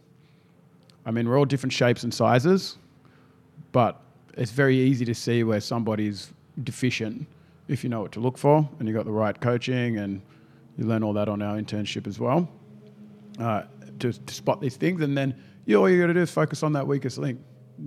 I 1.05 1.11
mean, 1.11 1.27
we're 1.27 1.37
all 1.37 1.45
different 1.45 1.73
shapes 1.73 2.03
and 2.03 2.13
sizes, 2.13 2.77
but 3.71 4.01
it's 4.35 4.51
very 4.51 4.77
easy 4.77 5.05
to 5.05 5.13
see 5.13 5.43
where 5.43 5.61
somebody's 5.61 6.31
deficient 6.63 7.27
if 7.67 7.84
you 7.84 7.89
know 7.89 8.02
what 8.02 8.12
to 8.13 8.19
look 8.19 8.38
for 8.38 8.67
and 8.80 8.88
you 8.88 8.93
got 8.93 9.06
the 9.06 9.12
right 9.12 9.39
coaching 9.39 9.97
and 9.97 10.21
you 10.78 10.86
learn 10.86 11.04
all 11.04 11.13
that 11.13 11.30
on 11.30 11.41
our 11.41 11.58
internship 11.58 12.08
as 12.08 12.19
well 12.19 12.49
uh, 13.39 13.63
to, 13.99 14.12
to 14.12 14.34
spot 14.34 14.60
these 14.62 14.76
things. 14.76 15.02
And 15.02 15.17
then 15.17 15.36
you, 15.65 15.78
all 15.78 15.89
you 15.89 15.99
got 16.02 16.08
to 16.08 16.13
do 16.13 16.21
is 16.21 16.32
focus 16.32 16.63
on 16.63 16.73
that 16.73 16.88
weakest 16.88 17.17
link, 17.17 17.39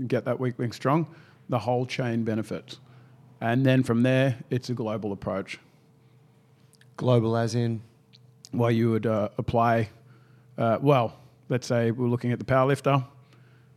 get 0.07 0.25
that 0.25 0.39
weak 0.39 0.59
link 0.59 0.75
strong. 0.75 1.07
The 1.49 1.59
whole 1.59 1.87
chain 1.87 2.25
benefits. 2.25 2.79
And 3.41 3.65
then 3.65 3.83
from 3.83 4.03
there, 4.03 4.37
it's 4.51 4.71
a 4.71 4.75
global 4.75 5.13
approach. 5.13 5.61
Global, 6.97 7.37
as 7.37 7.55
in, 7.55 7.83
Where 8.53 8.71
you 8.71 8.91
would 8.91 9.07
uh, 9.07 9.29
apply, 9.39 9.91
uh, 10.59 10.79
well, 10.81 11.21
let's 11.49 11.67
say 11.67 11.91
we're 11.91 12.09
looking 12.09 12.33
at 12.33 12.39
the 12.39 12.45
power 12.45 12.67
lifter. 12.67 13.05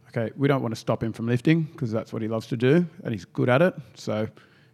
Okay, 0.07 0.31
we 0.35 0.47
don't 0.47 0.63
want 0.63 0.73
to 0.73 0.79
stop 0.79 1.03
him 1.03 1.13
from 1.13 1.27
lifting 1.27 1.63
because 1.63 1.91
that's 1.91 2.11
what 2.11 2.23
he 2.23 2.27
loves 2.27 2.47
to 2.47 2.57
do 2.57 2.87
and 3.03 3.13
he's 3.13 3.25
good 3.25 3.49
at 3.49 3.61
it. 3.61 3.75
So 3.93 4.27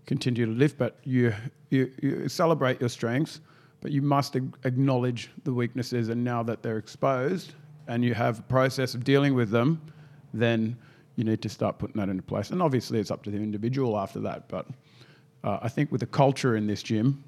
continue 0.06 0.46
to 0.46 0.52
lift, 0.52 0.78
but 0.78 0.98
you, 1.04 1.34
you, 1.70 1.92
you 2.02 2.30
celebrate 2.30 2.80
your 2.80 2.90
strengths, 2.90 3.42
but 3.82 3.92
you 3.92 4.02
must 4.02 4.36
ag- 4.36 4.56
acknowledge 4.64 5.30
the 5.44 5.54
weaknesses. 5.54 6.10
And 6.10 6.24
now 6.24 6.44
that 6.44 6.62
they're 6.62 6.78
exposed 6.78 7.54
and 7.88 8.04
you 8.04 8.14
have 8.14 8.40
a 8.40 8.44
process 8.44 8.94
of 8.94 9.04
dealing 9.04 9.34
with 9.34 9.50
them, 9.50 9.82
then 10.34 10.78
you 11.16 11.24
need 11.24 11.42
to 11.42 11.50
start 11.50 11.78
putting 11.78 12.00
that 12.00 12.10
into 12.10 12.24
place. 12.24 12.50
And 12.50 12.62
obviously, 12.62 13.00
it's 13.00 13.12
up 13.12 13.24
to 13.24 13.32
the 13.32 13.38
individual 13.38 13.98
after 13.98 14.20
that. 14.22 14.48
But 14.48 14.68
uh, 15.44 15.60
I 15.62 15.70
think 15.70 15.92
with 15.92 16.02
the 16.02 16.08
culture 16.08 16.56
in 16.56 16.68
this 16.68 16.84
gym, 16.84 17.24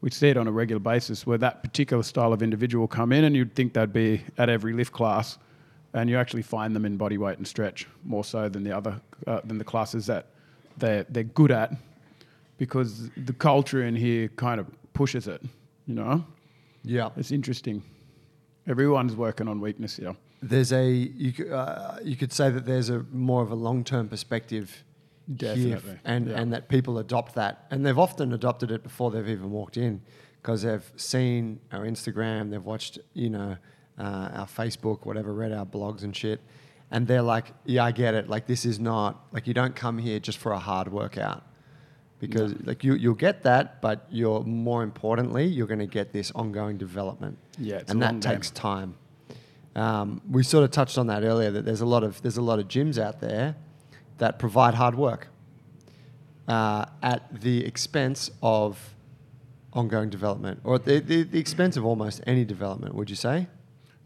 we 0.00 0.10
see 0.10 0.28
it 0.28 0.36
on 0.36 0.46
a 0.46 0.52
regular 0.52 0.80
basis 0.80 1.26
where 1.26 1.38
that 1.38 1.62
particular 1.62 2.02
style 2.02 2.32
of 2.32 2.42
individual 2.42 2.86
come 2.86 3.10
in 3.10 3.24
and 3.24 3.34
you'd 3.34 3.54
think 3.54 3.72
they'd 3.72 3.92
be 3.92 4.22
at 4.36 4.48
every 4.50 4.74
lift 4.74 4.92
class 4.92 5.38
and 5.94 6.10
you 6.10 6.18
actually 6.18 6.42
find 6.42 6.76
them 6.76 6.84
in 6.84 6.96
body 6.96 7.16
weight 7.16 7.38
and 7.38 7.48
stretch 7.48 7.86
more 8.04 8.22
so 8.22 8.48
than 8.48 8.62
the 8.64 8.76
other 8.76 9.00
uh, 9.26 9.40
than 9.44 9.56
the 9.56 9.64
classes 9.64 10.04
that 10.06 10.26
they're, 10.76 11.06
they're 11.08 11.22
good 11.22 11.50
at 11.50 11.72
because 12.58 13.10
the 13.16 13.32
culture 13.32 13.82
in 13.82 13.94
here 13.96 14.28
kind 14.28 14.60
of 14.60 14.66
pushes 14.92 15.26
it 15.28 15.42
you 15.86 15.94
know 15.94 16.24
yeah, 16.86 17.08
it's 17.16 17.30
interesting 17.30 17.82
everyone's 18.66 19.16
working 19.16 19.48
on 19.48 19.60
weakness 19.60 19.96
here 19.96 20.14
there's 20.48 20.72
a 20.72 20.88
you 20.88 21.32
could, 21.32 21.50
uh, 21.50 21.96
you 22.02 22.16
could 22.16 22.32
say 22.32 22.50
that 22.50 22.66
there's 22.66 22.90
a 22.90 23.04
more 23.10 23.42
of 23.42 23.50
a 23.50 23.54
long 23.54 23.82
term 23.82 24.08
perspective 24.08 24.84
here, 25.38 25.80
and 26.04 26.28
yeah. 26.28 26.40
and 26.40 26.52
that 26.52 26.68
people 26.68 26.98
adopt 26.98 27.34
that, 27.34 27.66
and 27.70 27.84
they've 27.84 27.98
often 27.98 28.32
adopted 28.32 28.70
it 28.70 28.82
before 28.82 29.10
they've 29.10 29.28
even 29.28 29.50
walked 29.50 29.76
in, 29.76 30.02
because 30.42 30.62
they've 30.62 30.92
seen 30.96 31.60
our 31.72 31.80
Instagram, 31.80 32.50
they've 32.50 32.64
watched 32.64 32.98
you 33.14 33.30
know 33.30 33.56
uh, 33.98 34.28
our 34.34 34.46
Facebook, 34.46 35.06
whatever, 35.06 35.32
read 35.32 35.52
our 35.52 35.64
blogs 35.64 36.02
and 36.02 36.14
shit, 36.14 36.40
and 36.90 37.06
they're 37.06 37.22
like, 37.22 37.52
"Yeah, 37.64 37.84
I 37.84 37.92
get 37.92 38.14
it. 38.14 38.28
Like 38.28 38.46
this 38.46 38.66
is 38.66 38.78
not 38.78 39.26
like 39.32 39.46
you 39.46 39.54
don't 39.54 39.74
come 39.74 39.98
here 39.98 40.20
just 40.20 40.38
for 40.38 40.52
a 40.52 40.58
hard 40.58 40.92
workout." 40.92 41.42
Because 42.26 42.54
like 42.64 42.84
you 42.84 42.94
you'll 42.94 43.14
get 43.14 43.42
that, 43.42 43.80
but 43.80 44.06
you're 44.10 44.42
more 44.42 44.82
importantly 44.82 45.44
you're 45.44 45.66
going 45.66 45.78
to 45.80 45.86
get 45.86 46.12
this 46.12 46.30
ongoing 46.32 46.76
development. 46.78 47.38
Yeah, 47.58 47.76
it's 47.76 47.90
and 47.90 48.02
that 48.02 48.20
takes 48.20 48.50
time. 48.50 48.96
Um, 49.76 50.20
we 50.30 50.42
sort 50.42 50.64
of 50.64 50.70
touched 50.70 50.98
on 50.98 51.08
that 51.08 51.24
earlier 51.24 51.50
that 51.50 51.64
there's 51.64 51.80
a 51.80 51.86
lot 51.86 52.04
of 52.04 52.22
there's 52.22 52.36
a 52.36 52.42
lot 52.42 52.58
of 52.58 52.68
gyms 52.68 52.98
out 52.98 53.20
there 53.20 53.56
that 54.18 54.38
provide 54.38 54.74
hard 54.74 54.94
work 54.94 55.28
uh, 56.46 56.86
at 57.02 57.40
the 57.40 57.64
expense 57.64 58.30
of 58.42 58.94
ongoing 59.72 60.08
development, 60.08 60.60
or 60.62 60.76
at 60.76 60.84
the, 60.84 61.00
the, 61.00 61.24
the 61.24 61.38
expense 61.38 61.76
of 61.76 61.84
almost 61.84 62.22
any 62.26 62.44
development. 62.44 62.94
Would 62.94 63.10
you 63.10 63.16
say? 63.16 63.48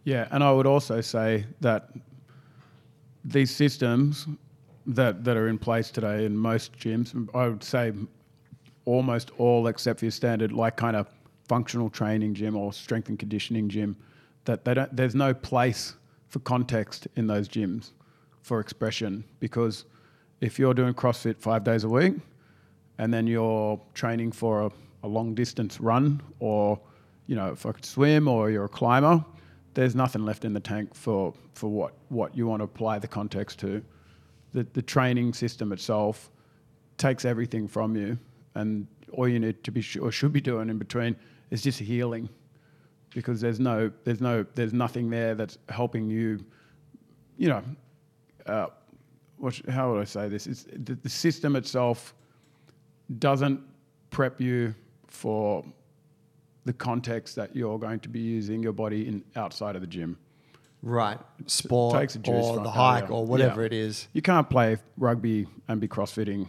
Yeah, 0.04 0.26
and 0.30 0.42
I 0.42 0.50
would 0.50 0.66
also 0.66 1.02
say 1.02 1.44
that 1.60 1.90
these 3.24 3.54
systems 3.54 4.26
that, 4.88 5.22
that 5.24 5.36
are 5.36 5.48
in 5.48 5.58
place 5.58 5.90
today 5.90 6.24
in 6.24 6.36
most 6.36 6.76
gyms, 6.78 7.14
I 7.34 7.48
would 7.48 7.62
say 7.62 7.92
almost 8.84 9.30
all 9.38 9.66
except 9.66 10.00
for 10.00 10.06
your 10.06 10.12
standard 10.12 10.50
like 10.50 10.76
kind 10.76 10.96
of 10.96 11.08
functional 11.46 11.90
training 11.90 12.34
gym 12.34 12.56
or 12.56 12.72
strength 12.72 13.08
and 13.08 13.18
conditioning 13.18 13.68
gym, 13.68 13.96
that 14.46 14.64
they 14.64 14.74
don't, 14.74 14.94
there's 14.96 15.14
no 15.14 15.34
place 15.34 15.94
for 16.28 16.38
context 16.40 17.06
in 17.16 17.26
those 17.26 17.48
gyms 17.48 17.92
for 18.42 18.60
expression 18.60 19.24
because 19.40 19.84
if 20.40 20.58
you're 20.58 20.74
doing 20.74 20.94
CrossFit 20.94 21.38
five 21.38 21.64
days 21.64 21.84
a 21.84 21.88
week 21.88 22.14
and 22.96 23.12
then 23.12 23.26
you're 23.26 23.80
training 23.94 24.32
for 24.32 24.62
a, 24.62 24.70
a 25.02 25.08
long 25.08 25.34
distance 25.34 25.80
run 25.80 26.22
or 26.40 26.80
you 27.26 27.36
know 27.36 27.52
if 27.52 27.66
I 27.66 27.72
could 27.72 27.84
swim 27.84 28.26
or 28.26 28.50
you're 28.50 28.64
a 28.64 28.68
climber, 28.68 29.22
there's 29.74 29.94
nothing 29.94 30.24
left 30.24 30.44
in 30.46 30.54
the 30.54 30.60
tank 30.60 30.94
for, 30.94 31.34
for 31.52 31.70
what, 31.70 31.92
what 32.08 32.34
you 32.36 32.46
want 32.46 32.60
to 32.60 32.64
apply 32.64 32.98
the 32.98 33.08
context 33.08 33.58
to. 33.60 33.84
The, 34.52 34.66
the 34.72 34.82
training 34.82 35.34
system 35.34 35.72
itself 35.72 36.30
takes 36.96 37.24
everything 37.24 37.68
from 37.68 37.96
you, 37.96 38.18
and 38.54 38.86
all 39.12 39.28
you 39.28 39.38
need 39.38 39.62
to 39.64 39.70
be 39.70 39.80
sh- 39.82 39.98
or 39.98 40.10
should 40.10 40.32
be 40.32 40.40
doing 40.40 40.70
in 40.70 40.78
between 40.78 41.16
is 41.50 41.62
just 41.62 41.78
healing, 41.78 42.28
because 43.14 43.40
there's 43.40 43.60
no 43.60 43.90
there's 44.04 44.20
no 44.20 44.44
there's 44.54 44.72
nothing 44.72 45.10
there 45.10 45.34
that's 45.34 45.58
helping 45.68 46.08
you, 46.08 46.44
you 47.36 47.48
know, 47.48 47.62
uh, 48.46 48.66
what, 49.36 49.60
how 49.68 49.92
would 49.92 50.00
I 50.00 50.04
say 50.04 50.28
this? 50.28 50.46
It's, 50.46 50.66
the, 50.72 50.94
the 50.94 51.08
system 51.08 51.56
itself 51.56 52.14
doesn't 53.18 53.60
prep 54.10 54.40
you 54.40 54.74
for 55.06 55.64
the 56.64 56.72
context 56.72 57.36
that 57.36 57.54
you're 57.54 57.78
going 57.78 58.00
to 58.00 58.08
be 58.08 58.20
using 58.20 58.62
your 58.62 58.72
body 58.72 59.06
in 59.08 59.24
outside 59.36 59.74
of 59.74 59.80
the 59.80 59.86
gym. 59.86 60.18
Right, 60.82 61.18
sport 61.46 61.98
takes 61.98 62.14
a 62.14 62.18
juice 62.20 62.44
or 62.46 62.60
the 62.60 62.70
hike 62.70 63.10
or 63.10 63.26
whatever 63.26 63.62
Yeah. 63.62 63.66
it 63.66 63.72
is. 63.72 64.06
You 64.12 64.22
can't 64.22 64.48
play 64.48 64.76
rugby 64.96 65.46
and 65.66 65.80
be 65.80 65.88
crossfitting 65.88 66.46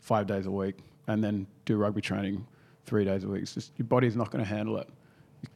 five 0.00 0.26
days 0.26 0.46
a 0.46 0.50
week 0.50 0.76
and 1.06 1.24
then 1.24 1.46
do 1.64 1.76
rugby 1.76 2.00
training 2.02 2.46
three 2.84 3.04
days 3.04 3.24
a 3.24 3.28
week. 3.28 3.42
It's 3.42 3.54
just 3.54 3.72
your 3.78 3.86
body's 3.86 4.16
not 4.16 4.30
going 4.30 4.44
to 4.44 4.48
handle 4.48 4.76
it. 4.78 4.88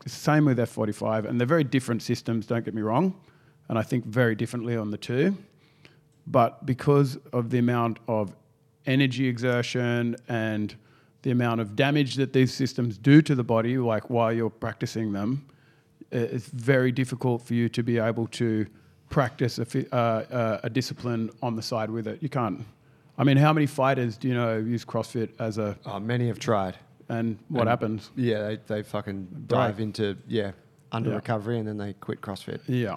It's 0.07 0.15
the 0.15 0.21
same 0.21 0.45
with 0.47 0.59
F45, 0.59 1.29
and 1.29 1.39
they're 1.41 1.47
very 1.47 1.65
different 1.65 2.03
systems. 2.03 2.47
Don't 2.47 2.65
get 2.65 2.73
me 2.75 2.83
wrong, 2.83 3.15
and 3.69 3.79
I 3.79 3.83
think 3.83 4.07
very 4.07 4.35
differently 4.35 4.77
on 4.77 4.91
the 4.91 4.97
two. 4.99 5.37
But 6.27 6.65
because 6.65 7.17
of 7.33 7.51
the 7.51 7.59
amount 7.59 7.99
of 8.09 8.35
energy 8.87 9.27
exertion 9.27 10.17
and 10.29 10.75
the 11.23 11.31
amount 11.31 11.61
of 11.61 11.75
damage 11.77 12.15
that 12.17 12.33
these 12.33 12.55
systems 12.55 12.97
do 12.97 13.21
to 13.23 13.35
the 13.35 13.45
body, 13.45 13.77
like 13.79 14.09
while 14.09 14.33
you're 14.33 14.51
practicing 14.51 15.13
them, 15.13 15.47
it's 16.13 16.47
very 16.49 16.93
difficult 16.93 17.43
for 17.43 17.55
you 17.55 17.69
to 17.71 17.83
be 17.83 17.99
able 17.99 18.27
to 18.29 18.67
practice 19.11 19.59
a, 19.59 19.65
fi- 19.65 19.87
uh, 19.93 19.97
uh, 19.97 20.61
a 20.63 20.71
discipline 20.71 21.31
on 21.43 21.57
the 21.57 21.63
side 21.63 21.91
with 21.91 22.07
it. 22.07 22.23
You 22.23 22.29
can't. 22.29 22.65
I 23.19 23.25
mean, 23.25 23.37
how 23.37 23.53
many 23.53 23.67
fighters 23.67 24.17
do 24.17 24.29
you 24.29 24.35
know 24.35 24.57
use 24.59 24.85
CrossFit 24.85 25.31
as 25.39 25.59
a 25.59 25.77
Oh, 25.85 26.01
many 26.01 26.27
have 26.29 26.39
tried. 26.39 26.77
and 27.09 27.39
what 27.49 27.63
And- 27.63 27.71
happens? 27.71 28.11
Yeah, 28.17 28.43
they, 28.49 28.57
they 28.67 28.83
fucking 28.83 29.45
dive 29.47 29.81
into 29.81 30.17
yeah 30.27 30.53
under 30.93 31.11
Yeah. 31.11 31.17
recovery 31.17 31.59
and 31.59 31.67
then 31.69 31.77
they 31.79 31.93
quit 31.95 32.21
CrossFit. 32.21 32.61
Yeah. 32.67 32.97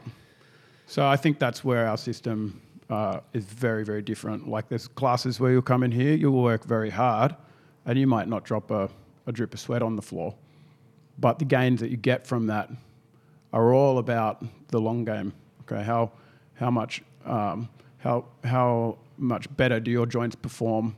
So 0.87 1.05
I 1.07 1.15
think 1.17 1.39
that's 1.39 1.63
where 1.63 1.87
our 1.87 1.97
system 1.97 2.61
uh, 2.89 3.19
is 3.33 3.43
very, 3.45 3.83
very 3.83 4.01
different. 4.01 4.47
Like 4.47 4.69
there's 4.69 4.87
classes 4.87 5.39
where 5.39 5.51
you'll 5.51 5.61
come 5.73 5.81
in 5.83 5.91
here, 5.91 6.13
you'll 6.13 6.43
work 6.43 6.63
very 6.65 6.91
hard, 6.91 7.35
and 7.85 7.97
you 7.97 8.05
might 8.07 8.27
not 8.27 8.43
drop 8.45 8.69
a, 8.71 8.89
a 9.25 9.31
drip 9.31 9.53
of 9.53 9.59
sweat 9.59 9.81
on 9.81 9.95
the 9.95 10.01
floor. 10.01 10.35
But 11.17 11.39
the 11.39 11.45
gains 11.45 11.79
that 11.79 11.89
you 11.89 11.97
get 11.97 12.27
from 12.27 12.47
that 12.47 12.69
are 13.55 13.73
all 13.73 13.97
about 13.97 14.45
the 14.67 14.79
long 14.79 15.05
game. 15.05 15.33
Okay, 15.61 15.81
how 15.81 16.11
how 16.53 16.69
much 16.69 17.01
um, 17.25 17.69
how 17.97 18.25
how 18.43 18.97
much 19.17 19.47
better 19.55 19.79
do 19.79 19.89
your 19.89 20.05
joints 20.05 20.35
perform? 20.35 20.95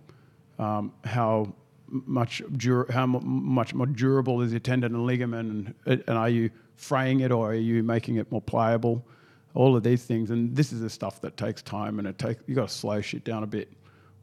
Um, 0.60 0.92
how 1.06 1.54
much 1.90 2.42
how 2.90 3.06
mu- 3.06 3.22
much 3.22 3.74
more 3.74 3.86
durable 3.86 4.42
is 4.42 4.52
your 4.52 4.60
tendon 4.60 4.96
and 4.96 5.06
ligament, 5.06 5.74
and, 5.86 6.04
and 6.08 6.18
are 6.18 6.30
you 6.30 6.50
fraying 6.76 7.22
it 7.22 7.32
or 7.32 7.52
are 7.52 7.56
you 7.56 7.84
making 7.84 8.16
it 8.16 8.30
more 8.32 8.42
pliable? 8.42 9.06
All 9.54 9.76
of 9.76 9.84
these 9.84 10.04
things, 10.04 10.30
and 10.32 10.56
this 10.56 10.74
is 10.74 10.82
the 10.82 10.90
stuff 10.90 11.22
that 11.22 11.38
takes 11.38 11.62
time, 11.62 12.00
and 12.00 12.08
it 12.08 12.18
takes 12.18 12.44
you 12.48 12.56
got 12.56 12.68
to 12.68 12.74
slow 12.74 13.02
shit 13.02 13.24
down 13.24 13.44
a 13.44 13.48
bit 13.48 13.72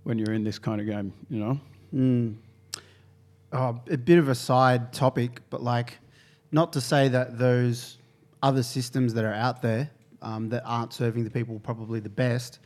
when 0.03 0.19
you're 0.19 0.35
in 0.35 0.45
this 0.45 0.59
kind 0.59 0.81
of 0.81 0.87
game, 0.87 1.13
you 1.31 1.39
know. 1.39 1.61
oh, 3.53 3.81
a 3.89 3.97
bit 3.97 4.19
of 4.19 4.29
a 4.29 4.35
side 4.35 4.93
topic, 4.93 5.41
but 5.51 5.63
like, 5.63 5.99
not 6.53 6.73
to 6.75 6.81
say 6.81 7.09
that 7.09 7.39
those 7.39 7.99
other 8.45 8.63
systems 8.63 9.15
that 9.15 9.25
are 9.25 9.33
out 9.33 9.63
there 9.63 9.91
um, 10.21 10.51
that 10.51 10.63
aren't 10.67 10.93
serving 10.93 11.25
the 11.25 11.31
people 11.31 11.59
probably 11.61 11.99
the 11.99 12.11
best, 12.11 12.59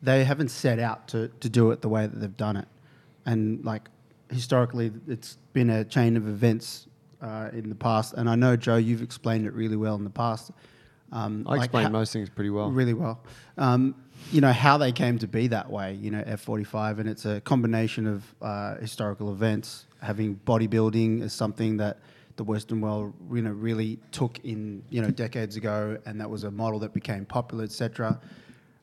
they 0.00 0.22
haven't 0.22 0.48
set 0.48 0.78
out 0.78 1.08
to, 1.08 1.28
to 1.40 1.48
do 1.48 1.72
it 1.72 1.82
the 1.82 1.88
way 1.88 2.06
that 2.06 2.20
they've 2.20 2.36
done 2.36 2.56
it. 2.56 2.68
And 3.26 3.64
like, 3.64 3.88
historically, 4.30 4.92
it's 5.08 5.38
been 5.52 5.70
a 5.70 5.84
chain 5.84 6.16
of 6.16 6.28
events 6.28 6.86
uh, 7.20 7.50
in 7.52 7.68
the 7.68 7.74
past. 7.74 8.14
And 8.14 8.30
I 8.30 8.36
know, 8.36 8.56
Joe, 8.56 8.76
you've 8.76 9.02
explained 9.02 9.44
it 9.44 9.54
really 9.54 9.76
well 9.76 9.96
in 9.96 10.04
the 10.04 10.10
past. 10.10 10.52
Um, 11.10 11.44
I 11.48 11.56
like 11.56 11.64
explain 11.64 11.84
how- 11.86 11.90
most 11.90 12.12
things 12.12 12.30
pretty 12.30 12.50
well. 12.50 12.70
really 12.70 12.94
well. 12.94 13.20
Um, 13.58 13.96
you 14.30 14.40
know 14.40 14.52
how 14.52 14.78
they 14.78 14.92
came 14.92 15.18
to 15.18 15.26
be 15.26 15.48
that 15.48 15.68
way. 15.68 15.94
You 15.94 16.10
know 16.12 16.22
F45, 16.22 17.00
and 17.00 17.08
it's 17.08 17.24
a 17.24 17.40
combination 17.40 18.06
of 18.06 18.34
uh, 18.40 18.76
historical 18.76 19.32
events, 19.32 19.86
having 20.00 20.40
bodybuilding 20.46 21.22
as 21.22 21.32
something 21.32 21.76
that 21.78 21.98
the 22.36 22.44
Western 22.44 22.80
world 22.80 23.12
you 23.32 23.42
know 23.42 23.52
really 23.52 23.98
took 24.12 24.38
in 24.44 24.82
you 24.90 25.00
know 25.02 25.10
decades 25.10 25.56
ago, 25.56 25.96
and 26.06 26.20
that 26.20 26.28
was 26.28 26.44
a 26.44 26.50
model 26.50 26.78
that 26.80 26.92
became 26.92 27.24
popular, 27.24 27.64
etc. 27.64 28.20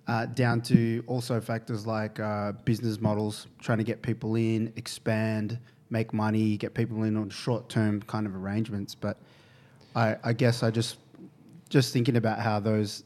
Uh, 0.08 0.26
down 0.26 0.62
to 0.62 1.04
also 1.08 1.40
factors 1.40 1.86
like 1.86 2.20
uh, 2.20 2.52
business 2.66 3.00
models, 3.00 3.48
trying 3.60 3.78
to 3.78 3.84
get 3.84 4.02
people 4.02 4.36
in, 4.36 4.74
expand, 4.76 5.60
make 5.90 6.12
money, 6.14 6.58
get 6.58 6.74
people 6.74 7.04
in 7.04 7.16
on 7.16 7.30
short-term 7.30 8.02
kind 8.04 8.26
of 8.26 8.36
arrangements. 8.36 8.96
But 8.96 9.18
I, 9.96 10.18
I 10.24 10.34
guess 10.34 10.64
I 10.64 10.72
just 10.72 10.98
just 11.70 11.94
thinking 11.94 12.18
about 12.18 12.40
how 12.40 12.60
those 12.60 13.04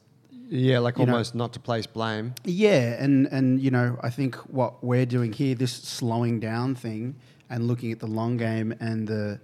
Yeah, 0.49 0.79
like 0.79 0.97
You 0.97 1.05
know- 1.05 1.13
almost 1.13 1.35
not 1.35 1.53
to 1.53 1.59
place 1.59 1.85
blame. 1.85 2.33
yeah, 2.45 3.03
and 3.03 3.27
and 3.27 3.59
you 3.59 3.71
know, 3.71 3.97
I 4.01 4.09
think 4.09 4.35
what 4.49 4.83
we're 4.83 5.05
doing 5.05 5.33
here, 5.33 5.53
this 5.55 5.73
slowing 5.73 6.39
down 6.39 6.75
thing, 6.75 7.15
and 7.49 7.67
looking 7.67 7.91
at 7.91 7.99
the 7.99 8.07
long 8.07 8.37
game 8.37 8.73
and 8.79 9.07
the 9.07 9.39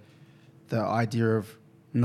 the 0.72 0.80
idea 1.04 1.28
of 1.40 1.44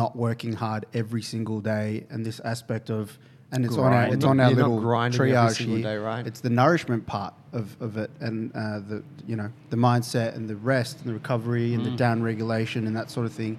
not 0.02 0.12
working 0.16 0.54
hard 0.64 0.86
every 0.94 1.22
single 1.34 1.60
day, 1.62 2.06
and 2.12 2.26
this 2.26 2.40
aspect 2.54 2.90
of 2.90 3.18
and 3.54 3.64
it's 3.66 3.78
on 3.78 3.94
our 3.94 4.14
it's 4.14 4.26
on 4.26 4.38
You're 4.38 4.46
our 4.48 4.52
little 4.54 4.80
triage 4.82 5.56
here. 5.56 5.82
day, 5.82 5.96
right? 5.96 6.28
It's 6.30 6.42
the 6.42 6.50
nourishment 6.50 7.06
part 7.06 7.34
of, 7.54 7.66
of 7.82 7.96
it, 8.04 8.12
and 8.20 8.52
uh, 8.54 8.80
the 8.92 8.98
you 9.26 9.38
know 9.40 9.50
the 9.70 9.78
mindset 9.78 10.36
and 10.36 10.44
the 10.50 10.58
rest 10.58 10.94
and 11.00 11.08
the 11.10 11.14
recovery 11.14 11.74
and 11.76 11.86
the 11.86 11.92
Mm. 11.92 11.98
down 12.06 12.18
regulation 12.32 12.88
and 12.88 12.94
that 12.96 13.10
sort 13.10 13.26
of 13.26 13.34
thing. 13.42 13.58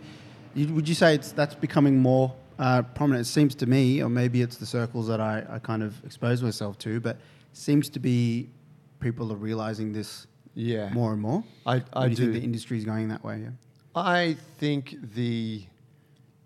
You, 0.54 0.64
would 0.74 0.86
you 0.88 0.94
say 1.02 1.14
it's 1.14 1.32
that's 1.32 1.54
becoming 1.54 1.96
more 2.10 2.34
uh, 2.58 2.82
prominent? 2.98 3.22
It 3.26 3.30
seems 3.30 3.54
to 3.62 3.66
me, 3.66 4.02
or 4.04 4.10
maybe 4.10 4.42
it's 4.42 4.56
the 4.58 4.66
circles 4.66 5.06
that 5.08 5.20
I, 5.20 5.34
I 5.56 5.58
kind 5.70 5.82
of 5.82 5.92
expose 6.04 6.42
myself 6.42 6.76
to, 6.86 7.00
but 7.00 7.16
seems 7.54 7.88
to 7.96 7.98
be 8.10 8.50
people 9.00 9.32
are 9.32 9.36
realizing 9.50 9.92
this 9.92 10.26
Yeah, 10.54 10.92
more 10.92 11.12
and 11.14 11.22
more. 11.28 11.40
I 11.64 11.76
I 11.94 12.08
do 12.08 12.14
do. 12.14 12.22
think 12.22 12.32
the 12.40 12.44
industry 12.50 12.76
is 12.76 12.84
going 12.84 13.08
that 13.08 13.22
way? 13.24 13.36
Yeah. 13.44 13.50
I 14.06 14.36
think 14.58 14.96
the 15.14 15.64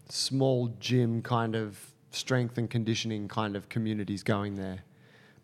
small 0.09 0.69
gym 0.79 1.23
kind 1.23 1.57
of 1.57 1.79
strength 2.11 2.59
and 2.59 2.69
conditioning 2.69 3.29
kind 3.29 3.57
of 3.57 3.69
communities 3.69 4.23
going 4.23 4.57
there. 4.57 4.81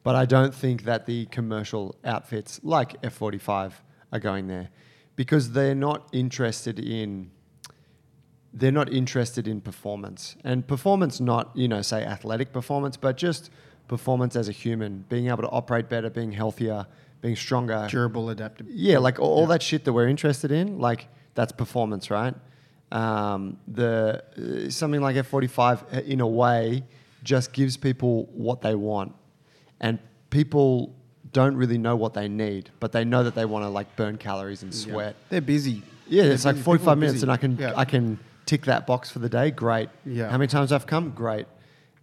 But 0.03 0.15
I 0.15 0.27
don't 0.27 0.55
think 0.55 0.85
that 0.85 1.07
the 1.07 1.27
commercial 1.27 1.97
outfits 2.05 2.61
like 2.63 3.01
F45 3.03 3.73
are 4.13 4.21
going 4.21 4.47
there 4.47 4.71
because 5.17 5.53
they're 5.53 5.75
not 5.75 6.09
interested 6.13 6.79
in 6.79 7.31
they're 8.55 8.73
not 8.73 8.91
interested 8.91 9.47
in 9.47 9.61
performance. 9.61 10.35
And 10.43 10.67
performance 10.67 11.21
not, 11.21 11.51
you 11.55 11.69
know, 11.69 11.83
say 11.83 12.03
athletic 12.03 12.53
performance, 12.53 12.97
but 12.97 13.17
just 13.17 13.51
performance 13.89 14.37
as 14.37 14.49
a 14.49 14.53
human, 14.53 15.05
being 15.09 15.29
able 15.29 15.43
to 15.43 15.49
operate 15.51 15.89
better, 15.89 16.09
being 16.09 16.33
healthier, 16.33 16.87
being 17.21 17.37
stronger. 17.37 17.87
Durable, 17.91 18.31
adaptable. 18.31 18.71
Yeah, 18.73 18.99
like 18.99 19.19
all, 19.19 19.41
all 19.41 19.47
that 19.47 19.63
shit 19.63 19.85
that 19.85 19.93
we're 19.93 20.09
interested 20.09 20.51
in, 20.51 20.79
like 20.79 21.09
that's 21.39 21.53
performance, 21.53 22.11
right? 22.11 22.35
Um, 22.91 23.59
the 23.69 24.25
uh, 24.67 24.71
something 24.71 25.01
like 25.01 25.15
F45 25.15 25.95
uh, 25.97 26.01
in 26.01 26.21
a 26.21 26.27
way 26.27 26.85
just 27.23 27.53
gives 27.53 27.77
people 27.77 28.29
what 28.47 28.61
they 28.61 28.75
want, 28.75 29.15
and 29.81 29.99
people 30.31 30.95
don't 31.33 31.55
really 31.57 31.79
know 31.79 31.95
what 31.95 32.13
they 32.15 32.27
need, 32.29 32.71
but 32.81 32.91
they 32.93 33.05
know 33.05 33.23
that 33.23 33.35
they 33.37 33.45
want 33.45 33.63
to 33.65 33.69
like 33.69 33.95
burn 33.97 34.17
calories 34.17 34.63
and 34.65 34.75
Yeah. 34.75 34.85
sweat. 34.93 35.15
They're 35.29 35.41
busy. 35.41 35.83
Yeah, 36.09 36.25
They're 36.25 36.33
it's 36.33 36.45
like 36.45 36.57
45 36.57 36.99
minutes 36.99 37.23
and 37.23 37.31
I 37.31 37.37
can 37.37 37.57
Yeah. 37.57 37.75
I 37.77 37.85
can 37.85 38.19
tick 38.47 38.63
that 38.65 38.87
box 38.87 39.11
for 39.11 39.19
the 39.21 39.29
day. 39.29 39.51
Great. 39.51 39.91
Yeah. 40.07 40.31
How 40.31 40.39
many 40.39 40.49
times 40.49 40.73
I've 40.73 40.87
come? 40.87 41.11
Great. 41.11 41.47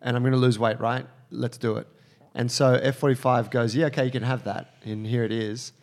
And 0.01 0.15
I'm 0.15 0.21
going 0.21 0.33
to 0.39 0.45
lose 0.47 0.59
weight, 0.59 0.79
right? 0.79 1.05
Let's 1.31 1.57
do 1.57 1.77
it. 1.77 1.87
And 2.35 2.51
so 2.51 2.65
F45 2.79 3.49
goes, 3.49 3.75
yeah, 3.75 3.87
okay, 3.87 4.05
you 4.05 4.11
can 4.11 4.21
have 4.23 4.43
that. 4.43 4.63
And 4.85 5.07
here 5.07 5.23
it 5.23 5.31
is. 5.31 5.73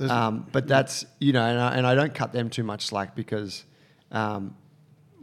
Um, 0.00 0.46
but 0.52 0.66
that's, 0.66 1.04
you 1.20 1.32
know, 1.32 1.44
and 1.44 1.58
I, 1.58 1.76
and 1.76 1.86
I 1.86 1.94
don't 1.94 2.14
cut 2.14 2.32
them 2.32 2.50
too 2.50 2.62
much 2.64 2.86
slack 2.86 3.14
because 3.14 3.64
um, 4.10 4.56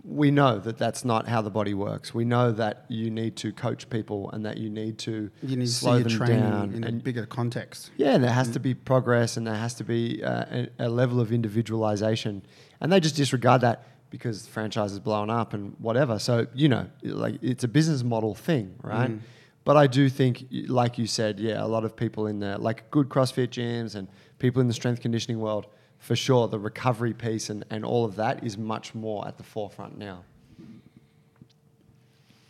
we 0.03 0.31
know 0.31 0.59
that 0.59 0.77
that's 0.77 1.03
not 1.03 1.27
how 1.27 1.41
the 1.41 1.49
body 1.49 1.73
works. 1.73 2.13
We 2.13 2.25
know 2.25 2.51
that 2.53 2.85
you 2.87 3.09
need 3.09 3.35
to 3.37 3.51
coach 3.51 3.89
people 3.89 4.29
and 4.31 4.45
that 4.45 4.57
you 4.57 4.69
need 4.69 4.97
to 4.99 5.29
You 5.43 5.57
need 5.57 5.65
to 5.65 5.71
slow 5.71 5.95
your 5.95 6.03
them 6.03 6.17
training 6.17 6.49
down. 6.49 6.73
in 6.73 6.83
a 6.83 6.91
bigger 6.93 7.25
context. 7.25 7.91
yeah, 7.97 8.13
and 8.15 8.23
there 8.23 8.31
has 8.31 8.49
to 8.51 8.59
be 8.59 8.73
progress 8.73 9.37
and 9.37 9.45
there 9.45 9.55
has 9.55 9.73
to 9.75 9.83
be 9.83 10.23
uh, 10.23 10.45
a, 10.79 10.87
a 10.87 10.89
level 10.89 11.19
of 11.19 11.31
individualization. 11.31 12.43
And 12.79 12.91
they 12.91 12.99
just 12.99 13.15
disregard 13.15 13.61
that 13.61 13.85
because 14.09 14.43
the 14.43 14.49
franchise 14.51 14.91
is 14.93 14.99
blowing 14.99 15.29
up 15.29 15.53
and 15.53 15.75
whatever. 15.79 16.17
So, 16.19 16.47
you 16.53 16.69
know, 16.69 16.87
like 17.03 17.35
it's 17.41 17.63
a 17.63 17.67
business 17.67 18.03
model 18.03 18.33
thing, 18.33 18.75
right? 18.81 19.11
Mm. 19.11 19.19
But 19.65 19.77
I 19.77 19.85
do 19.85 20.09
think, 20.09 20.45
like 20.67 20.97
you 20.97 21.05
said, 21.05 21.39
yeah, 21.39 21.63
a 21.63 21.67
lot 21.67 21.83
of 21.83 21.95
people 21.95 22.25
in 22.25 22.39
the, 22.39 22.57
like 22.57 22.89
good 22.89 23.09
CrossFit 23.09 23.49
gyms 23.49 23.93
and 23.93 24.07
people 24.39 24.61
in 24.61 24.67
the 24.67 24.73
strength 24.73 25.01
conditioning 25.01 25.39
world, 25.39 25.67
for 25.99 26.15
sure, 26.15 26.47
the 26.47 26.59
recovery 26.59 27.13
piece 27.13 27.49
and, 27.49 27.65
and 27.69 27.85
all 27.85 28.05
of 28.05 28.15
that 28.15 28.43
is 28.43 28.57
much 28.57 28.95
more 28.95 29.27
at 29.27 29.37
the 29.37 29.43
forefront 29.43 29.97
now. 29.97 30.23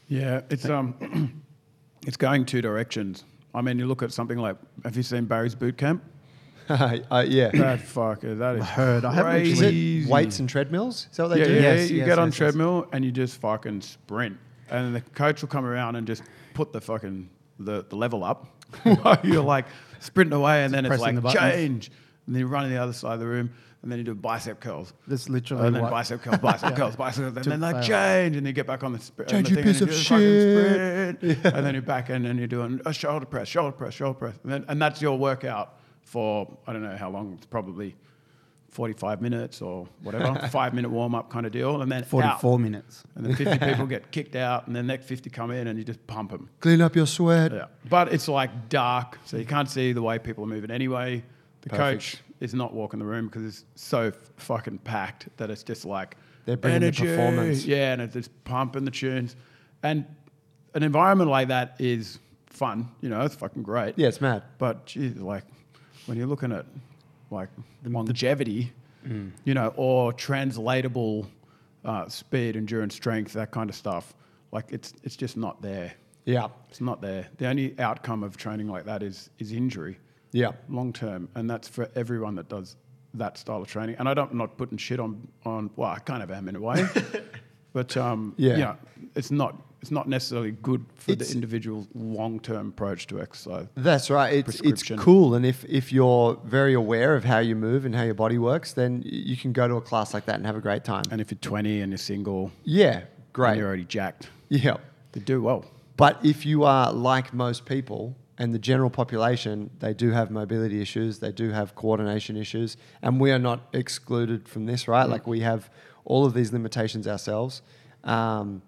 Yeah, 0.08 0.42
it's 0.50 0.66
um, 0.66 1.44
it's 2.08 2.18
going 2.18 2.46
two 2.46 2.62
directions. 2.62 3.26
I 3.54 3.62
mean, 3.62 3.78
you 3.80 3.88
look 3.88 4.04
at 4.04 4.12
something 4.12 4.38
like, 4.38 4.56
have 4.84 4.96
you 4.96 5.04
seen 5.04 5.26
Barry's 5.26 5.56
Boot 5.56 5.78
Camp? 5.78 6.04
uh, 6.70 7.26
yeah. 7.28 7.50
That 7.50 7.80
fucker, 7.80 8.38
that 8.38 8.56
is 8.58 8.62
I 8.62 8.66
heard. 8.66 9.06
I 9.06 9.14
haven't 9.14 9.42
Is 9.42 9.60
crazy. 9.60 10.04
it 10.04 10.08
weights 10.08 10.40
and 10.40 10.48
treadmills? 10.48 11.08
Is 11.12 11.18
that 11.18 11.24
what 11.24 11.30
they 11.30 11.40
yeah, 11.40 11.46
do? 11.46 11.54
yeah, 11.54 11.62
Yes, 11.62 11.90
you 11.92 11.98
yes, 11.98 12.08
get 12.08 12.20
on 12.20 12.28
yes, 12.28 12.34
yes. 12.34 12.38
treadmill 12.38 12.88
and 12.92 13.04
you 13.04 13.12
just 13.12 13.42
fucking 13.42 13.82
sprint, 13.82 14.38
and 14.70 14.96
the 14.96 15.02
coach 15.02 15.42
will 15.42 15.50
come 15.50 15.66
around 15.66 15.96
and 15.96 16.06
just 16.06 16.24
put 16.54 16.72
the 16.72 16.82
fucking 16.82 17.30
the, 17.60 17.86
the 17.90 17.96
level 17.96 18.24
up 18.24 18.48
you're 19.24 19.44
like 19.44 19.66
sprinting 20.00 20.34
away, 20.38 20.64
and 20.64 20.74
then 20.74 20.86
it's 20.86 21.02
like 21.02 21.22
the 21.22 21.30
change, 21.32 21.92
and 22.26 22.36
then 22.36 22.40
you 22.42 22.48
run 22.48 22.64
to 22.64 22.70
the 22.70 22.78
other 22.78 22.94
side 22.94 23.14
of 23.14 23.20
the 23.20 23.28
room, 23.28 23.50
and 23.82 23.92
then 23.92 23.98
you 24.00 24.04
do 24.06 24.14
bicep 24.16 24.60
curls. 24.60 24.94
That's 25.08 25.30
literally 25.30 25.68
And 25.68 25.76
then 25.76 25.84
what. 25.84 25.92
bicep 25.92 26.22
curls, 26.22 26.38
bicep 26.40 26.76
curls, 26.78 26.96
bicep 26.96 27.24
curls, 27.24 27.36
and 27.36 27.44
To 27.44 27.50
then 27.50 27.60
they 27.62 27.72
fail. 27.72 27.82
change, 27.84 28.36
and 28.36 28.46
you 28.48 28.54
get 28.54 28.68
back 28.68 28.84
on 28.84 28.94
the, 28.94 29.00
sp- 29.00 29.22
on 29.22 29.26
Change, 29.28 29.44
the 29.46 29.50
you 29.50 29.56
thing, 29.56 29.64
piece 29.66 29.82
of 29.82 29.88
you 29.90 29.94
do 29.96 30.00
the 30.00 30.04
fucking 30.04 31.30
shit. 31.32 31.40
sprint, 31.42 31.56
and 31.56 31.66
then 31.66 31.74
you're 31.74 31.82
back 31.82 32.10
in, 32.10 32.26
and 32.26 32.38
you're 32.40 32.48
doing 32.48 32.82
a 32.86 32.94
shoulder 32.94 33.26
press, 33.26 33.48
shoulder 33.48 33.72
press, 33.72 33.94
shoulder 33.94 34.18
press, 34.18 34.36
and, 34.44 34.52
then, 34.52 34.66
and 34.68 34.82
that's 34.82 35.02
your 35.02 35.18
workout 35.18 35.76
for 36.02 36.58
I 36.68 36.74
don't 36.74 36.82
know 36.84 36.98
how 36.98 37.10
long. 37.10 37.34
It's 37.34 37.46
probably 37.46 37.96
45 38.70 39.22
minutes 39.22 39.62
or 39.62 39.88
whatever, 40.04 40.48
five 40.52 40.74
minute 40.74 40.90
warm 40.90 41.16
up 41.16 41.30
kind 41.30 41.46
of 41.46 41.52
deal, 41.52 41.82
and 41.82 41.92
then 41.92 42.04
out. 42.04 42.08
44 42.10 42.60
minutes. 42.60 43.04
And 43.16 43.26
then 43.26 43.36
50 43.36 43.58
people 43.70 43.86
get 43.86 44.12
kicked 44.12 44.36
out, 44.36 44.68
and 44.68 44.76
the 44.76 44.84
next 44.84 45.06
50 45.08 45.30
come 45.30 45.52
in, 45.52 45.68
and 45.68 45.78
you 45.78 45.84
just 45.86 46.06
pump 46.08 46.32
them. 46.32 46.50
Clean 46.60 46.80
up 46.82 46.96
your 46.96 47.08
sweat. 47.08 47.52
Yeah. 47.52 47.66
But 47.90 48.14
it's 48.14 48.28
like 48.28 48.70
dark, 48.70 49.18
so 49.26 49.38
you 49.38 49.46
can't 49.46 49.70
see 49.70 49.92
the 49.94 50.02
way 50.02 50.20
people 50.20 50.44
are 50.44 50.48
moving 50.48 50.72
anyway. 50.72 51.24
The 51.62 51.70
Perfect. 51.70 51.80
coach 52.02 52.18
is 52.40 52.54
not 52.54 52.74
walking 52.74 53.00
the 53.00 53.06
room 53.06 53.26
because 53.28 53.44
it's 53.46 53.66
so 53.76 54.04
f- 54.08 54.16
fucking 54.38 54.78
packed 54.80 55.28
that 55.38 55.50
it's 55.50 55.64
just 55.64 55.84
like 55.84 56.16
They're 56.46 56.56
bringing 56.56 56.80
the 56.82 56.88
energy. 56.88 57.06
performance. 57.08 57.66
Yeah, 57.66 57.94
and 57.94 58.02
it's 58.02 58.14
just 58.14 58.44
pumping 58.46 58.86
the 58.86 58.92
tunes. 58.92 59.36
And 59.84 60.06
an 60.74 60.84
environment 60.84 61.30
like 61.30 61.50
that 61.50 61.76
is 61.80 62.20
fun, 62.46 62.90
you 63.02 63.10
know, 63.10 63.22
it's 63.22 63.36
fucking 63.36 63.64
great. 63.64 63.96
Yeah, 63.98 64.08
it's 64.08 64.22
mad. 64.22 64.44
But 64.58 64.86
geez, 64.86 65.18
like 65.18 65.44
when 66.06 66.18
you're 66.18 66.28
looking 66.28 66.52
at 66.52 66.66
like 67.32 67.50
the, 67.84 67.90
longevity, 67.90 68.72
you 69.46 69.54
know, 69.54 69.74
or 69.76 70.14
translatable 70.14 71.28
uh, 71.86 72.08
speed, 72.10 72.56
endurance, 72.56 72.96
strength, 72.96 73.34
that 73.34 73.52
kind 73.52 73.70
of 73.70 73.76
stuff, 73.76 74.14
like 74.52 74.66
it's 74.72 74.94
it's 75.04 75.16
just 75.16 75.38
not 75.38 75.62
there. 75.62 75.94
Yeah. 76.26 76.48
It's 76.70 76.82
not 76.82 77.02
there. 77.02 77.28
The 77.38 77.48
only 77.48 77.74
outcome 77.80 78.24
of 78.24 78.38
training 78.38 78.68
like 78.68 78.86
that 78.86 79.02
is 79.04 79.30
is 79.40 79.52
injury, 79.52 79.98
Yeah. 80.32 80.52
long 80.68 80.94
term, 80.94 81.30
and 81.36 81.50
that's 81.50 81.68
for 81.68 81.90
everyone 81.96 82.36
that 82.36 82.50
does 82.50 82.76
that 83.16 83.38
style 83.38 83.62
of 83.62 83.68
training. 83.68 83.96
And 83.98 84.08
I 84.08 84.14
don't, 84.14 84.32
I'm 84.32 84.38
not 84.38 84.58
putting 84.58 84.78
shit 84.78 85.00
on 85.00 85.28
on. 85.46 85.70
Well, 85.76 85.90
I 85.90 86.00
kind 86.00 86.22
of 86.22 86.30
am 86.32 86.48
in 86.50 86.56
a 86.56 86.60
way, 86.62 86.86
but 87.74 87.96
um, 87.98 88.34
Yeah. 88.38 88.52
you 88.54 88.58
know, 88.60 88.78
it's 89.16 89.32
not 89.32 89.56
it's 89.82 89.92
not 89.92 90.08
necessarily 90.10 90.52
good 90.52 90.86
for 90.96 91.12
It's- 91.12 91.30
the 91.30 91.34
individual's 91.36 91.88
long 91.94 92.40
term 92.40 92.70
approach 92.70 93.08
to 93.08 93.22
exercise. 93.22 93.68
That's 93.76 94.10
right. 94.10 94.34
It's 94.34 94.60
it's 94.62 94.84
cool, 94.98 95.36
and 95.36 95.46
if 95.46 95.64
if 95.66 95.92
you're 95.94 96.38
very 96.46 96.74
aware 96.74 97.16
of 97.16 97.24
how 97.24 97.40
you 97.40 97.56
move 97.56 97.86
and 97.86 97.96
how 97.96 98.04
your 98.04 98.14
body 98.14 98.38
works, 98.38 98.74
then 98.74 99.02
you 99.06 99.38
can 99.38 99.54
go 99.54 99.68
to 99.68 99.76
a 99.76 99.82
class 99.82 100.14
like 100.14 100.26
that 100.26 100.36
and 100.36 100.46
have 100.46 100.56
a 100.58 100.62
great 100.62 100.84
time. 100.84 101.04
And 101.12 101.22
if 101.22 101.32
you're 101.32 101.40
20 101.40 101.82
and 101.82 101.92
you're 101.92 101.98
single, 101.98 102.52
yeah, 102.64 102.98
and 103.00 103.08
great. 103.34 103.58
you're 103.58 103.68
already 103.68 103.86
jacked, 103.86 104.30
Yeah, 104.50 104.78
they 105.14 105.22
do 105.22 105.42
well. 105.42 105.66
but 105.98 106.18
if 106.24 106.46
you 106.46 106.64
are 106.64 106.92
like 106.94 107.34
most 107.34 107.66
people 107.66 108.16
and 108.38 108.54
the 108.54 108.60
general 108.60 108.90
population, 108.90 109.70
they 109.80 109.94
do 109.94 110.12
have 110.12 110.32
mobility 110.32 110.82
issues, 110.82 111.20
they 111.20 111.32
do 111.32 111.52
have 111.52 111.76
coordination 111.76 112.38
issues, 112.38 112.78
and 113.02 113.20
we 113.20 113.32
are 113.32 113.40
not 113.40 113.68
excluded 113.74 114.48
from 114.48 114.66
this, 114.66 114.88
right? 114.88 115.10
Like 115.10 115.28
we 115.28 115.42
have 115.42 115.70
all 116.06 116.26
of 116.26 116.34
these 116.34 116.54
limitations 116.54 117.06
ourselves, 117.08 117.62
um, 118.06 118.62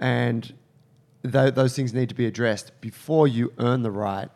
and 0.00 0.54
th- 1.22 1.54
those 1.54 1.74
things 1.76 1.92
need 1.94 2.08
to 2.08 2.14
be 2.14 2.26
addressed 2.26 2.72
before 2.80 3.28
you 3.28 3.52
earn 3.58 3.82
the 3.82 3.90
right 3.90 4.28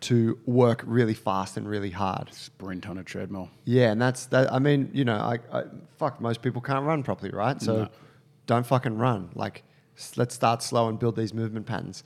to 0.00 0.38
work 0.46 0.82
really 0.86 1.14
fast 1.14 1.56
and 1.56 1.68
really 1.68 1.90
hard. 1.90 2.32
Sprint 2.32 2.88
on 2.88 2.96
a 2.98 3.04
treadmill. 3.04 3.50
Yeah, 3.64 3.90
and 3.92 4.00
that's 4.00 4.26
that. 4.26 4.52
I 4.52 4.58
mean, 4.58 4.90
you 4.94 5.04
know, 5.04 5.16
I, 5.16 5.38
I 5.52 5.64
fuck 5.98 6.20
most 6.20 6.40
people 6.40 6.62
can't 6.62 6.86
run 6.86 7.02
properly, 7.02 7.30
right? 7.30 7.60
So 7.60 7.82
No. 7.82 7.88
don't 8.46 8.66
fucking 8.66 8.96
run. 8.96 9.30
Like, 9.34 9.62
let's 10.16 10.34
start 10.34 10.62
slow 10.62 10.88
and 10.88 10.98
build 10.98 11.16
these 11.16 11.34
movement 11.34 11.66
patterns. 11.66 12.02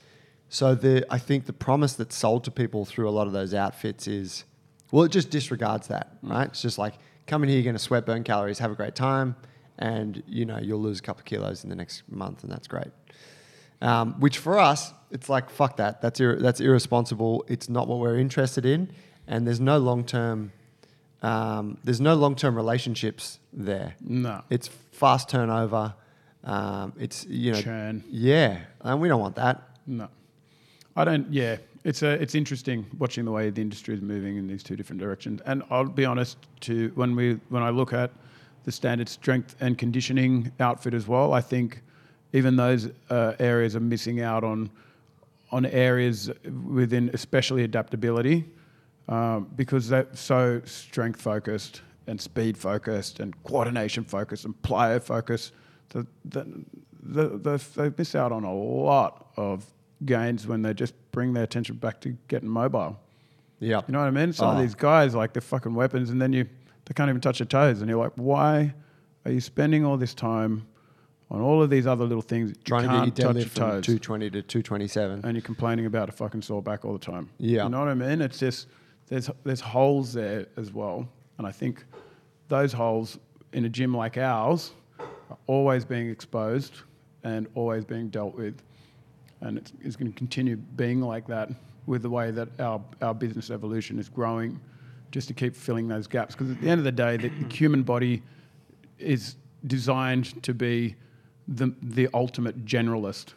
So 0.49 0.75
the 0.75 1.05
I 1.09 1.17
think 1.17 1.45
the 1.45 1.53
promise 1.53 1.93
that's 1.93 2.15
sold 2.15 2.43
to 2.43 2.51
people 2.51 2.85
through 2.85 3.07
a 3.07 3.11
lot 3.11 3.27
of 3.27 3.33
those 3.33 3.53
outfits 3.53 4.07
is, 4.07 4.43
well, 4.91 5.03
it 5.05 5.11
just 5.11 5.29
disregards 5.29 5.87
that, 5.87 6.21
mm. 6.21 6.31
right? 6.31 6.47
It's 6.49 6.61
just 6.61 6.77
like 6.77 6.95
come 7.27 7.43
in 7.43 7.49
here, 7.49 7.57
you're 7.57 7.63
going 7.63 7.75
to 7.75 7.79
sweat, 7.81 8.05
burn 8.05 8.23
calories, 8.23 8.59
have 8.59 8.71
a 8.71 8.75
great 8.75 8.95
time, 8.95 9.35
and 9.77 10.23
you 10.27 10.45
know 10.45 10.57
you'll 10.57 10.81
lose 10.81 10.99
a 10.99 11.01
couple 11.01 11.21
of 11.21 11.25
kilos 11.25 11.63
in 11.63 11.69
the 11.69 11.75
next 11.75 12.03
month, 12.09 12.43
and 12.43 12.51
that's 12.51 12.67
great. 12.67 12.91
Um, 13.81 14.19
which 14.19 14.37
for 14.37 14.57
us, 14.57 14.93
it's 15.11 15.29
like 15.29 15.49
fuck 15.49 15.77
that. 15.77 16.01
That's 16.01 16.19
ir- 16.19 16.39
that's 16.39 16.59
irresponsible. 16.59 17.45
It's 17.47 17.69
not 17.69 17.87
what 17.87 17.99
we're 17.99 18.17
interested 18.17 18.65
in, 18.65 18.91
and 19.27 19.45
there's 19.45 19.59
no 19.59 19.77
long 19.77 20.05
term. 20.05 20.51
Um, 21.21 21.77
there's 21.83 22.01
no 22.01 22.15
long 22.15 22.35
term 22.35 22.55
relationships 22.55 23.39
there. 23.51 23.95
No. 24.01 24.43
It's 24.49 24.67
fast 24.91 25.29
turnover. 25.29 25.93
Um, 26.43 26.93
it's 26.99 27.25
you 27.25 27.51
know 27.53 27.61
Churn. 27.61 28.03
Yeah, 28.09 28.59
and 28.81 29.01
we 29.01 29.07
don't 29.07 29.19
want 29.19 29.35
that. 29.35 29.61
No, 29.87 30.09
I 30.95 31.03
don't. 31.03 31.31
Yeah, 31.33 31.57
it's 31.83 32.03
a, 32.03 32.11
it's 32.21 32.35
interesting 32.35 32.85
watching 32.97 33.25
the 33.25 33.31
way 33.31 33.49
the 33.49 33.61
industry 33.61 33.95
is 33.95 34.01
moving 34.01 34.37
in 34.37 34.47
these 34.47 34.63
two 34.63 34.75
different 34.75 35.01
directions. 35.01 35.41
And 35.45 35.63
I'll 35.69 35.85
be 35.85 36.05
honest, 36.05 36.37
to 36.61 36.91
when 36.95 37.15
we 37.15 37.39
when 37.49 37.63
I 37.63 37.69
look 37.69 37.93
at 37.93 38.11
the 38.65 38.71
standard 38.71 39.07
strength 39.07 39.55
and 39.61 39.77
conditioning 39.77 40.51
outfit 40.59 40.93
as 40.93 41.07
well, 41.07 41.33
I 41.33 41.41
think 41.41 41.81
even 42.33 42.55
those 42.55 42.89
uh, 43.09 43.33
areas 43.39 43.75
are 43.75 43.79
missing 43.79 44.21
out 44.21 44.43
on 44.43 44.69
on 45.51 45.65
areas 45.67 46.29
within, 46.67 47.09
especially 47.13 47.63
adaptability, 47.63 48.43
um, 49.07 49.47
because 49.55 49.87
they're 49.87 50.07
so 50.13 50.59
strength 50.65 51.21
focused 51.21 51.81
and 52.07 52.19
speed 52.19 52.57
focused 52.57 53.19
and 53.19 53.41
coordination 53.43 54.03
focused 54.03 54.43
and 54.45 54.59
plyo 54.63 55.01
focused. 55.01 55.53
That, 55.89 56.07
that, 56.25 56.47
the, 57.01 57.37
the, 57.37 57.63
they 57.75 57.91
miss 57.95 58.15
out 58.15 58.31
on 58.31 58.43
a 58.43 58.53
lot 58.53 59.27
of 59.37 59.65
gains 60.03 60.47
when 60.47 60.63
they 60.63 60.73
just 60.73 60.95
bring 61.11 61.31
their 61.33 61.43
attention 61.43 61.75
back 61.77 62.01
to 62.01 62.17
getting 62.27 62.49
mobile. 62.49 62.99
Yeah, 63.59 63.81
You 63.87 63.93
know 63.93 63.99
what 63.99 64.07
I 64.07 64.11
mean? 64.11 64.33
Some 64.33 64.49
Oh. 64.49 64.51
of 64.53 64.59
these 64.59 64.75
guys, 64.75 65.13
like, 65.15 65.31
they're 65.33 65.41
fucking 65.41 65.73
weapons, 65.75 66.09
and 66.09 66.19
then 66.21 66.33
you 66.33 66.47
they 66.85 66.93
can't 66.93 67.09
even 67.09 67.21
touch 67.21 67.39
their 67.39 67.45
toes, 67.47 67.81
and 67.81 67.89
you're 67.89 67.99
like, 68.01 68.13
why 68.15 68.73
are 69.25 69.31
you 69.31 69.41
spending 69.41 69.85
all 69.85 69.97
this 69.97 70.13
time 70.13 70.67
on 71.31 71.41
all 71.41 71.61
of 71.63 71.69
these 71.69 71.87
other 71.87 72.05
little 72.05 72.21
things? 72.21 72.49
You 72.51 72.55
trying 72.63 72.83
to 72.83 72.87
get 72.87 72.95
can't 72.95 73.17
your 73.17 73.27
touch 73.27 73.35
your 73.37 73.45
from 73.45 73.81
toes, 73.81 73.85
220 73.85 74.29
to 74.31 74.41
227. 74.41 75.21
and 75.23 75.33
you're 75.33 75.41
complaining 75.41 75.85
about 75.85 76.09
a 76.09 76.11
fucking 76.11 76.41
sore 76.41 76.61
back 76.61 76.85
all 76.85 76.93
the 76.93 76.99
time. 76.99 77.29
Yeah. 77.39 77.63
you 77.63 77.69
know 77.69 77.79
what 77.79 77.89
I 77.89 77.93
mean? 77.95 78.21
It's 78.21 78.39
just 78.39 78.67
there's 79.07 79.29
there's 79.43 79.61
holes 79.61 80.13
there 80.13 80.47
as 80.57 80.71
well, 80.71 81.07
and 81.37 81.47
I 81.47 81.51
think 81.51 81.83
those 82.47 82.71
holes 82.71 83.17
in 83.53 83.65
a 83.65 83.69
gym 83.69 83.95
like 83.95 84.17
ours 84.17 84.71
are 84.99 85.37
always 85.47 85.85
being 85.85 86.09
exposed 86.09 86.81
and 87.23 87.47
always 87.55 87.83
being 87.85 88.09
dealt 88.09 88.35
with, 88.35 88.61
and 89.41 89.57
it's, 89.57 89.73
it's 89.81 89.95
going 89.95 90.11
to 90.11 90.17
continue 90.17 90.55
being 90.55 91.01
like 91.01 91.25
that 91.27 91.49
with 91.87 92.01
the 92.03 92.09
way 92.09 92.31
that 92.31 92.47
our, 92.59 92.81
our 93.01 93.13
business 93.13 93.49
evolution 93.49 93.97
is 93.99 94.09
growing, 94.09 94.59
just 95.15 95.29
to 95.29 95.33
keep 95.33 95.55
filling 95.55 95.87
those 95.87 96.07
gaps. 96.07 96.35
Because 96.35 96.51
at 96.51 96.59
the 96.59 96.67
end 96.67 96.77
of 96.77 96.83
the 96.83 96.91
day, 96.91 97.15
the, 97.15 97.29
the 97.29 97.55
human 97.55 97.83
body 97.83 98.21
is 98.99 99.37
designed 99.65 100.43
to 100.43 100.53
be 100.53 100.93
the, 101.47 101.73
the 101.81 102.09
ultimate 102.13 102.65
generalist, 102.65 103.27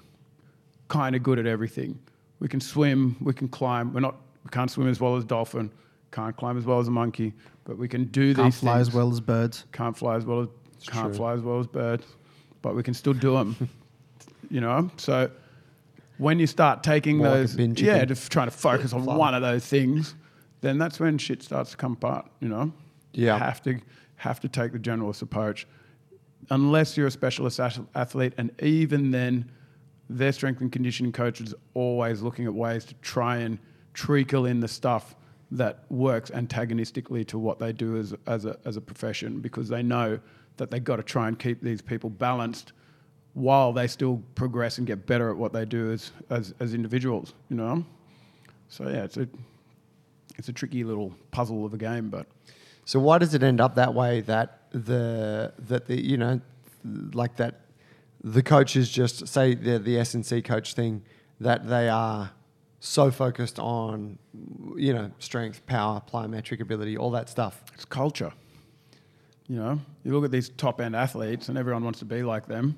kind 0.89 1.14
of 1.14 1.22
good 1.22 1.39
at 1.39 1.47
everything, 1.47 1.97
We 2.41 2.49
can 2.49 2.61
swim, 2.61 3.16
we 3.20 3.33
can 3.33 3.47
climb. 3.47 3.93
We're 3.93 4.01
not, 4.01 4.16
we 4.43 4.51
can't 4.51 4.68
swim 4.68 4.89
as 4.89 4.99
well 4.99 5.14
as 5.16 5.22
a 5.22 5.26
dolphin, 5.29 5.70
can't 6.11 6.37
climb 6.37 6.59
as 6.59 6.64
well 6.64 6.81
as 6.81 6.89
a 6.89 6.91
monkey, 6.91 7.33
but 7.64 7.79
we 7.79 7.87
can 7.87 8.07
do 8.07 8.35
Can't 8.35 8.47
these 8.47 8.59
fly 8.59 8.79
things. 8.79 8.89
as 8.89 8.95
well 8.95 9.12
as 9.12 9.20
birds. 9.20 9.64
Can't 9.70 9.97
fly 9.97 10.16
as 10.16 10.24
well 10.24 10.41
as 10.41 10.49
can't 10.89 11.07
true. 11.07 11.14
fly 11.14 11.33
as 11.35 11.43
well 11.43 11.61
as 11.61 11.68
birds, 11.68 12.07
but 12.61 12.74
we 12.74 12.83
can 12.83 12.93
still 12.95 13.12
do 13.12 13.35
them. 13.35 13.68
you 14.51 14.61
know, 14.61 14.91
so 14.97 15.31
when 16.16 16.41
you 16.41 16.49
start 16.49 16.83
taking 16.83 17.18
More 17.18 17.29
those, 17.29 17.55
bin 17.55 17.76
yeah, 17.76 18.05
just 18.05 18.33
trying 18.33 18.49
to 18.49 18.57
focus 18.57 18.93
on 18.93 19.05
one 19.05 19.35
of 19.35 19.43
those 19.43 19.64
things, 19.64 20.16
then 20.61 20.79
that's 20.79 20.99
when 21.01 21.19
shit 21.19 21.43
starts 21.43 21.71
to 21.73 21.77
come 21.77 21.93
apart. 21.93 22.27
You 22.41 22.49
know, 22.49 22.73
Yeah. 23.13 23.35
you 23.35 23.41
have 23.43 23.63
to 23.63 23.81
have 24.17 24.41
to 24.41 24.49
take 24.49 24.73
the 24.73 24.79
generalist 24.79 25.23
approach, 25.23 25.67
unless 26.51 26.97
you're 26.97 27.07
a 27.07 27.11
specialist 27.11 27.61
athlete, 27.95 28.33
and 28.39 28.51
even 28.63 29.11
then, 29.11 29.51
their 30.11 30.33
strength 30.33 30.61
and 30.63 30.73
conditioning 30.73 31.13
coach 31.13 31.41
is 31.41 31.55
always 31.75 32.23
looking 32.23 32.47
at 32.47 32.55
ways 32.55 32.85
to 32.87 32.95
try 33.03 33.37
and 33.39 33.59
treacle 33.93 34.47
in 34.47 34.59
the 34.61 34.69
stuff 34.69 35.15
that 35.51 35.85
works 35.91 36.31
antagonistically 36.31 37.25
to 37.27 37.39
what 37.39 37.59
they 37.59 37.73
do 37.73 37.97
as, 37.99 38.15
as, 38.27 38.45
a, 38.47 38.57
as 38.65 38.77
a 38.77 38.81
profession 38.81 39.41
because 39.41 39.69
they 39.69 39.83
know 39.83 40.19
that 40.57 40.71
they've 40.71 40.85
got 40.85 40.97
to 40.97 41.03
try 41.03 41.29
and 41.29 41.39
keep 41.39 41.61
these 41.63 41.81
people 41.83 42.09
balanced 42.11 42.73
while 43.35 43.73
they 43.73 43.87
still 43.87 44.23
progress 44.35 44.79
and 44.79 44.87
get 44.87 45.07
better 45.07 45.31
at 45.31 45.37
what 45.37 45.53
they 45.53 45.65
do 45.65 45.93
as, 45.93 46.11
as, 46.31 46.55
as 46.59 46.75
individuals, 46.75 47.35
you 47.51 47.57
know? 47.57 47.85
So, 48.69 48.89
yeah, 48.89 49.05
it's 49.05 49.17
a, 49.19 49.29
it's 50.39 50.49
a 50.49 50.53
tricky 50.53 50.84
little 50.84 51.12
puzzle 51.30 51.66
of 51.66 51.74
a 51.74 51.78
game, 51.78 52.09
but 52.09 52.26
So 52.84 52.99
why 52.99 53.18
does 53.18 53.34
it 53.34 53.43
end 53.43 53.61
up 53.61 53.74
that 53.74 53.93
way? 53.93 54.22
That 54.22 54.61
the 54.70 55.53
that 55.59 55.86
the 55.86 56.01
you 56.01 56.16
know 56.16 56.41
like 57.12 57.36
that 57.36 57.61
the 58.22 58.43
coaches 58.43 58.89
just 58.89 59.28
say 59.28 59.55
the 59.55 59.78
the 59.78 59.99
S 59.99 60.14
and 60.14 60.24
C 60.24 60.41
coach 60.41 60.74
thing 60.74 61.03
that 61.41 61.68
they 61.68 61.89
are 61.89 62.30
so 62.80 63.11
focused 63.11 63.59
on 63.59 64.18
you 64.76 64.93
know 64.93 65.11
strength, 65.18 65.66
power, 65.66 66.01
plyometric 66.11 66.61
ability, 66.61 66.97
all 66.97 67.11
that 67.11 67.28
stuff. 67.28 67.62
it's 67.74 67.84
culture. 67.84 68.32
You 69.49 69.57
know, 69.57 69.80
you 70.05 70.12
look 70.12 70.24
at 70.24 70.30
these 70.30 70.51
top 70.51 70.80
end 70.80 70.95
athletes, 70.95 71.49
and 71.49 71.57
everyone 71.57 71.82
wants 71.82 72.01
to 72.01 72.05
be 72.05 72.22
like 72.22 72.47
them. 72.47 72.76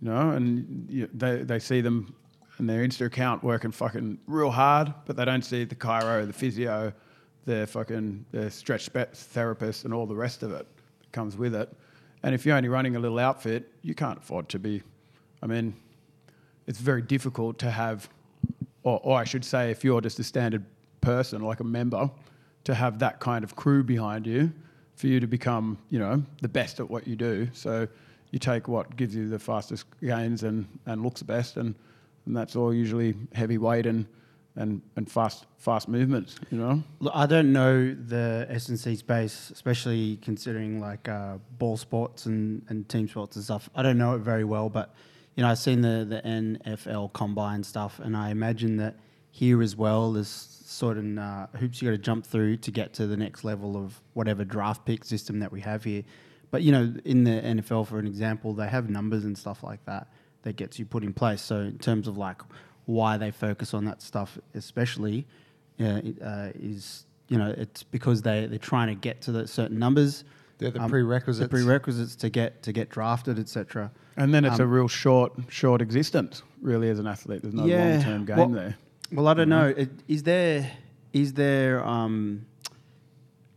You 0.00 0.10
know, 0.10 0.30
and 0.30 0.86
you, 0.88 1.08
they 1.12 1.38
they 1.38 1.58
see 1.58 1.80
them 1.80 2.14
in 2.58 2.66
their 2.66 2.86
Insta 2.86 3.06
account 3.06 3.42
working 3.42 3.72
fucking 3.72 4.18
real 4.26 4.50
hard, 4.50 4.92
but 5.06 5.16
they 5.16 5.24
don't 5.24 5.44
see 5.44 5.64
the 5.64 5.74
chiro, 5.74 6.26
the 6.26 6.32
physio, 6.32 6.92
the 7.46 7.66
fucking 7.66 8.24
the 8.30 8.50
stretch 8.50 8.88
therapist, 8.88 9.84
and 9.84 9.92
all 9.92 10.06
the 10.06 10.14
rest 10.14 10.42
of 10.42 10.52
it 10.52 10.66
that 11.00 11.12
comes 11.12 11.36
with 11.36 11.54
it. 11.54 11.72
And 12.22 12.34
if 12.34 12.46
you're 12.46 12.56
only 12.56 12.68
running 12.68 12.96
a 12.96 12.98
little 12.98 13.18
outfit, 13.18 13.70
you 13.82 13.94
can't 13.94 14.18
afford 14.18 14.48
to 14.50 14.58
be. 14.58 14.82
I 15.42 15.46
mean, 15.46 15.74
it's 16.66 16.78
very 16.78 17.02
difficult 17.02 17.58
to 17.58 17.70
have, 17.70 18.08
or, 18.82 19.00
or 19.02 19.18
I 19.18 19.24
should 19.24 19.44
say, 19.44 19.70
if 19.70 19.84
you're 19.84 20.00
just 20.00 20.18
a 20.20 20.24
standard 20.24 20.64
person, 21.00 21.42
like 21.42 21.60
a 21.60 21.64
member, 21.64 22.10
to 22.64 22.74
have 22.74 22.98
that 23.00 23.20
kind 23.20 23.44
of 23.44 23.56
crew 23.56 23.84
behind 23.84 24.26
you 24.26 24.52
for 24.96 25.08
you 25.08 25.20
to 25.20 25.26
become, 25.26 25.76
you 25.90 25.98
know, 25.98 26.22
the 26.40 26.48
best 26.48 26.80
at 26.80 26.88
what 26.88 27.06
you 27.06 27.16
do. 27.16 27.48
So 27.52 27.86
you 28.30 28.38
take 28.38 28.68
what 28.68 28.96
gives 28.96 29.14
you 29.14 29.28
the 29.28 29.38
fastest 29.38 29.84
gains 30.00 30.44
and, 30.44 30.66
and 30.86 31.02
looks 31.02 31.22
best, 31.22 31.56
and, 31.56 31.74
and 32.26 32.36
that's 32.36 32.56
all 32.56 32.72
usually 32.72 33.14
heavy 33.32 33.58
weight 33.58 33.86
and, 33.86 34.06
and, 34.56 34.80
and 34.96 35.10
fast 35.10 35.46
fast 35.58 35.88
movements, 35.88 36.36
you 36.50 36.58
know? 36.58 36.82
Look, 37.00 37.12
I 37.14 37.26
don't 37.26 37.52
know 37.52 37.94
the 37.94 38.46
S 38.50 38.68
and 38.68 38.78
C 38.78 38.96
space, 38.96 39.50
especially 39.50 40.18
considering 40.22 40.80
like 40.80 41.08
uh, 41.08 41.38
ball 41.58 41.76
sports 41.76 42.26
and, 42.26 42.62
and 42.68 42.88
team 42.88 43.08
sports 43.08 43.36
and 43.36 43.44
stuff. 43.44 43.68
I 43.74 43.82
don't 43.82 43.98
know 43.98 44.14
it 44.14 44.18
very 44.18 44.44
well, 44.44 44.68
but 44.68 44.94
you 45.36 45.42
know 45.42 45.48
I've 45.48 45.58
seen 45.58 45.80
the 45.80 46.04
the 46.08 46.20
NFL 46.22 47.12
combine 47.12 47.64
stuff, 47.64 47.98
and 47.98 48.16
I 48.16 48.30
imagine 48.30 48.76
that 48.76 48.96
here 49.30 49.62
as 49.62 49.74
well 49.74 50.12
there's 50.12 50.28
certain 50.64 51.18
uh, 51.18 51.48
hoops 51.56 51.82
you 51.82 51.88
got 51.88 51.92
to 51.92 51.98
jump 51.98 52.24
through 52.24 52.56
to 52.58 52.70
get 52.70 52.92
to 52.94 53.06
the 53.06 53.16
next 53.16 53.42
level 53.42 53.76
of 53.76 54.00
whatever 54.12 54.44
draft 54.44 54.84
pick 54.84 55.04
system 55.04 55.40
that 55.40 55.50
we 55.50 55.60
have 55.60 55.82
here. 55.82 56.04
But 56.50 56.62
you 56.62 56.70
know, 56.70 56.94
in 57.04 57.24
the 57.24 57.30
NFL, 57.30 57.88
for 57.88 57.98
an 57.98 58.06
example, 58.06 58.52
they 58.52 58.68
have 58.68 58.88
numbers 58.88 59.24
and 59.24 59.36
stuff 59.36 59.64
like 59.64 59.84
that 59.86 60.08
that 60.44 60.56
gets 60.56 60.78
you 60.78 60.86
put 60.86 61.02
in 61.02 61.12
place. 61.12 61.42
So 61.42 61.56
in 61.60 61.78
terms 61.78 62.06
of 62.08 62.16
like 62.16 62.40
why 62.86 63.16
they 63.16 63.30
focus 63.30 63.74
on 63.74 63.84
that 63.86 64.00
stuff, 64.00 64.38
especially, 64.54 65.26
uh, 65.80 66.00
uh, 66.22 66.50
is 66.54 67.04
you 67.28 67.38
know 67.38 67.52
it's 67.56 67.82
because 67.82 68.22
they 68.22 68.46
they're 68.46 68.58
trying 68.58 68.88
to 68.88 68.94
get 68.94 69.20
to 69.22 69.32
the 69.32 69.46
certain 69.48 69.78
numbers. 69.78 70.24
They're 70.58 70.70
the 70.70 70.80
um, 70.82 70.90
prerequisites. 70.90 71.50
The 71.50 71.64
prerequisites 71.64 72.14
to 72.16 72.30
get 72.30 72.62
to 72.62 72.72
get 72.72 72.88
drafted, 72.90 73.38
etc. 73.38 73.90
And 74.16 74.32
then 74.32 74.44
it's 74.44 74.60
a 74.60 74.64
Um, 74.64 74.70
real 74.70 74.88
short 74.88 75.32
short 75.48 75.82
existence, 75.82 76.42
really, 76.62 76.88
as 76.90 76.98
an 77.00 77.06
athlete. 77.08 77.42
There's 77.42 77.54
no 77.54 77.66
Yeah. 77.66 77.94
long 77.94 78.02
term 78.02 78.24
game 78.24 78.36
Well- 78.36 78.48
there. 78.50 78.76
Well, 79.12 79.28
I 79.28 79.34
don't 79.34 79.48
know. 79.50 79.66
It, 79.68 79.90
is 80.08 80.22
there 80.22 80.70
is 81.12 81.32
there 81.34 81.84
um, 81.86 82.46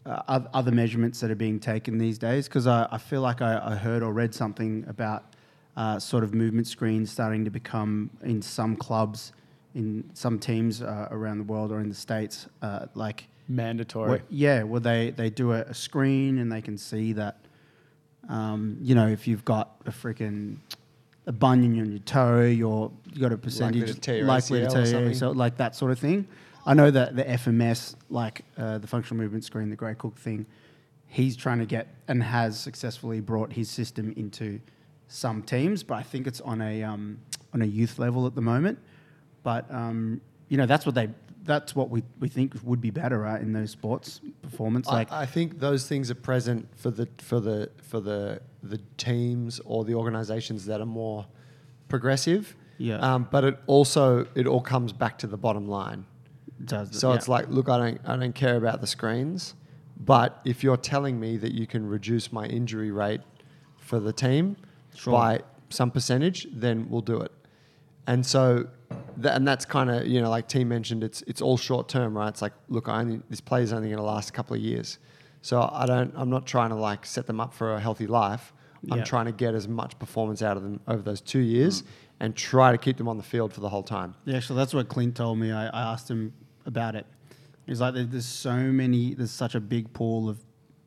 uh, 0.06 0.42
other 0.54 0.72
measurements 0.72 1.20
that 1.20 1.32
are 1.32 1.36
being 1.36 1.60
taken 1.60 1.98
these 1.98 2.18
days? 2.18 2.48
Because 2.48 2.68
I, 2.68 2.88
I 2.92 2.98
feel 2.98 3.22
like 3.22 3.42
I, 3.42 3.60
I 3.72 3.76
heard 3.76 4.04
or 4.04 4.14
read 4.14 4.34
something 4.36 4.86
about 4.88 5.34
uh, 5.78 6.00
sort 6.00 6.24
of 6.24 6.34
movement 6.34 6.68
screens 6.68 7.12
starting 7.12 7.46
to 7.46 7.52
become 7.52 8.10
in 8.24 8.42
some 8.42 8.76
clubs, 8.76 9.32
in 9.76 10.04
some 10.14 10.40
teams 10.40 10.82
uh, 10.82 11.08
around 11.12 11.38
the 11.38 11.44
world 11.44 11.72
or 11.72 11.80
in 11.80 11.88
the 11.88 11.96
states, 11.96 12.48
uh, 12.64 12.88
like 12.96 13.28
Mandatory. 13.48 14.10
what, 14.10 14.22
yeah, 14.30 14.64
well 14.64 14.82
they 14.82 15.12
they 15.12 15.30
do 15.30 15.54
a, 15.54 15.62
a 15.62 15.74
screen 15.74 16.40
and 16.40 16.52
they 16.52 16.62
can 16.62 16.78
see 16.78 17.14
that. 17.14 17.38
Um, 18.28 18.78
you 18.82 18.94
know, 18.94 19.08
if 19.08 19.26
you've 19.26 19.46
got 19.46 19.80
a 19.86 19.92
freaking 19.92 20.58
a 21.28 21.32
bunion 21.32 21.80
on 21.80 21.92
your 21.92 22.00
toe, 22.00 22.42
you're 22.42 22.92
you 23.14 23.22
got 23.22 23.32
a 23.32 23.38
percentage 23.38 23.84
likely 23.84 24.62
to 24.62 24.68
tear 24.68 24.80
your 24.80 24.86
something. 24.86 25.12
ACL, 25.12 25.36
like 25.36 25.58
that 25.58 25.76
sort 25.76 25.92
of 25.92 26.00
thing. 26.00 26.28
I 26.66 26.74
know 26.74 26.92
that 26.92 27.16
the 27.16 27.24
FMS, 27.24 27.96
like 28.10 28.44
uh, 28.58 28.80
the 28.80 28.88
functional 28.88 29.22
movement 29.22 29.46
screen, 29.46 29.70
the 29.70 29.78
Gray 29.78 29.96
Cook 29.96 30.18
thing, 30.18 30.46
he's 31.06 31.38
trying 31.38 31.60
to 31.60 31.66
get 31.66 31.88
and 32.10 32.22
has 32.22 32.60
successfully 32.60 33.22
brought 33.22 33.54
his 33.54 33.70
system 33.70 34.14
into 34.18 34.60
some 35.08 35.42
teams, 35.42 35.84
but 35.84 35.96
I 35.96 36.04
think 36.04 36.28
it's 36.28 36.42
on 36.42 36.62
a 36.62 36.84
um, 36.84 37.20
on 37.54 37.62
a 37.62 37.66
youth 37.66 38.00
level 38.00 38.26
at 38.28 38.36
the 38.36 38.42
moment. 38.42 38.80
But 39.44 39.66
um, 39.72 40.22
you 40.50 40.58
know, 40.58 40.66
that's 40.66 40.86
what 40.86 40.96
they 40.96 41.10
that's 41.44 41.76
what 41.76 41.90
we, 41.90 42.04
we 42.20 42.28
think 42.28 42.54
would 42.64 42.82
be 42.82 42.92
better 42.92 43.20
right, 43.20 43.42
in 43.42 43.54
those 43.54 43.72
sports 43.72 44.20
performance. 44.42 44.88
Like 44.88 45.12
I, 45.12 45.22
I 45.22 45.26
think 45.26 45.60
those 45.60 45.88
things 45.88 46.12
are 46.12 46.16
present 46.16 46.68
for 46.76 46.92
the 46.92 47.08
for 47.20 47.40
the 47.40 47.72
for 47.82 48.00
the 48.00 48.42
the 48.62 48.80
teams 48.98 49.60
or 49.66 49.86
the 49.86 49.96
organizations 49.96 50.66
that 50.66 50.82
are 50.82 50.86
more 50.86 51.26
progressive. 51.88 52.56
Yeah. 52.78 52.98
Um, 52.98 53.28
but 53.32 53.44
it 53.44 53.60
also 53.66 54.28
it 54.36 54.46
all 54.46 54.62
comes 54.62 54.94
back 54.94 55.18
to 55.20 55.28
the 55.28 55.38
bottom 55.38 55.68
line. 55.68 56.06
does 56.64 57.00
So 57.00 57.10
yeah. 57.10 57.16
it's 57.16 57.28
like, 57.28 57.48
look, 57.48 57.70
I 57.70 57.78
don't 57.78 58.02
I 58.06 58.18
don't 58.18 58.36
care 58.36 58.58
about 58.58 58.82
the 58.82 58.88
screens, 58.88 59.56
but 59.98 60.40
if 60.44 60.64
you're 60.64 60.78
telling 60.78 61.20
me 61.20 61.38
that 61.38 61.54
you 61.54 61.66
can 61.66 61.88
reduce 61.88 62.32
my 62.32 62.46
injury 62.46 62.92
rate 62.92 63.22
for 63.78 64.00
the 64.00 64.12
team 64.12 64.58
Sure. 64.98 65.14
by 65.14 65.40
some 65.70 65.92
percentage, 65.92 66.48
then 66.52 66.90
we'll 66.90 67.02
do 67.02 67.20
it. 67.22 67.32
And 68.08 68.26
so, 68.26 68.68
th- 69.22 69.34
and 69.36 69.48
that's 69.48 69.66
kind 69.66 69.90
of 69.90 70.08
you 70.08 70.22
know 70.22 70.30
like 70.30 70.48
T 70.48 70.64
mentioned, 70.64 71.04
it's 71.04 71.22
it's 71.28 71.42
all 71.42 71.58
short 71.58 71.90
term, 71.90 72.18
right? 72.18 72.30
It's 72.30 72.42
like, 72.42 72.54
look, 72.70 72.88
I 72.88 73.00
only, 73.02 73.22
this 73.30 73.42
player's 73.42 73.74
only 73.74 73.90
going 73.90 73.98
to 73.98 74.04
last 74.04 74.30
a 74.30 74.34
couple 74.34 74.56
of 74.56 74.62
years, 74.62 74.98
so 75.42 75.70
I 75.72 75.86
don't. 75.86 76.14
I'm 76.16 76.30
not 76.30 76.46
trying 76.46 76.70
to 76.70 76.76
like 76.76 77.06
set 77.06 77.28
them 77.28 77.40
up 77.40 77.54
for 77.54 77.74
a 77.76 77.80
healthy 77.80 78.08
life. 78.08 78.54
I'm 78.92 79.00
Yeah. 79.00 79.04
trying 79.04 79.26
to 79.26 79.32
get 79.32 79.56
as 79.56 79.68
much 79.68 79.98
performance 80.00 80.42
out 80.42 80.56
of 80.56 80.64
them 80.64 80.80
over 80.88 81.02
those 81.02 81.20
two 81.20 81.40
years, 81.40 81.82
mm. 81.82 81.86
and 82.22 82.36
try 82.36 82.72
to 82.72 82.78
keep 82.78 82.96
them 82.98 83.08
on 83.10 83.18
the 83.18 83.24
field 83.24 83.52
for 83.52 83.60
the 83.60 83.70
whole 83.70 83.84
time. 83.84 84.16
Yeah, 84.26 84.38
actually, 84.38 84.58
that's 84.58 84.74
what 84.74 84.88
Clint 84.88 85.16
told 85.16 85.38
me. 85.40 85.52
I, 85.52 85.68
I 85.68 85.82
asked 85.94 86.10
him 86.10 86.34
about 86.66 86.96
it. 86.96 87.06
He's 87.66 87.82
like, 87.82 87.96
there's 87.96 88.26
so 88.26 88.56
many, 88.56 89.14
there's 89.16 89.32
such 89.32 89.54
a 89.56 89.60
big 89.60 89.92
pool 89.92 90.30
of 90.30 90.38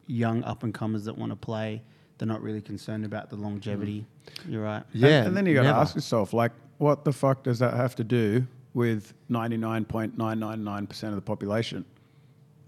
young 0.07 0.43
up 0.45 0.63
and 0.63 0.73
comers 0.73 1.05
that 1.05 1.19
want 1.19 1.31
to 1.33 1.37
play. 1.37 1.83
They're 2.21 2.29
not 2.29 2.43
really 2.43 2.61
concerned 2.61 3.07
about 3.07 3.31
the 3.31 3.37
longevity. 3.37 4.05
Mm. 4.27 4.53
You're 4.53 4.63
right. 4.63 4.83
Yeah, 4.93 5.25
And, 5.25 5.35
then 5.35 5.47
you 5.47 5.55
got 5.55 5.63
to 5.63 5.71
ask 5.71 5.95
yourself, 5.95 6.35
like, 6.35 6.53
what 6.77 7.03
the 7.03 7.15
fuck 7.15 7.45
does 7.45 7.59
that 7.61 7.73
have 7.73 7.97
to 7.97 8.05
do 8.05 8.47
with 8.75 9.15
99.999% 9.31 11.03
of 11.09 11.15
the 11.15 11.23
population? 11.23 11.83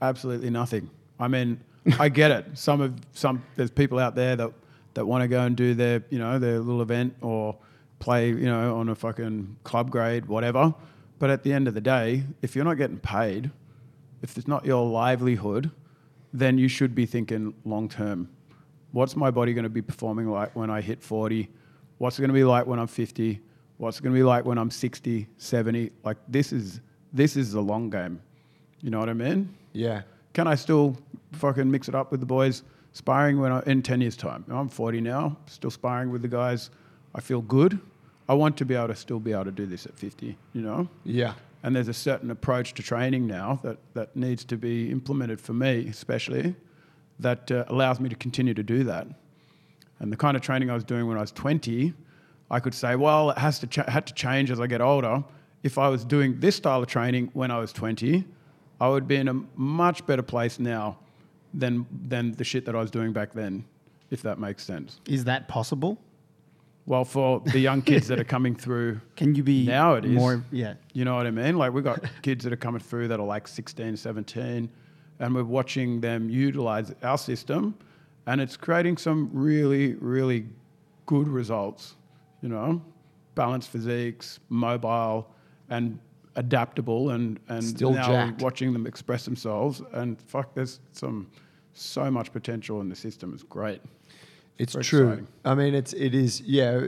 Absolutely 0.00 0.48
nothing. 0.48 0.88
I 1.20 1.28
mean, 1.28 1.61
I 1.98 2.09
get 2.09 2.30
it. 2.30 2.46
Some 2.55 2.80
of 2.80 2.94
some 3.12 3.44
there's 3.57 3.70
people 3.70 3.98
out 3.98 4.14
there 4.14 4.36
that 4.36 4.53
that 4.94 5.05
want 5.05 5.20
to 5.20 5.28
go 5.28 5.42
and 5.42 5.55
do 5.55 5.74
their 5.74 6.03
you 6.09 6.18
know 6.18 6.38
their 6.38 6.59
little 6.59 6.80
event 6.80 7.14
or 7.20 7.55
play 7.98 8.28
you 8.28 8.46
know 8.46 8.76
on 8.78 8.88
a 8.88 8.94
fucking 8.94 9.57
club 9.64 9.90
grade 9.90 10.24
whatever. 10.26 10.74
But 11.18 11.28
at 11.28 11.42
the 11.42 11.53
end 11.53 11.68
of 11.68 11.74
the 11.74 11.80
day, 11.82 12.24
if 12.40 12.57
you're 12.57 12.64
not 12.64 12.78
getting 12.78 12.98
paid, 12.98 13.50
if 14.22 14.38
it's 14.38 14.48
not 14.48 14.64
your 14.64 14.88
livelihood, 14.88 15.70
then 16.32 16.57
you 16.57 16.68
should 16.68 16.94
be 16.94 17.05
thinking 17.05 17.53
long 17.66 17.90
term. 17.90 18.30
What's 18.93 19.16
my 19.16 19.30
body 19.30 19.55
going 19.55 19.64
to 19.64 19.70
be 19.70 19.82
performing 19.82 20.30
like 20.30 20.55
when 20.55 20.70
I 20.70 20.80
hit 20.80 21.03
40? 21.03 21.49
What's 21.99 22.18
it 22.18 22.22
going 22.22 22.28
to 22.28 22.34
be 22.34 22.45
like 22.45 22.66
when 22.66 22.78
I'm 22.78 22.86
50? 22.86 23.40
What's 23.78 23.99
it 23.99 24.03
going 24.03 24.14
to 24.14 24.18
be 24.18 24.22
like 24.22 24.45
when 24.45 24.59
I'm 24.59 24.70
60, 24.70 25.28
70? 25.38 25.90
Like 26.05 26.18
this 26.28 26.53
is 26.53 26.80
this 27.12 27.36
is 27.36 27.53
the 27.53 27.61
long 27.61 27.90
game. 27.90 28.20
You 28.80 28.90
know 28.90 28.99
what 28.99 29.09
I 29.09 29.14
mean? 29.14 29.55
Yeah. 29.72 30.03
Can 30.32 30.47
I 30.47 30.55
still 30.55 30.97
fucking 31.32 31.70
mix 31.70 31.88
it 31.88 31.95
up 31.95 32.11
with 32.11 32.20
the 32.20 32.26
boys 32.26 32.62
sparring 32.93 33.40
when 33.40 33.53
I, 33.53 33.62
in 33.66 33.82
10 33.82 34.01
years 34.01 34.16
time? 34.16 34.45
I'm 34.49 34.68
40 34.68 35.01
now, 35.01 35.36
still 35.47 35.70
sparring 35.70 36.11
with 36.11 36.22
the 36.22 36.28
guys. 36.28 36.70
I 37.14 37.20
feel 37.20 37.43
good. 37.43 37.78
I 38.28 38.34
want 38.34 38.57
to 38.59 38.64
be 38.64 38.74
able 38.74 38.88
to 38.88 38.97
still 38.97 39.20
be 39.20 39.32
able 39.32 39.45
to 39.45 39.51
do 39.51 39.66
this 39.66 39.86
at 39.86 39.99
50, 39.99 40.36
you 40.53 40.62
know? 40.62 40.88
Yeah. 41.05 41.34
And 41.62 41.76
there's 41.76 41.88
a 41.88 41.95
certain 41.95 42.30
approach 42.30 42.74
to 42.74 42.82
training 42.82 43.26
now 43.26 43.61
that, 43.62 43.78
that 43.95 44.16
needs 44.16 44.45
to 44.47 44.57
be 44.57 44.90
implemented 44.90 45.40
for 45.40 45.53
me, 45.53 45.86
especially, 45.88 46.55
that 47.20 47.50
uh, 47.50 47.64
allows 47.68 48.00
me 48.00 48.08
to 48.08 48.14
continue 48.16 48.54
to 48.54 48.62
do 48.62 48.84
that. 48.84 49.06
And 50.00 50.12
the 50.12 50.16
kind 50.16 50.36
of 50.36 50.42
training 50.42 50.70
I 50.70 50.74
was 50.74 50.84
doing 50.84 51.06
when 51.06 51.16
I 51.16 51.20
was 51.20 51.32
20, 51.32 51.94
I 52.50 52.60
could 52.60 52.74
say, 52.74 52.96
well, 52.96 53.30
it 53.30 53.38
has 53.38 53.58
to 53.60 53.66
ch- 53.66 53.88
had 53.88 54.06
to 54.06 54.14
change 54.14 54.50
as 54.50 54.60
I 54.60 54.66
get 54.66 54.80
older. 54.80 55.22
If 55.62 55.78
I 55.78 55.88
was 55.88 56.04
doing 56.04 56.40
this 56.40 56.56
style 56.56 56.82
of 56.82 56.88
training 56.88 57.30
when 57.34 57.50
I 57.50 57.58
was 57.58 57.72
20, 57.72 58.24
I 58.80 58.88
would 58.88 59.06
be 59.06 59.16
in 59.16 59.28
a 59.28 59.34
much 59.54 60.04
better 60.06 60.22
place 60.22 60.58
now 60.58 60.98
than, 61.54 61.86
than 62.08 62.32
the 62.32 62.42
shit 62.44 62.64
that 62.64 62.74
I 62.74 62.80
was 62.80 62.90
doing 62.90 63.12
back 63.12 63.32
then, 63.32 63.64
if 64.10 64.22
that 64.22 64.40
makes 64.40 64.64
sense. 64.64 65.00
Is 65.06 65.24
that 65.24 65.46
possible? 65.46 65.98
Well, 66.84 67.04
for 67.04 67.40
the 67.40 67.60
young 67.60 67.80
kids 67.80 68.08
that 68.08 68.18
are 68.18 68.24
coming 68.24 68.56
through 68.56 69.00
Can 69.16 69.36
you 69.36 69.44
be 69.44 69.64
Now 69.66 69.94
it 69.94 70.04
is. 70.04 70.10
more? 70.10 70.44
Yeah. 70.50 70.74
You 70.94 71.04
know 71.04 71.14
what 71.14 71.28
I 71.28 71.30
mean? 71.30 71.56
Like 71.56 71.72
we've 71.72 71.84
got 71.84 72.02
kids 72.22 72.42
that 72.42 72.52
are 72.52 72.56
coming 72.56 72.80
through 72.80 73.06
that 73.08 73.20
are 73.20 73.26
like 73.26 73.46
16, 73.46 73.96
17, 73.96 74.68
and 75.18 75.34
we're 75.34 75.44
watching 75.44 76.00
them 76.00 76.28
utilize 76.30 76.92
our 77.02 77.18
system, 77.18 77.74
and 78.26 78.40
it's 78.40 78.56
creating 78.56 78.96
some 78.96 79.30
really, 79.32 79.94
really 79.94 80.46
good 81.06 81.28
results. 81.28 81.96
You 82.40 82.48
know, 82.48 82.82
balanced 83.34 83.70
physiques, 83.70 84.40
mobile, 84.48 85.28
and 85.70 85.98
adaptable, 86.36 87.10
and 87.10 87.38
and 87.48 87.62
Still 87.62 87.92
now 87.92 88.06
jacked. 88.08 88.42
watching 88.42 88.72
them 88.72 88.86
express 88.86 89.24
themselves. 89.24 89.82
And 89.92 90.20
fuck, 90.22 90.54
there's 90.54 90.80
some 90.92 91.28
so 91.72 92.10
much 92.10 92.32
potential 92.32 92.80
in 92.80 92.88
the 92.88 92.96
system. 92.96 93.32
It's 93.32 93.42
great. 93.42 93.80
It's 94.58 94.72
true. 94.72 95.08
exciting. 95.08 95.28
I 95.44 95.54
mean, 95.54 95.74
it's 95.74 95.92
it 95.92 96.14
is. 96.14 96.40
Yeah, 96.40 96.86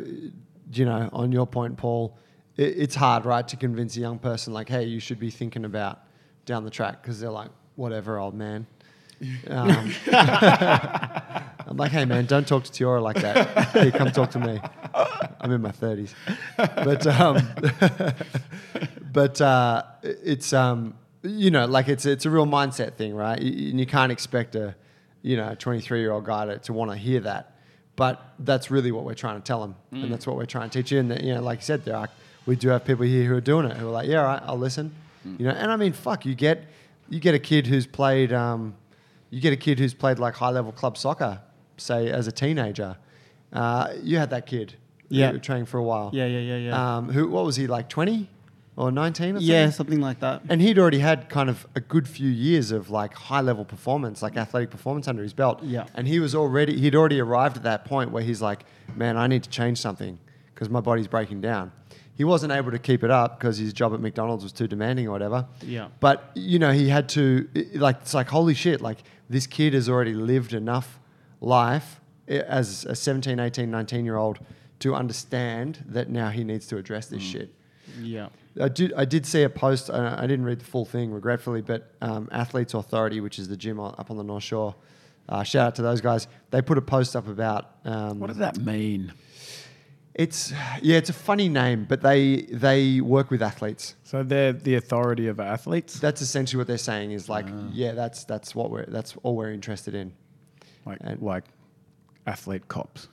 you 0.72 0.84
know, 0.84 1.08
on 1.12 1.32
your 1.32 1.46
point, 1.46 1.76
Paul, 1.76 2.16
it, 2.56 2.74
it's 2.76 2.94
hard, 2.94 3.24
right, 3.24 3.46
to 3.48 3.56
convince 3.56 3.96
a 3.96 4.00
young 4.00 4.18
person 4.18 4.52
like, 4.52 4.68
hey, 4.68 4.84
you 4.84 5.00
should 5.00 5.18
be 5.18 5.30
thinking 5.30 5.64
about 5.64 6.00
down 6.46 6.64
the 6.64 6.70
track 6.70 7.00
because 7.02 7.20
they're 7.20 7.30
like, 7.30 7.50
whatever, 7.76 8.18
old 8.18 8.34
man. 8.34 8.66
Um, 9.48 9.92
I'm 11.66 11.78
like, 11.78 11.92
hey, 11.92 12.04
man, 12.04 12.26
don't 12.26 12.46
talk 12.46 12.64
to 12.64 12.70
Tiora 12.70 13.00
like 13.00 13.16
that. 13.22 13.70
Here, 13.70 13.90
come 13.90 14.10
talk 14.10 14.30
to 14.32 14.40
me. 14.40 14.60
I'm 15.40 15.50
in 15.50 15.62
my 15.62 15.70
30s, 15.70 16.12
but 16.56 17.06
um, 17.06 18.14
but 19.12 19.40
uh, 19.40 19.82
it's 20.02 20.52
um, 20.52 20.94
you 21.22 21.50
know, 21.50 21.64
like 21.66 21.88
it's 21.88 22.06
it's 22.06 22.26
a 22.26 22.30
real 22.30 22.46
mindset 22.46 22.94
thing, 22.94 23.14
right? 23.14 23.40
You, 23.40 23.70
and 23.70 23.80
you 23.80 23.86
can't 23.86 24.12
expect 24.12 24.56
a 24.56 24.74
you 25.22 25.36
know 25.36 25.54
23 25.58 26.00
year 26.00 26.12
old 26.12 26.24
guy 26.24 26.46
to, 26.46 26.58
to 26.58 26.72
want 26.72 26.90
to 26.90 26.96
hear 26.96 27.20
that, 27.20 27.56
but 27.96 28.22
that's 28.38 28.70
really 28.70 28.92
what 28.92 29.04
we're 29.04 29.14
trying 29.14 29.36
to 29.36 29.42
tell 29.42 29.60
them, 29.60 29.76
and 29.90 30.12
that's 30.12 30.26
what 30.26 30.36
we're 30.36 30.44
trying 30.44 30.70
to 30.70 30.82
teach 30.82 30.92
you. 30.92 30.98
And 30.98 31.10
that, 31.10 31.24
you 31.24 31.34
know, 31.34 31.42
like 31.42 31.60
you 31.60 31.64
said, 31.64 31.84
there 31.84 31.96
are 31.96 32.08
we 32.46 32.56
do 32.56 32.68
have 32.68 32.84
people 32.84 33.04
here 33.04 33.24
who 33.24 33.34
are 33.36 33.40
doing 33.40 33.66
it 33.66 33.76
who 33.76 33.88
are 33.88 33.92
like, 33.92 34.08
yeah, 34.08 34.20
all 34.20 34.26
right, 34.26 34.42
I'll 34.44 34.58
listen. 34.58 34.94
You 35.24 35.46
know, 35.46 35.52
and 35.52 35.72
I 35.72 35.76
mean, 35.76 35.94
fuck, 35.94 36.26
you 36.26 36.34
get 36.34 36.64
you 37.08 37.20
get 37.20 37.34
a 37.34 37.38
kid 37.38 37.66
who's 37.66 37.86
played 37.86 38.32
um, 38.32 38.74
you 39.30 39.40
get 39.40 39.52
a 39.52 39.56
kid 39.56 39.78
who's 39.78 39.94
played 39.94 40.18
like 40.18 40.34
high 40.34 40.50
level 40.50 40.72
club 40.72 40.96
soccer, 40.96 41.40
say 41.76 42.10
as 42.10 42.26
a 42.26 42.32
teenager. 42.32 42.96
Uh, 43.52 43.92
you 44.02 44.18
had 44.18 44.30
that 44.30 44.46
kid, 44.46 44.74
Yeah. 45.08 45.32
training 45.38 45.66
for 45.66 45.78
a 45.78 45.82
while. 45.82 46.10
Yeah, 46.12 46.26
yeah, 46.26 46.38
yeah, 46.40 46.56
yeah. 46.56 46.96
Um, 46.96 47.08
who 47.10 47.28
what 47.28 47.44
was 47.44 47.56
he 47.56 47.66
like 47.66 47.88
twenty 47.88 48.28
or 48.76 48.90
nineteen? 48.90 49.36
Or 49.36 49.40
yeah, 49.40 49.70
something 49.70 50.00
like 50.00 50.20
that. 50.20 50.42
And 50.48 50.60
he'd 50.60 50.78
already 50.78 50.98
had 50.98 51.28
kind 51.28 51.48
of 51.48 51.66
a 51.76 51.80
good 51.80 52.08
few 52.08 52.28
years 52.28 52.72
of 52.72 52.90
like 52.90 53.14
high 53.14 53.40
level 53.40 53.64
performance, 53.64 54.22
like 54.22 54.36
athletic 54.36 54.70
performance 54.70 55.06
under 55.06 55.22
his 55.22 55.32
belt. 55.32 55.62
Yeah. 55.62 55.86
And 55.94 56.08
he 56.08 56.18
was 56.18 56.34
already, 56.34 56.78
he'd 56.80 56.94
already 56.96 57.20
arrived 57.20 57.56
at 57.56 57.62
that 57.62 57.84
point 57.84 58.10
where 58.10 58.22
he's 58.24 58.42
like, 58.42 58.64
man, 58.96 59.16
I 59.16 59.26
need 59.28 59.44
to 59.44 59.50
change 59.50 59.78
something 59.78 60.18
because 60.52 60.68
my 60.68 60.80
body's 60.80 61.06
breaking 61.08 61.40
down. 61.40 61.70
He 62.16 62.24
wasn't 62.24 62.52
able 62.52 62.70
to 62.70 62.78
keep 62.78 63.02
it 63.02 63.10
up 63.10 63.38
because 63.38 63.58
his 63.58 63.72
job 63.72 63.92
at 63.92 64.00
McDonald's 64.00 64.44
was 64.44 64.52
too 64.52 64.68
demanding 64.68 65.08
or 65.08 65.10
whatever. 65.10 65.46
Yeah. 65.62 65.88
But, 66.00 66.30
you 66.34 66.58
know, 66.60 66.70
he 66.72 66.88
had 66.88 67.08
to, 67.10 67.48
like, 67.74 67.96
it's 68.02 68.14
like, 68.14 68.28
holy 68.28 68.54
shit, 68.54 68.80
like, 68.80 68.98
this 69.28 69.46
kid 69.46 69.74
has 69.74 69.88
already 69.88 70.14
lived 70.14 70.52
enough 70.52 71.00
life 71.40 72.00
as 72.28 72.84
a 72.84 72.94
17, 72.94 73.38
18, 73.40 73.70
19 73.70 74.04
year 74.04 74.16
old 74.16 74.38
to 74.78 74.94
understand 74.94 75.84
that 75.88 76.08
now 76.08 76.28
he 76.30 76.44
needs 76.44 76.66
to 76.68 76.76
address 76.76 77.06
this 77.06 77.22
shit. 77.22 77.52
Yeah. 78.00 78.28
I 78.60 78.68
did. 78.68 78.92
I 78.96 79.04
did 79.04 79.26
see 79.26 79.42
a 79.42 79.48
post. 79.50 79.90
Uh, 79.90 80.14
I 80.16 80.26
didn't 80.28 80.44
read 80.44 80.60
the 80.60 80.64
full 80.64 80.84
thing, 80.84 81.10
regretfully, 81.10 81.60
but 81.60 81.90
um, 82.00 82.28
Athletes 82.30 82.74
Authority, 82.74 83.20
which 83.20 83.38
is 83.40 83.48
the 83.48 83.56
gym 83.56 83.80
on, 83.80 83.94
up 83.98 84.10
on 84.12 84.16
the 84.16 84.22
North 84.22 84.44
Shore, 84.44 84.76
uh, 85.28 85.42
shout 85.42 85.66
out 85.68 85.74
to 85.76 85.82
those 85.82 86.00
guys. 86.00 86.28
They 86.50 86.62
put 86.62 86.78
a 86.78 86.82
post 86.82 87.16
up 87.16 87.26
about. 87.26 87.70
Um, 87.84 88.20
What 88.20 88.28
does 88.28 88.36
that 88.36 88.56
mean? 88.58 89.12
It's 90.14 90.52
yeah, 90.80 90.96
it's 90.96 91.10
a 91.10 91.14
funny 91.14 91.48
name, 91.48 91.86
but 91.88 92.00
they 92.00 92.42
they 92.42 93.00
work 93.00 93.30
with 93.32 93.42
athletes. 93.42 93.96
So 94.04 94.22
they're 94.22 94.52
the 94.52 94.76
authority 94.76 95.26
of 95.26 95.40
athletes, 95.40 95.98
That's 95.98 96.22
essentially 96.22 96.58
what 96.58 96.68
they're 96.68 96.78
saying. 96.78 97.10
Is 97.10 97.28
like, 97.28 97.46
yeah, 97.72 97.92
that's 97.92 98.24
that's 98.24 98.54
what 98.54 98.70
we're 98.70 98.86
that's 98.86 99.16
all 99.24 99.34
we're 99.34 99.50
interested 99.52 99.94
in. 99.94 100.12
like 100.86 100.98
and- 101.00 101.20
like 101.20 101.44
athlete 102.26 102.68
cops. 102.68 103.08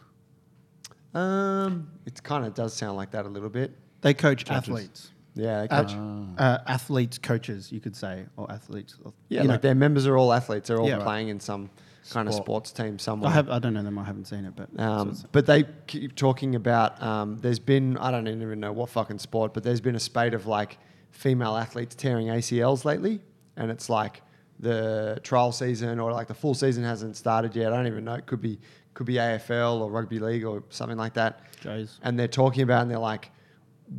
Um, 1.13 1.89
it 2.05 2.21
kind 2.23 2.45
of 2.45 2.53
does 2.53 2.73
sound 2.73 2.97
like 2.97 3.11
that 3.11 3.25
a 3.25 3.29
little 3.29 3.49
bit. 3.49 3.75
They 4.01 4.13
coach 4.13 4.45
Judges. 4.45 4.69
athletes. 4.69 5.11
Yeah, 5.33 5.61
they 5.61 5.67
Uh, 5.69 5.83
coach. 5.83 5.93
uh, 6.37 6.57
athletes, 6.67 7.17
coaches, 7.17 7.71
you 7.71 7.79
could 7.79 7.95
say, 7.95 8.25
or 8.37 8.49
athletes. 8.51 8.95
or- 9.03 9.13
yeah, 9.29 9.41
like 9.41 9.47
know. 9.49 9.57
their 9.57 9.75
members 9.75 10.05
are 10.07 10.17
all 10.17 10.31
athletes. 10.33 10.67
They're 10.67 10.79
all 10.79 10.87
Yeah. 10.87 10.99
playing 11.03 11.29
in 11.29 11.39
some 11.39 11.69
kind 12.09 12.27
of 12.27 12.33
sports 12.33 12.71
team 12.71 12.97
somewhere. 12.99 13.29
I 13.29 13.33
have. 13.33 13.49
I 13.49 13.59
don't 13.59 13.73
know 13.73 13.83
them. 13.83 13.97
I 13.99 14.03
haven't 14.03 14.25
seen 14.25 14.45
it, 14.45 14.53
but 14.55 14.69
Um, 14.79 15.15
but 15.31 15.45
they 15.45 15.65
keep 15.87 16.15
talking 16.15 16.55
about 16.55 17.01
um, 17.01 17.37
there's 17.41 17.59
been 17.59 17.97
I 17.97 18.11
don't 18.11 18.27
even 18.27 18.59
know 18.59 18.71
what 18.71 18.89
fucking 18.89 19.19
sport, 19.19 19.53
but 19.53 19.63
there's 19.63 19.81
been 19.81 19.95
a 19.95 19.99
spate 19.99 20.33
of 20.33 20.47
like 20.47 20.77
female 21.11 21.55
athletes 21.55 21.95
tearing 21.95 22.27
ACLs 22.27 22.85
lately, 22.85 23.21
and 23.55 23.69
it's 23.69 23.89
like 23.89 24.21
the 24.59 25.19
trial 25.23 25.51
season 25.51 25.99
or 25.99 26.11
like 26.11 26.27
the 26.27 26.33
full 26.33 26.53
season 26.53 26.83
hasn't 26.83 27.17
started 27.17 27.55
yet. 27.55 27.73
I 27.73 27.77
don't 27.77 27.87
even 27.87 28.05
know. 28.05 28.13
It 28.13 28.25
could 28.25 28.41
be 28.41 28.59
could 28.93 29.05
be 29.05 29.15
AFL 29.15 29.81
or 29.81 29.89
rugby 29.89 30.19
league 30.19 30.43
or 30.43 30.63
something 30.69 30.97
like 30.97 31.13
that. 31.13 31.39
Jeez. 31.61 31.97
And 32.03 32.19
they're 32.19 32.27
talking 32.27 32.63
about 32.63 32.81
and 32.81 32.91
they're 32.91 32.99
like, 32.99 33.31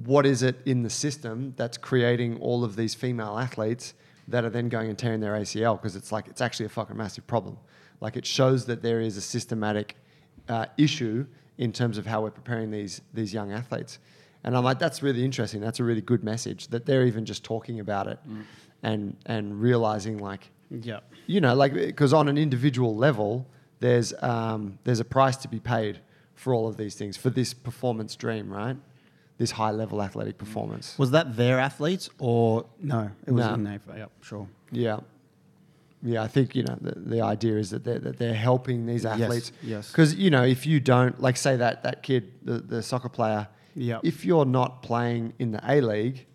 what 0.04 0.26
is 0.26 0.42
it 0.42 0.56
in 0.66 0.82
the 0.82 0.90
system 0.90 1.54
that's 1.56 1.78
creating 1.78 2.38
all 2.40 2.64
of 2.64 2.76
these 2.76 2.94
female 2.94 3.38
athletes 3.38 3.94
that 4.28 4.44
are 4.44 4.50
then 4.50 4.68
going 4.68 4.88
and 4.88 4.98
tearing 4.98 5.20
their 5.20 5.34
ACL? 5.34 5.76
Because 5.80 5.96
it's 5.96 6.12
like 6.12 6.28
it's 6.28 6.40
actually 6.40 6.66
a 6.66 6.70
fucking 6.70 6.96
massive 6.96 7.26
problem. 7.26 7.58
Like 8.02 8.16
it 8.16 8.26
shows 8.26 8.66
that 8.66 8.82
there 8.82 9.00
is 9.00 9.16
a 9.16 9.20
systematic 9.20 9.96
uh, 10.48 10.66
issue 10.76 11.24
in 11.56 11.72
terms 11.72 11.98
of 11.98 12.04
how 12.06 12.22
we're 12.22 12.30
preparing 12.30 12.70
these 12.70 13.00
these 13.14 13.32
young 13.32 13.52
athletes. 13.52 13.98
And 14.44 14.56
I'm 14.56 14.64
like, 14.64 14.80
that's 14.80 15.02
really 15.04 15.24
interesting. 15.24 15.60
That's 15.60 15.78
a 15.78 15.84
really 15.84 16.00
good 16.00 16.24
message 16.24 16.68
that 16.68 16.84
they're 16.84 17.06
even 17.06 17.24
just 17.24 17.44
talking 17.44 17.78
about 17.80 18.08
it 18.08 18.18
and 18.82 19.16
and 19.26 19.60
realizing 19.60 20.18
like 20.18 20.50
yeah. 20.70 21.00
you 21.26 21.40
know, 21.40 21.54
like 21.54 21.74
because 21.74 22.12
on 22.12 22.28
an 22.28 22.36
individual 22.38 22.96
level, 22.96 23.46
there's 23.78 24.12
um, 24.22 24.78
there's 24.84 25.00
a 25.00 25.04
price 25.04 25.36
to 25.38 25.48
be 25.48 25.60
paid 25.60 26.00
for 26.34 26.52
all 26.54 26.66
of 26.66 26.76
these 26.76 26.96
things 26.96 27.16
for 27.16 27.30
this 27.30 27.54
performance 27.54 28.16
dream, 28.16 28.52
right? 28.52 28.76
This 29.38 29.52
high 29.52 29.70
level 29.70 30.02
athletic 30.02 30.38
performance. 30.38 30.98
Was 30.98 31.10
that 31.12 31.36
their 31.36 31.60
athletes 31.60 32.10
or 32.18 32.66
no? 32.80 33.10
It 33.26 33.32
was 33.32 33.46
No. 33.46 33.54
in 33.54 33.64
AFL. 33.64 33.96
Yep, 33.96 34.10
sure. 34.22 34.48
Yeah, 34.72 35.00
yeah. 36.02 36.22
I 36.22 36.28
think 36.28 36.54
you 36.54 36.62
know 36.64 36.76
the, 36.80 36.98
the 36.98 37.20
idea 37.20 37.56
is 37.56 37.70
that 37.70 37.84
they're, 37.84 37.98
that 38.00 38.18
they're 38.18 38.34
helping 38.34 38.86
these 38.86 39.04
athletes. 39.06 39.52
yes. 39.62 39.88
Because 39.90 40.14
you 40.14 40.30
know, 40.30 40.44
if 40.44 40.66
you 40.66 40.80
don't 40.80 41.20
like, 41.20 41.36
say 41.36 41.56
that 41.56 41.82
that 41.84 42.02
kid, 42.02 42.32
the, 42.44 42.58
the 42.58 42.82
soccer 42.82 43.08
player, 43.08 43.48
Yep. 43.74 44.00
if 44.04 44.24
you're 44.24 44.44
not 44.44 44.82
playing 44.82 45.32
in 45.38 45.52
the 45.52 45.60
A 45.66 45.80
League, 45.80 46.26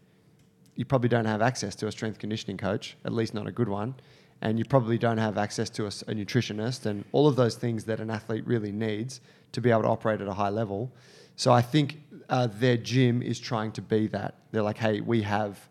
you 0.75 0.85
probably 0.85 1.09
don't 1.09 1.25
have 1.25 1.41
access 1.41 1.75
to 1.75 1.87
a 1.87 1.91
strength 1.91 2.17
conditioning 2.19 2.57
coach, 2.57 2.97
at 3.05 3.13
least 3.13 3.33
not 3.33 3.45
a 3.47 3.51
good 3.51 3.69
one. 3.69 3.95
And 4.41 4.59
you 4.59 4.65
probably 4.65 4.97
don't 4.99 5.17
have 5.17 5.37
access 5.37 5.69
to 5.71 5.85
a 5.85 5.89
nutritionist 5.89 6.85
and 6.85 7.03
all 7.11 7.27
of 7.27 7.35
those 7.35 7.55
things 7.55 7.83
that 7.85 7.99
an 7.99 8.09
athlete 8.11 8.45
really 8.45 8.71
needs 8.71 9.19
to 9.51 9.61
be 9.61 9.71
able 9.71 9.81
to 9.83 9.87
operate 9.87 10.21
at 10.21 10.27
a 10.27 10.33
high 10.33 10.49
level. 10.49 10.91
So 11.35 11.51
I 11.51 11.61
think 11.61 12.01
uh, 12.29 12.47
their 12.47 12.77
gym 12.77 13.21
is 13.23 13.39
trying 13.39 13.71
to 13.73 13.81
be 13.81 14.07
that. 14.07 14.35
They're 14.51 14.61
like, 14.61 14.77
hey, 14.77 15.01
we 15.01 15.23
have 15.23 15.67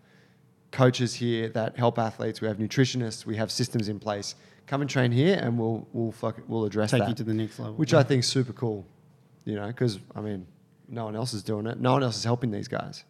coaches 0.73 1.14
here 1.14 1.49
that 1.51 1.77
help 1.77 1.99
athletes. 1.99 2.41
We 2.41 2.49
have 2.49 2.59
nutritionists. 2.59 3.25
We 3.27 3.37
have 3.37 3.51
systems 3.51 3.89
in 3.89 3.99
place. 3.99 4.35
Come 4.67 4.81
and 4.81 4.91
train 4.91 5.12
here, 5.12 5.39
and 5.41 5.59
we'll 5.59 5.87
we'll 5.93 6.12
fuck, 6.12 6.37
we'll 6.49 6.64
address 6.64 6.91
Take 6.91 7.01
that 7.01 7.09
you 7.09 7.14
to 7.17 7.25
the 7.25 7.35
next 7.35 7.59
level. 7.59 7.75
which 7.75 7.95
I 7.95 8.03
think 8.03 8.21
is 8.21 8.27
super 8.27 8.53
cool. 8.53 8.85
You 9.45 9.55
know, 9.55 9.67
because 9.69 10.01
I 10.14 10.21
mean, 10.21 10.47
no 10.89 11.05
one 11.05 11.14
else 11.14 11.35
is 11.35 11.43
doing 11.45 11.67
it. 11.67 11.79
No 11.79 11.93
one 11.93 12.03
else 12.03 12.17
is 12.17 12.25
helping 12.25 12.51
these 12.51 12.67
guys. 12.69 13.05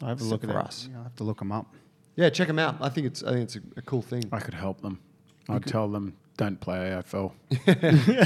I 0.00 0.08
have 0.08 0.20
a 0.20 0.24
except 0.24 0.30
look 0.30 0.44
at 0.44 0.50
for 0.50 0.58
it. 0.60 0.64
us. 0.66 0.88
Yeah, 0.90 1.00
I 1.00 1.02
have 1.02 1.16
to 1.16 1.24
look 1.24 1.38
them 1.40 1.50
up. 1.50 1.74
Yeah, 2.14 2.30
check 2.30 2.46
them 2.46 2.58
out. 2.60 2.76
I 2.80 2.88
think 2.88 3.08
it's 3.08 3.24
I 3.24 3.32
think 3.32 3.42
it's 3.42 3.56
a, 3.56 3.60
a 3.76 3.82
cool 3.82 4.02
thing. 4.02 4.24
I 4.30 4.38
could 4.38 4.54
help 4.54 4.80
them. 4.80 5.00
I'd 5.48 5.66
tell 5.66 5.88
them, 5.88 6.14
don't 6.36 6.60
play 6.60 6.90
AFL. 6.90 7.32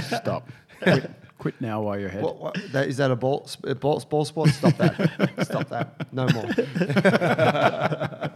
Stop. 0.18 0.50
Quit, 0.82 1.10
quit 1.38 1.60
now 1.60 1.80
while 1.82 1.98
you're 1.98 2.08
ahead. 2.08 2.22
What, 2.24 2.36
what, 2.38 2.58
that, 2.72 2.88
is 2.88 2.96
that 2.96 3.12
a 3.12 3.16
ball, 3.16 3.46
sp- 3.46 3.66
a 3.66 3.74
ball, 3.76 4.00
ball 4.10 4.24
sport? 4.24 4.50
Stop 4.50 4.76
that. 4.78 5.30
Stop 5.44 5.68
that. 5.68 6.12
No 6.12 6.26
more. 6.28 6.46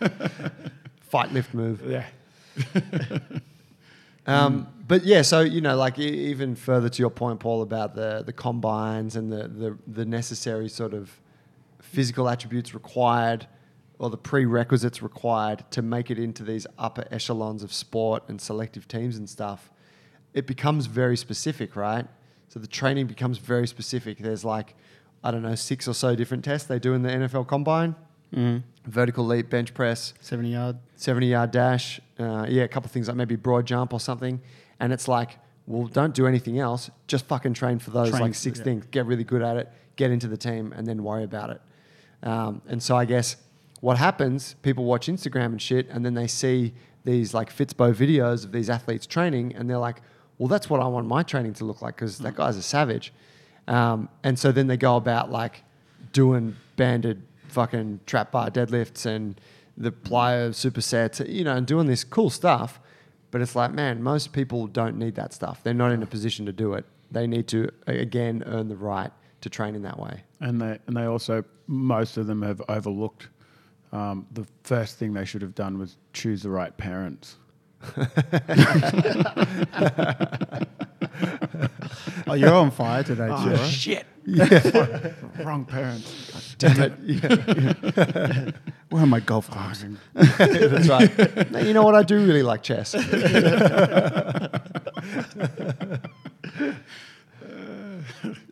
Fight 1.00 1.32
lift 1.32 1.54
move. 1.54 1.82
Yeah. 1.86 2.06
Um, 4.26 4.66
But 4.88 5.04
yeah, 5.04 5.22
so 5.22 5.40
you 5.40 5.60
know, 5.60 5.76
like 5.76 5.98
e- 5.98 6.30
even 6.30 6.56
further 6.56 6.88
to 6.88 7.00
your 7.00 7.10
point, 7.10 7.38
Paul, 7.40 7.62
about 7.62 7.94
the 7.94 8.22
the 8.26 8.32
combines 8.32 9.14
and 9.16 9.32
the 9.32 9.48
the, 9.48 9.78
the 9.86 10.04
necessary 10.04 10.68
sort 10.68 10.94
of 10.94 11.20
physical 11.80 12.28
attributes 12.28 12.74
required 12.74 13.46
or 13.98 14.10
the 14.10 14.16
prerequisites 14.18 15.02
required 15.02 15.64
to 15.70 15.80
make 15.80 16.10
it 16.10 16.18
into 16.18 16.42
these 16.42 16.66
upper 16.78 17.04
echelons 17.10 17.62
of 17.62 17.72
sport 17.72 18.24
and 18.28 18.40
selective 18.40 18.86
teams 18.88 19.16
and 19.16 19.30
stuff, 19.30 19.70
it 20.34 20.46
becomes 20.46 20.86
very 20.86 21.16
specific, 21.16 21.74
right? 21.76 22.06
So 22.48 22.58
the 22.60 22.66
training 22.66 23.06
becomes 23.06 23.38
very 23.38 23.66
specific. 23.66 24.18
There's 24.18 24.44
like, 24.44 24.74
I 25.24 25.30
don't 25.30 25.42
know, 25.42 25.54
six 25.54 25.88
or 25.88 25.94
so 25.94 26.14
different 26.14 26.44
tests 26.44 26.66
they 26.68 26.78
do 26.78 26.92
in 26.94 27.02
the 27.02 27.08
NFL 27.08 27.46
combine 27.46 27.94
Mm. 28.34 28.62
vertical 28.84 29.24
leap, 29.24 29.48
bench 29.48 29.72
press, 29.72 30.12
70 30.20 30.48
yard. 30.50 30.76
70 30.96 31.26
yard 31.26 31.50
dash. 31.50 32.00
Uh, 32.18 32.46
yeah, 32.48 32.64
a 32.64 32.68
couple 32.68 32.86
of 32.86 32.92
things 32.92 33.08
like 33.08 33.16
maybe 33.16 33.36
broad 33.36 33.66
jump 33.66 33.92
or 33.92 34.00
something. 34.00 34.40
And 34.80 34.92
it's 34.92 35.08
like, 35.08 35.38
well, 35.66 35.86
don't 35.86 36.14
do 36.14 36.26
anything 36.26 36.58
else. 36.58 36.90
Just 37.06 37.26
fucking 37.26 37.54
train 37.54 37.78
for 37.78 37.90
those 37.90 38.10
Train 38.10 38.22
like 38.22 38.34
six 38.34 38.58
yeah. 38.58 38.64
things. 38.64 38.86
Get 38.90 39.06
really 39.06 39.24
good 39.24 39.42
at 39.42 39.56
it. 39.56 39.72
Get 39.96 40.10
into 40.10 40.28
the 40.28 40.36
team, 40.36 40.72
and 40.76 40.86
then 40.86 41.02
worry 41.02 41.24
about 41.24 41.50
it. 41.50 41.60
Um, 42.22 42.62
and 42.68 42.82
so 42.82 42.96
I 42.96 43.04
guess 43.04 43.36
what 43.80 43.96
happens, 43.96 44.54
people 44.62 44.84
watch 44.84 45.06
Instagram 45.06 45.46
and 45.46 45.62
shit, 45.62 45.88
and 45.88 46.04
then 46.04 46.14
they 46.14 46.26
see 46.26 46.74
these 47.04 47.32
like 47.32 47.54
Fitzbo 47.54 47.94
videos 47.94 48.44
of 48.44 48.52
these 48.52 48.68
athletes 48.68 49.06
training, 49.06 49.54
and 49.54 49.68
they're 49.68 49.78
like, 49.78 50.02
well, 50.38 50.48
that's 50.48 50.68
what 50.68 50.80
I 50.80 50.86
want 50.86 51.06
my 51.06 51.22
training 51.22 51.54
to 51.54 51.64
look 51.64 51.82
like 51.82 51.96
because 51.96 52.18
that 52.18 52.34
guy's 52.34 52.56
a 52.56 52.62
savage. 52.62 53.12
Um, 53.68 54.08
and 54.22 54.38
so 54.38 54.52
then 54.52 54.66
they 54.66 54.76
go 54.76 54.96
about 54.96 55.30
like 55.30 55.64
doing 56.12 56.56
banded 56.76 57.22
fucking 57.48 58.00
trap 58.06 58.32
bar 58.32 58.50
deadlifts 58.50 59.06
and 59.06 59.40
the 59.76 59.92
plyo 59.92 60.50
supersets, 60.50 61.26
you 61.28 61.44
know, 61.44 61.56
and 61.56 61.66
doing 61.66 61.86
this 61.86 62.04
cool 62.04 62.30
stuff. 62.30 62.80
But 63.30 63.42
it's 63.42 63.54
like, 63.54 63.72
man, 63.72 64.02
most 64.02 64.32
people 64.32 64.66
don't 64.66 64.96
need 64.96 65.16
that 65.16 65.34
stuff. 65.34 65.62
They're 65.62 65.74
not 65.74 65.92
in 65.92 66.02
a 66.02 66.06
position 66.06 66.46
to 66.46 66.52
do 66.52 66.74
it. 66.74 66.86
They 67.10 67.26
need 67.26 67.48
to 67.48 67.70
again 67.86 68.42
earn 68.46 68.68
the 68.68 68.76
right 68.76 69.10
to 69.42 69.50
train 69.50 69.74
in 69.74 69.82
that 69.82 69.98
way. 69.98 70.22
And 70.40 70.60
they 70.60 70.78
and 70.86 70.96
they 70.96 71.04
also 71.04 71.44
most 71.66 72.16
of 72.16 72.26
them 72.26 72.42
have 72.42 72.62
overlooked 72.68 73.28
um, 73.92 74.26
the 74.32 74.46
first 74.62 74.98
thing 74.98 75.12
they 75.12 75.24
should 75.24 75.42
have 75.42 75.54
done 75.54 75.78
was 75.78 75.96
choose 76.12 76.42
the 76.42 76.50
right 76.50 76.76
parents. 76.76 77.36
Oh, 82.28 82.34
you're 82.34 82.52
on 82.52 82.70
fire 82.72 83.02
today, 83.04 83.28
Oh, 83.30 83.56
shit! 83.66 84.04
Fuck, 84.36 85.12
Wrong 85.46 85.64
parents. 85.64 86.54
Damn 86.58 86.80
it. 86.82 86.92
Yeah. 87.04 88.50
Where 88.90 89.02
are 89.04 89.06
my 89.06 89.20
golf 89.20 89.48
clubs? 89.50 89.84
That's 90.14 90.88
right. 90.88 91.50
No, 91.52 91.60
you 91.60 91.72
know 91.72 91.84
what? 91.84 91.94
I 91.94 92.02
do 92.02 92.16
really 92.26 92.42
like 92.42 92.62
chess. 92.64 92.94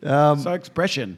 um, 0.03 0.39
so 0.39 0.53
expression, 0.53 1.17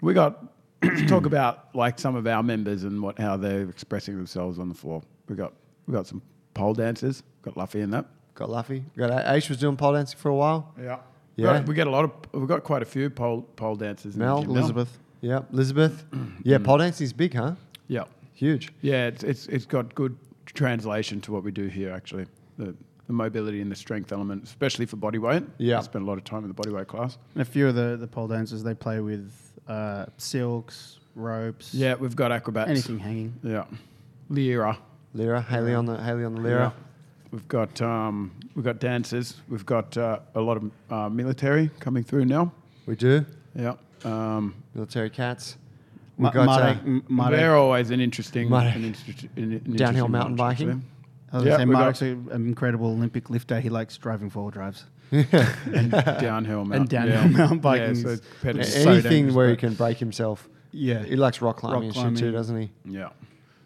we 0.00 0.14
got 0.14 0.44
to 0.82 1.06
talk 1.06 1.26
about 1.26 1.74
like 1.74 1.98
some 1.98 2.14
of 2.16 2.26
our 2.26 2.42
members 2.42 2.84
and 2.84 3.02
what 3.02 3.18
how 3.18 3.36
they're 3.36 3.68
expressing 3.68 4.16
themselves 4.16 4.58
on 4.58 4.68
the 4.68 4.74
floor. 4.74 5.02
We 5.28 5.36
got 5.36 5.52
we 5.86 5.94
got 5.94 6.06
some 6.06 6.22
pole 6.54 6.74
dancers. 6.74 7.22
Got 7.42 7.56
Luffy 7.56 7.80
in 7.80 7.90
that. 7.90 8.06
Got 8.38 8.48
Luffy. 8.50 8.84
Got 8.96 9.10
Aish 9.26 9.48
was 9.48 9.58
doing 9.58 9.76
pole 9.76 9.92
dancing 9.94 10.18
for 10.18 10.28
a 10.28 10.34
while. 10.34 10.72
Yeah. 10.80 10.98
Yeah. 11.36 11.62
we 11.64 11.74
get 11.74 11.86
a 11.86 11.90
lot 11.90 12.04
of 12.04 12.10
we've 12.32 12.48
got 12.48 12.64
quite 12.64 12.82
a 12.82 12.86
few 12.86 13.10
pole 13.10 13.42
pole 13.56 13.76
dancers. 13.76 14.14
in 14.14 14.20
Mel. 14.20 14.42
Elizabeth. 14.42 14.98
Yeah, 15.20 15.40
Elizabeth. 15.52 16.04
Yeah, 16.44 16.58
pole 16.58 16.78
dancing 16.78 17.04
is 17.04 17.12
big, 17.12 17.34
huh? 17.34 17.54
Yeah. 17.88 18.04
Huge. 18.34 18.72
Yeah, 18.80 19.08
it's, 19.08 19.24
it's 19.24 19.46
it's 19.48 19.66
got 19.66 19.94
good 19.94 20.16
translation 20.46 21.20
to 21.22 21.32
what 21.32 21.42
we 21.42 21.50
do 21.50 21.66
here. 21.66 21.92
Actually, 21.92 22.26
the 22.56 22.74
the 23.08 23.12
mobility 23.12 23.60
and 23.60 23.70
the 23.72 23.76
strength 23.76 24.12
element, 24.12 24.44
especially 24.44 24.86
for 24.86 24.96
body 24.96 25.18
weight. 25.18 25.42
Yeah. 25.58 25.78
I 25.78 25.82
spent 25.82 26.04
a 26.04 26.06
lot 26.06 26.18
of 26.18 26.24
time 26.24 26.42
in 26.44 26.48
the 26.48 26.54
body 26.54 26.70
weight 26.70 26.86
class. 26.88 27.18
And 27.34 27.40
a 27.42 27.44
few 27.44 27.66
of 27.66 27.74
the, 27.74 27.96
the 27.96 28.06
pole 28.06 28.28
dancers, 28.28 28.62
they 28.62 28.74
play 28.74 29.00
with 29.00 29.32
uh, 29.66 30.04
silks, 30.18 31.00
ropes, 31.14 31.72
Yeah, 31.72 31.94
we've 31.94 32.14
got 32.14 32.30
acrobats. 32.32 32.68
anything 32.70 32.98
hanging. 32.98 33.32
Yeah, 33.42 33.64
Lyra. 34.28 34.78
Lyra, 35.14 35.40
Haley 35.40 35.74
on 35.74 35.86
the 35.86 35.96
Haley 36.02 36.24
on 36.24 36.34
the 36.34 36.40
Lyra. 36.42 36.74
We've 37.30 37.46
got 37.48 37.80
um, 37.82 38.30
we've 38.54 38.64
got 38.64 38.80
dancers. 38.80 39.36
We've 39.48 39.66
got 39.66 39.96
uh, 39.96 40.20
a 40.34 40.40
lot 40.40 40.56
of 40.56 40.70
uh, 40.90 41.08
military 41.10 41.70
coming 41.78 42.02
through 42.04 42.24
now. 42.24 42.52
We 42.86 42.96
do 42.96 43.24
Yeah. 43.54 43.74
Um, 44.04 44.54
military 44.74 45.10
cats. 45.10 45.56
We 46.16 46.24
Ma- 46.24 46.30
got 46.30 46.48
uh, 46.48 46.74
M- 46.84 47.04
Marek- 47.08 47.36
they're 47.38 47.54
always 47.56 47.90
an 47.90 48.00
interesting, 48.00 48.50
an 48.52 48.84
interest- 48.84 49.26
an- 49.36 49.52
an 49.64 49.76
Downhill 49.76 50.08
mountain 50.08 50.36
biking. 50.36 50.82
I 51.32 51.36
was 51.36 51.44
Yeah, 51.46 51.58
gonna 51.58 51.94
say 51.94 52.14
got- 52.14 52.32
an 52.34 52.46
incredible 52.46 52.86
Olympic 52.88 53.28
lifter. 53.28 53.60
He 53.60 53.68
likes 53.68 53.96
driving 53.98 54.30
four 54.30 54.50
drives. 54.50 54.84
and 55.10 55.90
downhill 55.90 56.64
mountain. 56.64 56.72
And 56.82 56.88
downhill 56.88 57.22
yeah. 57.22 57.28
mountain 57.28 57.58
biking 57.58 57.96
Yeah, 57.96 58.16
so. 58.16 58.48
It's 58.50 58.82
so 58.82 58.90
anything 58.90 59.34
where 59.34 59.50
he 59.50 59.56
can 59.56 59.74
break 59.74 59.98
himself. 59.98 60.48
Yeah. 60.72 61.02
He 61.02 61.16
likes 61.16 61.40
rock 61.42 61.58
climbing 61.58 61.90
Rock 61.92 62.06
and 62.06 62.18
shit 62.18 62.26
too, 62.26 62.32
doesn't 62.32 62.58
he? 62.60 62.70
Yeah. 62.84 63.08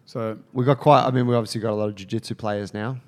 So 0.05 0.39
we've 0.53 0.67
got 0.67 0.79
quite. 0.79 1.05
I 1.05 1.11
mean, 1.11 1.27
we 1.27 1.35
obviously 1.35 1.61
got 1.61 1.71
a 1.73 1.75
lot 1.75 1.89
of 1.89 1.95
jiu-jitsu 1.95 2.35
players 2.35 2.75
now. 2.75 2.99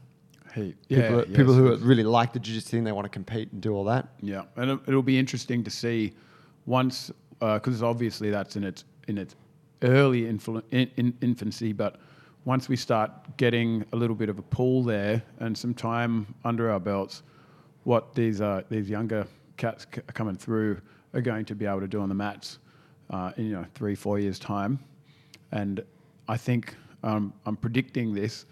He, 0.54 0.62
People, 0.62 0.74
yeah, 0.88 1.10
that- 1.16 1.28
yes, 1.28 1.36
people 1.36 1.54
who 1.54 1.76
really 1.76 2.04
like 2.04 2.32
the 2.32 2.38
jiu-jitsu 2.38 2.70
thing, 2.70 2.84
they 2.84 2.92
want 2.92 3.04
to 3.04 3.08
compete 3.08 3.50
and 3.52 3.60
do 3.60 3.74
all 3.74 3.84
that. 3.84 4.08
Yeah, 4.20 4.42
and 4.56 4.70
it- 4.72 4.80
it'll 4.86 5.02
be 5.02 5.18
interesting 5.18 5.64
to 5.64 5.70
see 5.70 6.12
once 6.66 7.10
because 7.40 7.82
obviously 7.82 8.30
that's 8.30 8.56
in 8.56 8.64
its 8.64 8.84
in 9.08 9.18
its 9.18 9.34
early 9.82 10.22
influ- 10.22 10.62
in, 10.70 10.90
in 10.96 11.12
infancy, 11.20 11.72
but 11.72 12.00
once 12.46 12.68
we 12.68 12.76
start 12.76 13.10
getting 13.36 13.84
a 13.92 13.96
little 13.96 14.16
bit 14.16 14.28
of 14.28 14.38
a 14.38 14.42
pool 14.42 14.82
there 14.82 15.22
and 15.40 15.56
some 15.56 15.74
time 15.74 16.26
under 16.44 16.70
our 16.70 16.80
belts, 16.80 17.22
what 17.84 18.14
these 18.14 18.40
uh, 18.40 18.62
these 18.70 18.88
younger 18.88 19.26
cats 19.56 19.86
c- 19.94 20.00
coming 20.14 20.36
through 20.36 20.80
are 21.12 21.20
going 21.20 21.44
to 21.44 21.54
be 21.54 21.66
able 21.66 21.80
to 21.80 21.88
do 21.88 22.00
on 22.00 22.08
the 22.08 22.14
mats 22.14 22.58
uh, 23.10 23.32
in 23.36 23.46
you 23.46 23.52
know 23.52 23.66
three 23.74 23.94
four 23.94 24.18
years 24.18 24.38
time, 24.38 24.78
and 25.52 25.82
I 26.28 26.36
think 26.38 26.74
um, 27.02 27.32
I'm 27.44 27.56
predicting 27.56 28.14
this 28.14 28.46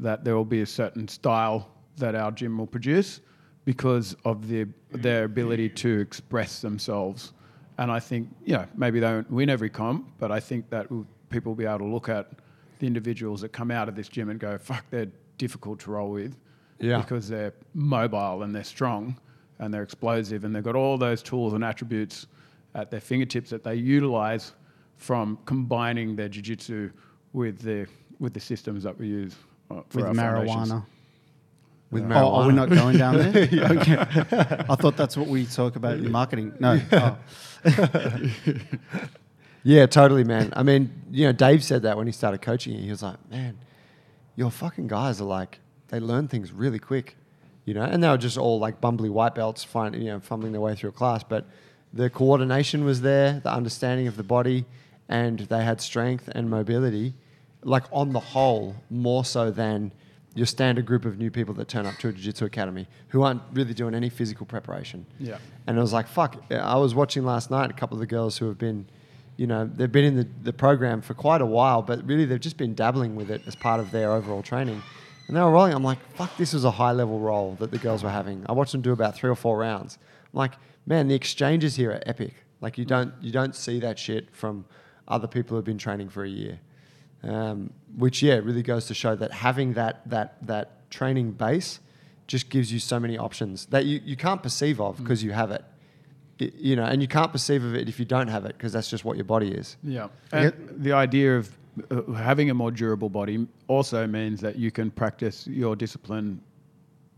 that 0.00 0.24
there 0.24 0.36
will 0.36 0.44
be 0.44 0.60
a 0.62 0.66
certain 0.66 1.08
style 1.08 1.68
that 1.96 2.14
our 2.14 2.30
gym 2.30 2.58
will 2.58 2.66
produce 2.66 3.20
because 3.64 4.16
of 4.24 4.48
the, 4.48 4.66
their 4.92 5.24
ability 5.24 5.68
to 5.68 6.00
express 6.00 6.60
themselves. 6.60 7.32
And 7.78 7.90
I 7.90 8.00
think, 8.00 8.28
you 8.44 8.54
know, 8.54 8.66
maybe 8.76 9.00
they 9.00 9.06
won't 9.06 9.30
win 9.30 9.50
every 9.50 9.70
comp, 9.70 10.08
but 10.18 10.32
I 10.32 10.40
think 10.40 10.70
that 10.70 10.86
people 11.30 11.52
will 11.52 11.56
be 11.56 11.66
able 11.66 11.78
to 11.80 11.84
look 11.84 12.08
at 12.08 12.30
the 12.78 12.86
individuals 12.86 13.40
that 13.42 13.50
come 13.52 13.70
out 13.70 13.88
of 13.88 13.94
this 13.96 14.08
gym 14.08 14.30
and 14.30 14.38
go, 14.40 14.56
fuck, 14.58 14.84
they're 14.90 15.08
difficult 15.36 15.80
to 15.80 15.90
roll 15.90 16.10
with 16.10 16.36
Yeah. 16.78 16.98
because 17.00 17.28
they're 17.28 17.52
mobile 17.74 18.42
and 18.42 18.54
they're 18.54 18.64
strong 18.64 19.16
and 19.58 19.74
they're 19.74 19.82
explosive 19.82 20.44
and 20.44 20.54
they've 20.54 20.62
got 20.62 20.76
all 20.76 20.96
those 20.96 21.22
tools 21.22 21.52
and 21.52 21.64
attributes 21.64 22.26
at 22.74 22.90
their 22.90 23.00
fingertips 23.00 23.50
that 23.50 23.64
they 23.64 23.74
utilize 23.74 24.52
from 24.96 25.38
combining 25.44 26.16
their 26.16 26.28
jiu-jitsu 26.28 26.90
with 27.32 27.60
the 27.60 27.86
with 28.20 28.34
the 28.34 28.40
systems 28.40 28.82
that 28.82 28.96
we 28.98 29.06
use 29.06 29.36
for 29.68 29.84
with 29.94 30.04
our 30.06 30.14
foundations. 30.14 30.70
marijuana. 30.72 30.86
With 31.90 32.02
Oh, 32.02 32.06
marijuana. 32.06 32.32
are 32.32 32.46
we 32.48 32.52
not 32.54 32.68
going 32.70 32.98
down 32.98 33.16
there? 33.16 33.48
okay. 33.52 33.96
I 34.68 34.74
thought 34.76 34.96
that's 34.96 35.16
what 35.16 35.26
we 35.28 35.46
talk 35.46 35.76
about 35.76 35.94
in 35.94 36.10
marketing. 36.10 36.54
No. 36.60 36.80
Oh. 36.92 37.16
Yeah, 39.64 39.86
totally, 39.86 40.24
man. 40.24 40.52
I 40.56 40.62
mean, 40.62 40.90
you 41.10 41.26
know, 41.26 41.32
Dave 41.32 41.62
said 41.64 41.82
that 41.82 41.96
when 41.96 42.06
he 42.06 42.12
started 42.12 42.40
coaching. 42.40 42.74
It. 42.74 42.80
He 42.82 42.90
was 42.90 43.02
like, 43.02 43.18
"Man, 43.30 43.58
your 44.36 44.50
fucking 44.50 44.86
guys 44.86 45.20
are 45.20 45.24
like, 45.24 45.58
they 45.88 45.98
learn 46.00 46.28
things 46.28 46.52
really 46.52 46.78
quick, 46.78 47.16
you 47.64 47.74
know." 47.74 47.82
And 47.82 48.02
they 48.02 48.08
were 48.08 48.16
just 48.16 48.38
all 48.38 48.58
like 48.60 48.80
bumbly 48.80 49.10
white 49.10 49.34
belts, 49.34 49.64
find, 49.64 49.94
you 49.96 50.04
know, 50.04 50.20
fumbling 50.20 50.52
their 50.52 50.60
way 50.60 50.74
through 50.76 50.90
a 50.90 50.92
class. 50.92 51.22
But 51.24 51.44
the 51.92 52.08
coordination 52.08 52.84
was 52.84 53.00
there, 53.00 53.40
the 53.40 53.52
understanding 53.52 54.06
of 54.06 54.16
the 54.16 54.22
body, 54.22 54.64
and 55.08 55.40
they 55.40 55.64
had 55.64 55.80
strength 55.80 56.28
and 56.32 56.48
mobility, 56.48 57.14
like 57.62 57.84
on 57.92 58.12
the 58.12 58.20
whole, 58.20 58.76
more 58.90 59.24
so 59.24 59.50
than 59.50 59.92
your 60.34 60.46
standard 60.46 60.86
group 60.86 61.04
of 61.04 61.18
new 61.18 61.30
people 61.30 61.52
that 61.54 61.66
turn 61.68 61.84
up 61.86 61.96
to 61.98 62.08
a 62.08 62.12
jiu-jitsu 62.12 62.44
academy 62.44 62.86
who 63.08 63.22
aren't 63.22 63.42
really 63.52 63.74
doing 63.74 63.94
any 63.94 64.08
physical 64.08 64.46
preparation. 64.46 65.04
Yeah. 65.18 65.38
And 65.66 65.76
I 65.76 65.80
was 65.80 65.92
like, 65.92 66.06
fuck. 66.06 66.40
I 66.52 66.76
was 66.76 66.94
watching 66.94 67.24
last 67.24 67.50
night 67.50 67.70
a 67.70 67.72
couple 67.72 67.96
of 67.96 68.00
the 68.00 68.06
girls 68.06 68.38
who 68.38 68.46
have 68.46 68.58
been, 68.58 68.86
you 69.36 69.46
know, 69.46 69.66
they've 69.66 69.90
been 69.90 70.04
in 70.04 70.16
the, 70.16 70.28
the 70.44 70.52
program 70.52 71.00
for 71.00 71.14
quite 71.14 71.40
a 71.40 71.46
while, 71.46 71.82
but 71.82 72.06
really 72.06 72.24
they've 72.24 72.38
just 72.38 72.56
been 72.56 72.74
dabbling 72.74 73.16
with 73.16 73.30
it 73.30 73.42
as 73.46 73.56
part 73.56 73.80
of 73.80 73.90
their 73.90 74.12
overall 74.12 74.42
training. 74.42 74.80
And 75.26 75.36
they 75.36 75.40
were 75.40 75.50
rolling. 75.50 75.74
I'm 75.74 75.82
like, 75.82 75.98
fuck, 76.14 76.36
this 76.36 76.52
was 76.52 76.64
a 76.64 76.70
high 76.70 76.92
level 76.92 77.18
roll 77.18 77.56
that 77.58 77.70
the 77.70 77.78
girls 77.78 78.04
were 78.04 78.10
having. 78.10 78.46
I 78.48 78.52
watched 78.52 78.72
them 78.72 78.80
do 78.80 78.92
about 78.92 79.16
three 79.16 79.30
or 79.30 79.34
four 79.34 79.58
rounds. 79.58 79.98
I'm 80.32 80.38
like, 80.38 80.52
man, 80.86 81.08
the 81.08 81.14
exchanges 81.14 81.74
here 81.74 81.90
are 81.90 82.02
epic. 82.06 82.34
Like 82.60 82.78
you 82.78 82.84
don't 82.84 83.12
you 83.20 83.30
don't 83.30 83.54
see 83.54 83.78
that 83.80 83.98
shit 83.98 84.34
from 84.34 84.64
other 85.06 85.26
people 85.28 85.56
who've 85.56 85.64
been 85.64 85.78
training 85.78 86.08
for 86.08 86.24
a 86.24 86.28
year. 86.28 86.60
Um, 87.22 87.70
which 87.96 88.22
yeah, 88.22 88.34
really 88.34 88.62
goes 88.62 88.86
to 88.86 88.94
show 88.94 89.16
that 89.16 89.32
having 89.32 89.72
that 89.74 90.08
that 90.08 90.36
that 90.46 90.88
training 90.90 91.32
base 91.32 91.80
just 92.28 92.48
gives 92.50 92.72
you 92.72 92.78
so 92.78 93.00
many 93.00 93.18
options 93.18 93.66
that 93.66 93.86
you, 93.86 94.00
you 94.04 94.14
can't 94.16 94.42
perceive 94.42 94.80
of 94.80 94.98
because 94.98 95.24
you 95.24 95.32
have 95.32 95.50
it. 95.50 95.64
I- 96.40 96.52
you 96.56 96.76
know, 96.76 96.84
and 96.84 97.02
you 97.02 97.08
can't 97.08 97.32
perceive 97.32 97.64
of 97.64 97.74
it 97.74 97.88
if 97.88 97.98
you 97.98 98.04
don't 98.04 98.28
have 98.28 98.44
it 98.44 98.56
because 98.56 98.72
that's 98.72 98.88
just 98.88 99.04
what 99.04 99.16
your 99.16 99.24
body 99.24 99.50
is. 99.50 99.76
Yeah. 99.82 100.08
I 100.32 100.38
And 100.38 100.54
the 100.84 100.92
idea 100.92 101.36
of 101.36 101.50
uh, 101.90 102.12
having 102.12 102.50
a 102.50 102.54
more 102.54 102.70
durable 102.70 103.08
body 103.08 103.48
also 103.66 104.06
means 104.06 104.40
that 104.42 104.54
you 104.56 104.70
can 104.70 104.92
practice 104.92 105.48
your 105.48 105.74
discipline 105.74 106.40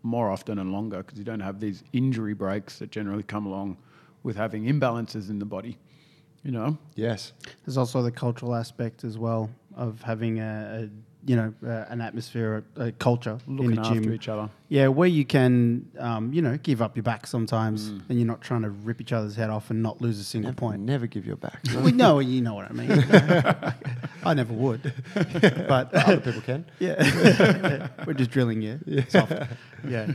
more 0.02 0.30
often 0.30 0.58
and 0.58 0.72
longer 0.72 0.98
because 1.02 1.18
you 1.18 1.24
don't 1.24 1.40
have 1.40 1.60
these 1.60 1.84
injury 1.92 2.32
breaks 2.32 2.78
that 2.78 2.90
generally 2.90 3.22
come 3.22 3.44
along 3.44 3.76
with 4.22 4.36
having 4.36 4.64
imbalances 4.64 5.28
in 5.28 5.38
the 5.38 5.44
body. 5.44 5.76
You 6.42 6.52
know, 6.52 6.78
Yes. 6.94 7.34
There's 7.66 7.76
also 7.76 8.00
the 8.02 8.10
cultural 8.10 8.54
aspect 8.54 9.04
as 9.04 9.18
well 9.18 9.50
of 9.76 10.02
having 10.02 10.40
a, 10.40 10.84
a 10.84 10.88
you 11.26 11.36
know 11.36 11.52
uh, 11.66 11.84
an 11.90 12.00
atmosphere, 12.00 12.64
a, 12.76 12.84
a 12.86 12.92
culture 12.92 13.38
looking 13.46 13.72
in 13.72 13.76
the 13.76 13.80
after 13.82 14.00
gym. 14.00 14.12
each 14.14 14.28
other. 14.28 14.48
Yeah, 14.70 14.88
where 14.88 15.06
you 15.08 15.24
can 15.26 15.86
um, 15.98 16.32
you 16.32 16.40
know 16.40 16.56
give 16.56 16.80
up 16.80 16.96
your 16.96 17.02
back 17.02 17.26
sometimes, 17.26 17.90
Mm. 17.90 18.02
and 18.08 18.18
you're 18.18 18.26
not 18.26 18.40
trying 18.40 18.62
to 18.62 18.70
rip 18.70 19.00
each 19.02 19.12
other's 19.12 19.36
head 19.36 19.50
off 19.50 19.68
and 19.70 19.82
not 19.82 20.00
lose 20.00 20.18
a 20.18 20.24
single 20.24 20.50
Never, 20.50 20.58
point. 20.58 20.80
never 20.80 21.06
give 21.06 21.26
your 21.26 21.36
back. 21.36 21.60
we 21.82 21.92
know 21.92 22.20
you 22.20 22.40
know 22.40 22.54
what 22.54 22.70
I 22.70 22.72
mean. 22.72 22.90
I 24.24 24.34
never 24.34 24.52
would, 24.52 24.92
but 25.14 25.94
Other 25.94 26.20
people 26.20 26.40
can. 26.42 26.64
yeah, 26.78 27.88
we're 28.06 28.14
just 28.14 28.30
drilling 28.30 28.62
you. 28.62 28.80
Soft. 29.08 29.32
Yeah, 29.86 30.12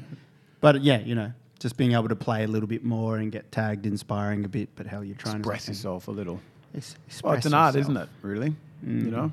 but 0.62 0.82
yeah, 0.82 1.00
you 1.00 1.14
know, 1.16 1.32
just 1.60 1.78
being 1.78 1.94
able 1.94 2.10
to 2.10 2.16
play 2.16 2.44
a 2.44 2.48
little 2.48 2.68
bit 2.68 2.84
more 2.84 3.18
and 3.18 3.32
get 3.32 3.52
tagged, 3.52 3.86
inspiring 3.86 4.44
a 4.46 4.50
bit. 4.50 4.70
But 4.76 4.88
how 4.88 5.02
you're 5.02 5.16
trying 5.16 5.38
Express 5.38 5.66
to 5.66 5.72
express 5.72 5.78
yourself 5.78 6.08
a 6.08 6.12
little. 6.12 6.40
Ex- 6.76 6.96
Well, 7.24 7.34
it's 7.34 7.46
an 7.46 7.54
art, 7.54 7.76
isn't 7.76 7.96
it? 7.96 8.10
Really, 8.24 8.56
you 8.86 9.12
know. 9.12 9.32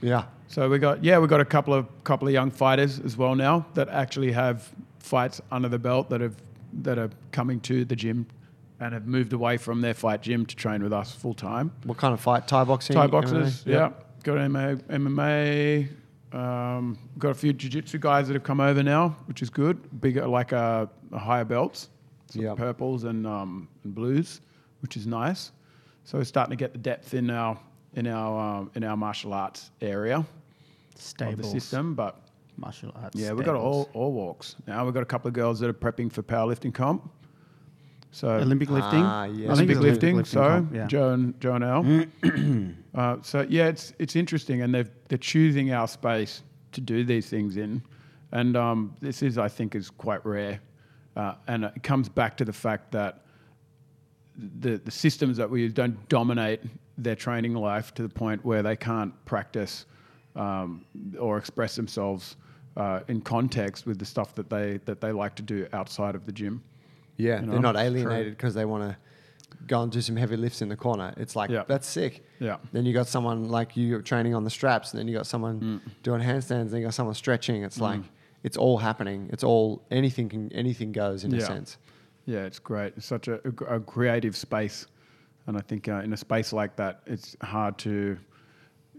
Yeah. 0.00 0.24
So 0.48 0.68
we 0.68 0.78
got 0.78 1.04
yeah, 1.04 1.18
we 1.18 1.26
got 1.28 1.40
a 1.40 1.44
couple 1.44 1.74
of 1.74 1.86
couple 2.04 2.26
of 2.28 2.32
young 2.34 2.50
fighters 2.50 3.00
as 3.00 3.16
well 3.16 3.34
now 3.34 3.66
that 3.74 3.88
actually 3.88 4.32
have 4.32 4.68
fights 4.98 5.40
under 5.52 5.68
the 5.68 5.78
belt 5.78 6.08
that 6.10 6.20
have 6.20 6.34
that 6.82 6.98
are 6.98 7.10
coming 7.32 7.60
to 7.60 7.84
the 7.84 7.96
gym 7.96 8.26
and 8.80 8.94
have 8.94 9.06
moved 9.06 9.32
away 9.32 9.56
from 9.56 9.80
their 9.80 9.94
fight 9.94 10.22
gym 10.22 10.46
to 10.46 10.54
train 10.56 10.82
with 10.82 10.92
us 10.92 11.12
full 11.12 11.34
time. 11.34 11.72
What 11.84 11.98
kind 11.98 12.14
of 12.14 12.20
fight? 12.20 12.46
Thai 12.46 12.64
boxing? 12.64 12.94
Thai 12.94 13.06
boxers, 13.08 13.64
MMA? 13.64 13.72
yeah. 13.72 13.90
Got 14.22 14.38
MMA, 14.38 14.82
MMA. 14.82 15.88
Um, 16.32 16.98
got 17.18 17.30
a 17.30 17.34
few 17.34 17.52
jiu-jitsu 17.54 17.98
guys 17.98 18.28
that 18.28 18.34
have 18.34 18.42
come 18.42 18.60
over 18.60 18.82
now, 18.82 19.16
which 19.26 19.40
is 19.42 19.48
good. 19.48 20.00
Bigger, 20.00 20.26
like 20.26 20.52
uh, 20.52 20.86
higher 21.16 21.44
belts, 21.44 21.88
so 22.30 22.40
Yeah. 22.40 22.54
purples 22.54 23.04
and 23.04 23.26
um, 23.26 23.68
and 23.84 23.94
blues, 23.94 24.40
which 24.80 24.96
is 24.96 25.06
nice. 25.06 25.52
So 26.04 26.18
we're 26.18 26.24
starting 26.24 26.50
to 26.50 26.56
get 26.56 26.72
the 26.72 26.78
depth 26.78 27.14
in 27.14 27.30
our 27.30 27.58
in 27.94 28.06
our 28.06 28.58
um, 28.58 28.70
in 28.74 28.84
our 28.84 28.96
martial 28.96 29.32
arts 29.32 29.70
area 29.80 30.24
of 31.20 31.36
the 31.36 31.44
system. 31.44 31.94
But 31.94 32.20
martial 32.56 32.92
arts. 32.96 33.18
yeah, 33.18 33.32
we've 33.32 33.44
got 33.44 33.56
stables. 33.56 33.88
all, 33.94 34.02
all 34.02 34.12
walks. 34.12 34.56
Now 34.66 34.84
we've 34.84 34.94
got 34.94 35.02
a 35.02 35.06
couple 35.06 35.28
of 35.28 35.34
girls 35.34 35.60
that 35.60 35.68
are 35.68 35.74
prepping 35.74 36.12
for 36.12 36.22
powerlifting 36.22 36.74
comp. 36.74 37.10
So 38.10 38.30
Olympic 38.30 38.70
lifting. 38.70 39.02
Ah, 39.02 39.24
yes. 39.24 39.50
I 39.50 39.54
think 39.54 39.70
Olympic 39.70 39.76
it's 39.76 40.02
lifting. 40.02 40.24
so 40.24 40.40
comp, 40.40 40.74
yeah. 40.74 40.86
Joe 40.86 41.10
and 41.10 41.40
Joe 41.40 41.54
and 41.54 41.64
Al. 41.64 42.74
uh, 42.94 43.16
so 43.22 43.46
yeah, 43.48 43.68
it's 43.68 43.92
it's 43.98 44.16
interesting, 44.16 44.62
and 44.62 44.74
they're 44.74 44.88
they're 45.08 45.18
choosing 45.18 45.72
our 45.72 45.86
space 45.86 46.42
to 46.72 46.80
do 46.80 47.04
these 47.04 47.28
things 47.28 47.56
in, 47.56 47.82
and 48.32 48.56
um, 48.56 48.94
this 49.00 49.22
is 49.22 49.38
I 49.38 49.48
think 49.48 49.74
is 49.74 49.90
quite 49.90 50.24
rare, 50.24 50.60
uh, 51.16 51.34
and 51.46 51.64
it 51.64 51.82
comes 51.82 52.08
back 52.08 52.36
to 52.38 52.44
the 52.44 52.52
fact 52.52 52.92
that 52.92 53.24
the 54.60 54.78
the 54.78 54.90
systems 54.90 55.36
that 55.36 55.50
we 55.50 55.62
use 55.62 55.72
don't 55.72 56.08
dominate 56.08 56.60
their 56.96 57.16
training 57.16 57.54
life 57.54 57.92
to 57.94 58.02
the 58.02 58.08
point 58.08 58.44
where 58.44 58.62
they 58.62 58.76
can't 58.76 59.12
practice 59.24 59.86
um, 60.36 60.84
or 61.18 61.38
express 61.38 61.74
themselves 61.76 62.36
uh, 62.76 63.00
in 63.08 63.20
context 63.20 63.86
with 63.86 63.98
the 63.98 64.04
stuff 64.04 64.34
that 64.34 64.48
they 64.50 64.78
that 64.84 65.00
they 65.00 65.12
like 65.12 65.34
to 65.36 65.42
do 65.42 65.66
outside 65.72 66.14
of 66.14 66.26
the 66.26 66.32
gym. 66.32 66.62
Yeah, 67.16 67.40
You 67.40 67.50
they're 67.50 67.60
not 67.60 67.76
alienated 67.76 68.36
because 68.36 68.54
they 68.54 68.64
want 68.64 68.84
to 68.90 68.96
go 69.66 69.82
and 69.82 69.90
do 69.90 70.00
some 70.00 70.14
heavy 70.16 70.36
lifts 70.36 70.62
in 70.62 70.68
the 70.68 70.76
corner. 70.76 71.12
It's 71.16 71.34
like 71.34 71.50
Yeah. 71.50 71.64
that's 71.66 71.86
sick. 71.88 72.24
Yeah. 72.38 72.58
Then 72.72 72.86
you 72.86 72.92
got 72.94 73.08
someone 73.08 73.48
like 73.48 73.76
you 73.76 74.00
training 74.02 74.34
on 74.34 74.44
the 74.44 74.50
straps, 74.50 74.92
and 74.92 75.00
then 75.00 75.08
you 75.08 75.16
got 75.16 75.26
someone 75.26 75.60
Mm. 75.60 75.80
doing 76.04 76.20
handstands, 76.22 76.70
then 76.70 76.80
you 76.80 76.86
got 76.86 76.94
someone 76.94 77.14
stretching. 77.14 77.64
It's 77.64 77.80
like 77.80 78.02
it's 78.44 78.56
all 78.56 78.78
happening. 78.78 79.28
It's 79.32 79.42
all 79.42 79.82
anything 79.90 80.28
can 80.28 80.52
anything 80.52 80.92
goes 80.92 81.24
in 81.24 81.34
a 81.34 81.40
sense. 81.40 81.76
Yeah, 82.28 82.40
it's 82.40 82.58
great. 82.58 82.92
It's 82.98 83.06
such 83.06 83.26
a, 83.26 83.40
a, 83.48 83.76
a 83.76 83.80
creative 83.80 84.36
space, 84.36 84.86
and 85.46 85.56
I 85.56 85.60
think 85.60 85.88
uh, 85.88 86.02
in 86.04 86.12
a 86.12 86.16
space 86.16 86.52
like 86.52 86.76
that, 86.76 87.00
it's 87.06 87.34
hard 87.40 87.78
to, 87.78 88.18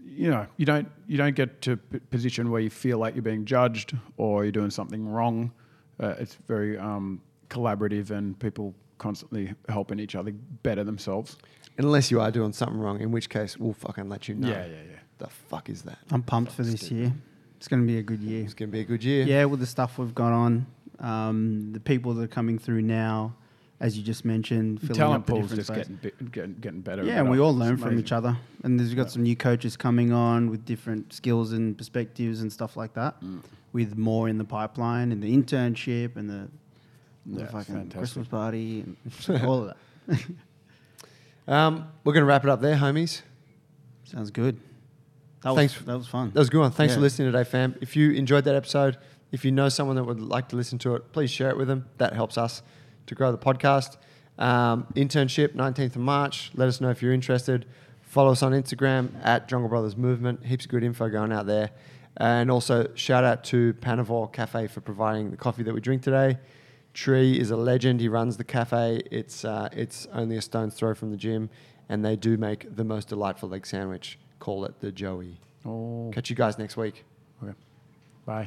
you 0.04 0.30
know, 0.30 0.48
you 0.56 0.66
don't 0.66 0.88
you 1.06 1.16
don't 1.16 1.36
get 1.36 1.60
to 1.62 1.78
a 1.94 2.00
position 2.10 2.50
where 2.50 2.60
you 2.60 2.70
feel 2.70 2.98
like 2.98 3.14
you're 3.14 3.22
being 3.22 3.44
judged 3.44 3.96
or 4.16 4.42
you're 4.42 4.50
doing 4.50 4.70
something 4.70 5.06
wrong. 5.06 5.52
Uh, 6.00 6.16
it's 6.18 6.34
very 6.48 6.76
um, 6.76 7.22
collaborative, 7.50 8.10
and 8.10 8.36
people 8.40 8.74
constantly 8.98 9.54
helping 9.68 10.00
each 10.00 10.16
other 10.16 10.32
better 10.64 10.82
themselves. 10.82 11.36
Unless 11.78 12.10
you 12.10 12.20
are 12.20 12.32
doing 12.32 12.52
something 12.52 12.80
wrong, 12.80 13.00
in 13.00 13.12
which 13.12 13.28
case 13.28 13.56
we'll 13.56 13.74
fucking 13.74 14.08
let 14.08 14.26
you 14.26 14.34
know. 14.34 14.48
Yeah, 14.48 14.66
yeah, 14.66 14.82
yeah. 14.90 14.98
The 15.18 15.28
fuck 15.28 15.68
is 15.68 15.82
that? 15.82 15.98
I'm 16.10 16.24
pumped 16.24 16.50
for 16.50 16.64
this 16.64 16.90
year. 16.90 17.12
It's 17.58 17.68
going 17.68 17.82
to 17.82 17.86
be 17.86 17.98
a 17.98 18.02
good 18.02 18.22
year. 18.22 18.42
It's 18.42 18.54
gonna 18.54 18.72
be 18.72 18.80
a 18.80 18.84
good 18.84 19.04
year. 19.04 19.24
Yeah, 19.24 19.44
with 19.44 19.60
the 19.60 19.66
stuff 19.66 19.98
we've 19.98 20.14
got 20.14 20.32
on, 20.32 20.66
um, 21.00 21.72
the 21.72 21.80
people 21.80 22.14
that 22.14 22.22
are 22.22 22.28
coming 22.28 22.58
through 22.58 22.82
now, 22.82 23.34
as 23.80 23.96
you 23.96 24.02
just 24.04 24.24
mentioned, 24.24 24.80
filling 24.80 24.94
talent 24.94 25.20
up 25.22 25.26
the 25.26 25.32
pool's 25.32 25.54
just 25.54 25.72
getting, 25.72 25.98
getting 26.30 26.54
getting 26.60 26.80
better. 26.82 27.02
Yeah, 27.04 27.20
and 27.20 27.30
we 27.30 27.38
all 27.40 27.54
learn 27.54 27.76
from 27.78 27.98
each 27.98 28.12
other. 28.12 28.36
And 28.62 28.78
there's 28.78 28.92
got 28.94 29.04
Yeah. 29.06 29.08
some 29.08 29.22
new 29.22 29.36
coaches 29.36 29.76
coming 29.76 30.12
on 30.12 30.50
with 30.50 30.64
different 30.64 31.12
skills 31.12 31.52
and 31.52 31.76
perspectives 31.76 32.42
and 32.42 32.52
stuff 32.52 32.76
like 32.76 32.92
that. 32.94 33.20
Mm. 33.22 33.40
With 33.72 33.96
more 33.96 34.28
in 34.28 34.36
the 34.36 34.44
pipeline 34.44 35.12
and 35.12 35.22
the 35.22 35.34
internship 35.34 36.16
and 36.16 36.28
the, 36.28 36.48
the 37.24 37.40
Yeah, 37.42 37.46
fucking 37.46 37.74
fantastic. 37.74 37.98
Christmas 37.98 38.28
party 38.28 38.80
and 39.28 39.42
all 39.44 39.62
of 39.68 39.74
that. 40.08 40.18
Um, 41.48 41.88
we're 42.04 42.12
gonna 42.12 42.26
wrap 42.26 42.44
it 42.44 42.50
up 42.50 42.60
there, 42.60 42.76
homies. 42.76 43.22
Sounds 44.04 44.30
good. 44.30 44.60
That 45.42 45.50
was, 45.50 45.56
Thanks. 45.56 45.78
that 45.86 45.96
was 45.96 46.06
fun. 46.06 46.30
That 46.32 46.38
was 46.38 46.48
a 46.48 46.50
good 46.50 46.60
one. 46.60 46.70
Thanks 46.70 46.94
for 46.94 47.00
listening 47.00 47.32
today, 47.32 47.44
fam. 47.44 47.74
If 47.80 47.96
you 47.96 48.12
enjoyed 48.12 48.44
that 48.44 48.54
episode, 48.54 48.98
if 49.32 49.44
you 49.44 49.52
know 49.52 49.68
someone 49.68 49.96
that 49.96 50.04
would 50.04 50.20
like 50.20 50.48
to 50.48 50.56
listen 50.56 50.78
to 50.80 50.94
it, 50.94 51.12
please 51.12 51.30
share 51.30 51.50
it 51.50 51.56
with 51.56 51.68
them. 51.68 51.86
That 51.98 52.14
helps 52.14 52.36
us 52.36 52.62
to 53.06 53.14
grow 53.14 53.32
the 53.32 53.38
podcast. 53.38 53.96
Um, 54.38 54.86
internship, 54.94 55.54
19th 55.54 55.96
of 55.96 56.02
March. 56.02 56.50
Let 56.54 56.68
us 56.68 56.80
know 56.80 56.90
if 56.90 57.02
you're 57.02 57.12
interested. 57.12 57.66
Follow 58.02 58.32
us 58.32 58.42
on 58.42 58.52
Instagram 58.52 59.10
at 59.22 59.48
Jungle 59.48 59.68
Brothers 59.68 59.96
Movement. 59.96 60.44
Heaps 60.44 60.64
of 60.64 60.70
good 60.70 60.82
info 60.82 61.08
going 61.08 61.32
out 61.32 61.46
there. 61.46 61.70
And 62.16 62.50
also, 62.50 62.88
shout 62.94 63.22
out 63.22 63.44
to 63.44 63.72
Panavore 63.74 64.32
Cafe 64.32 64.66
for 64.66 64.80
providing 64.80 65.30
the 65.30 65.36
coffee 65.36 65.62
that 65.62 65.72
we 65.72 65.80
drink 65.80 66.02
today. 66.02 66.38
Tree 66.92 67.38
is 67.38 67.50
a 67.50 67.56
legend. 67.56 68.00
He 68.00 68.08
runs 68.08 68.36
the 68.36 68.44
cafe. 68.44 69.00
It's, 69.10 69.44
uh, 69.44 69.68
it's 69.72 70.08
only 70.12 70.36
a 70.36 70.42
stone's 70.42 70.74
throw 70.74 70.94
from 70.94 71.12
the 71.12 71.16
gym, 71.16 71.50
and 71.88 72.04
they 72.04 72.16
do 72.16 72.36
make 72.36 72.74
the 72.74 72.84
most 72.84 73.08
delightful 73.08 73.54
egg 73.54 73.64
sandwich. 73.64 74.18
Call 74.40 74.64
it 74.64 74.80
the 74.80 74.90
Joey. 74.90 75.38
Oh. 75.64 76.10
Catch 76.12 76.30
you 76.30 76.36
guys 76.36 76.58
next 76.58 76.76
week. 76.76 77.04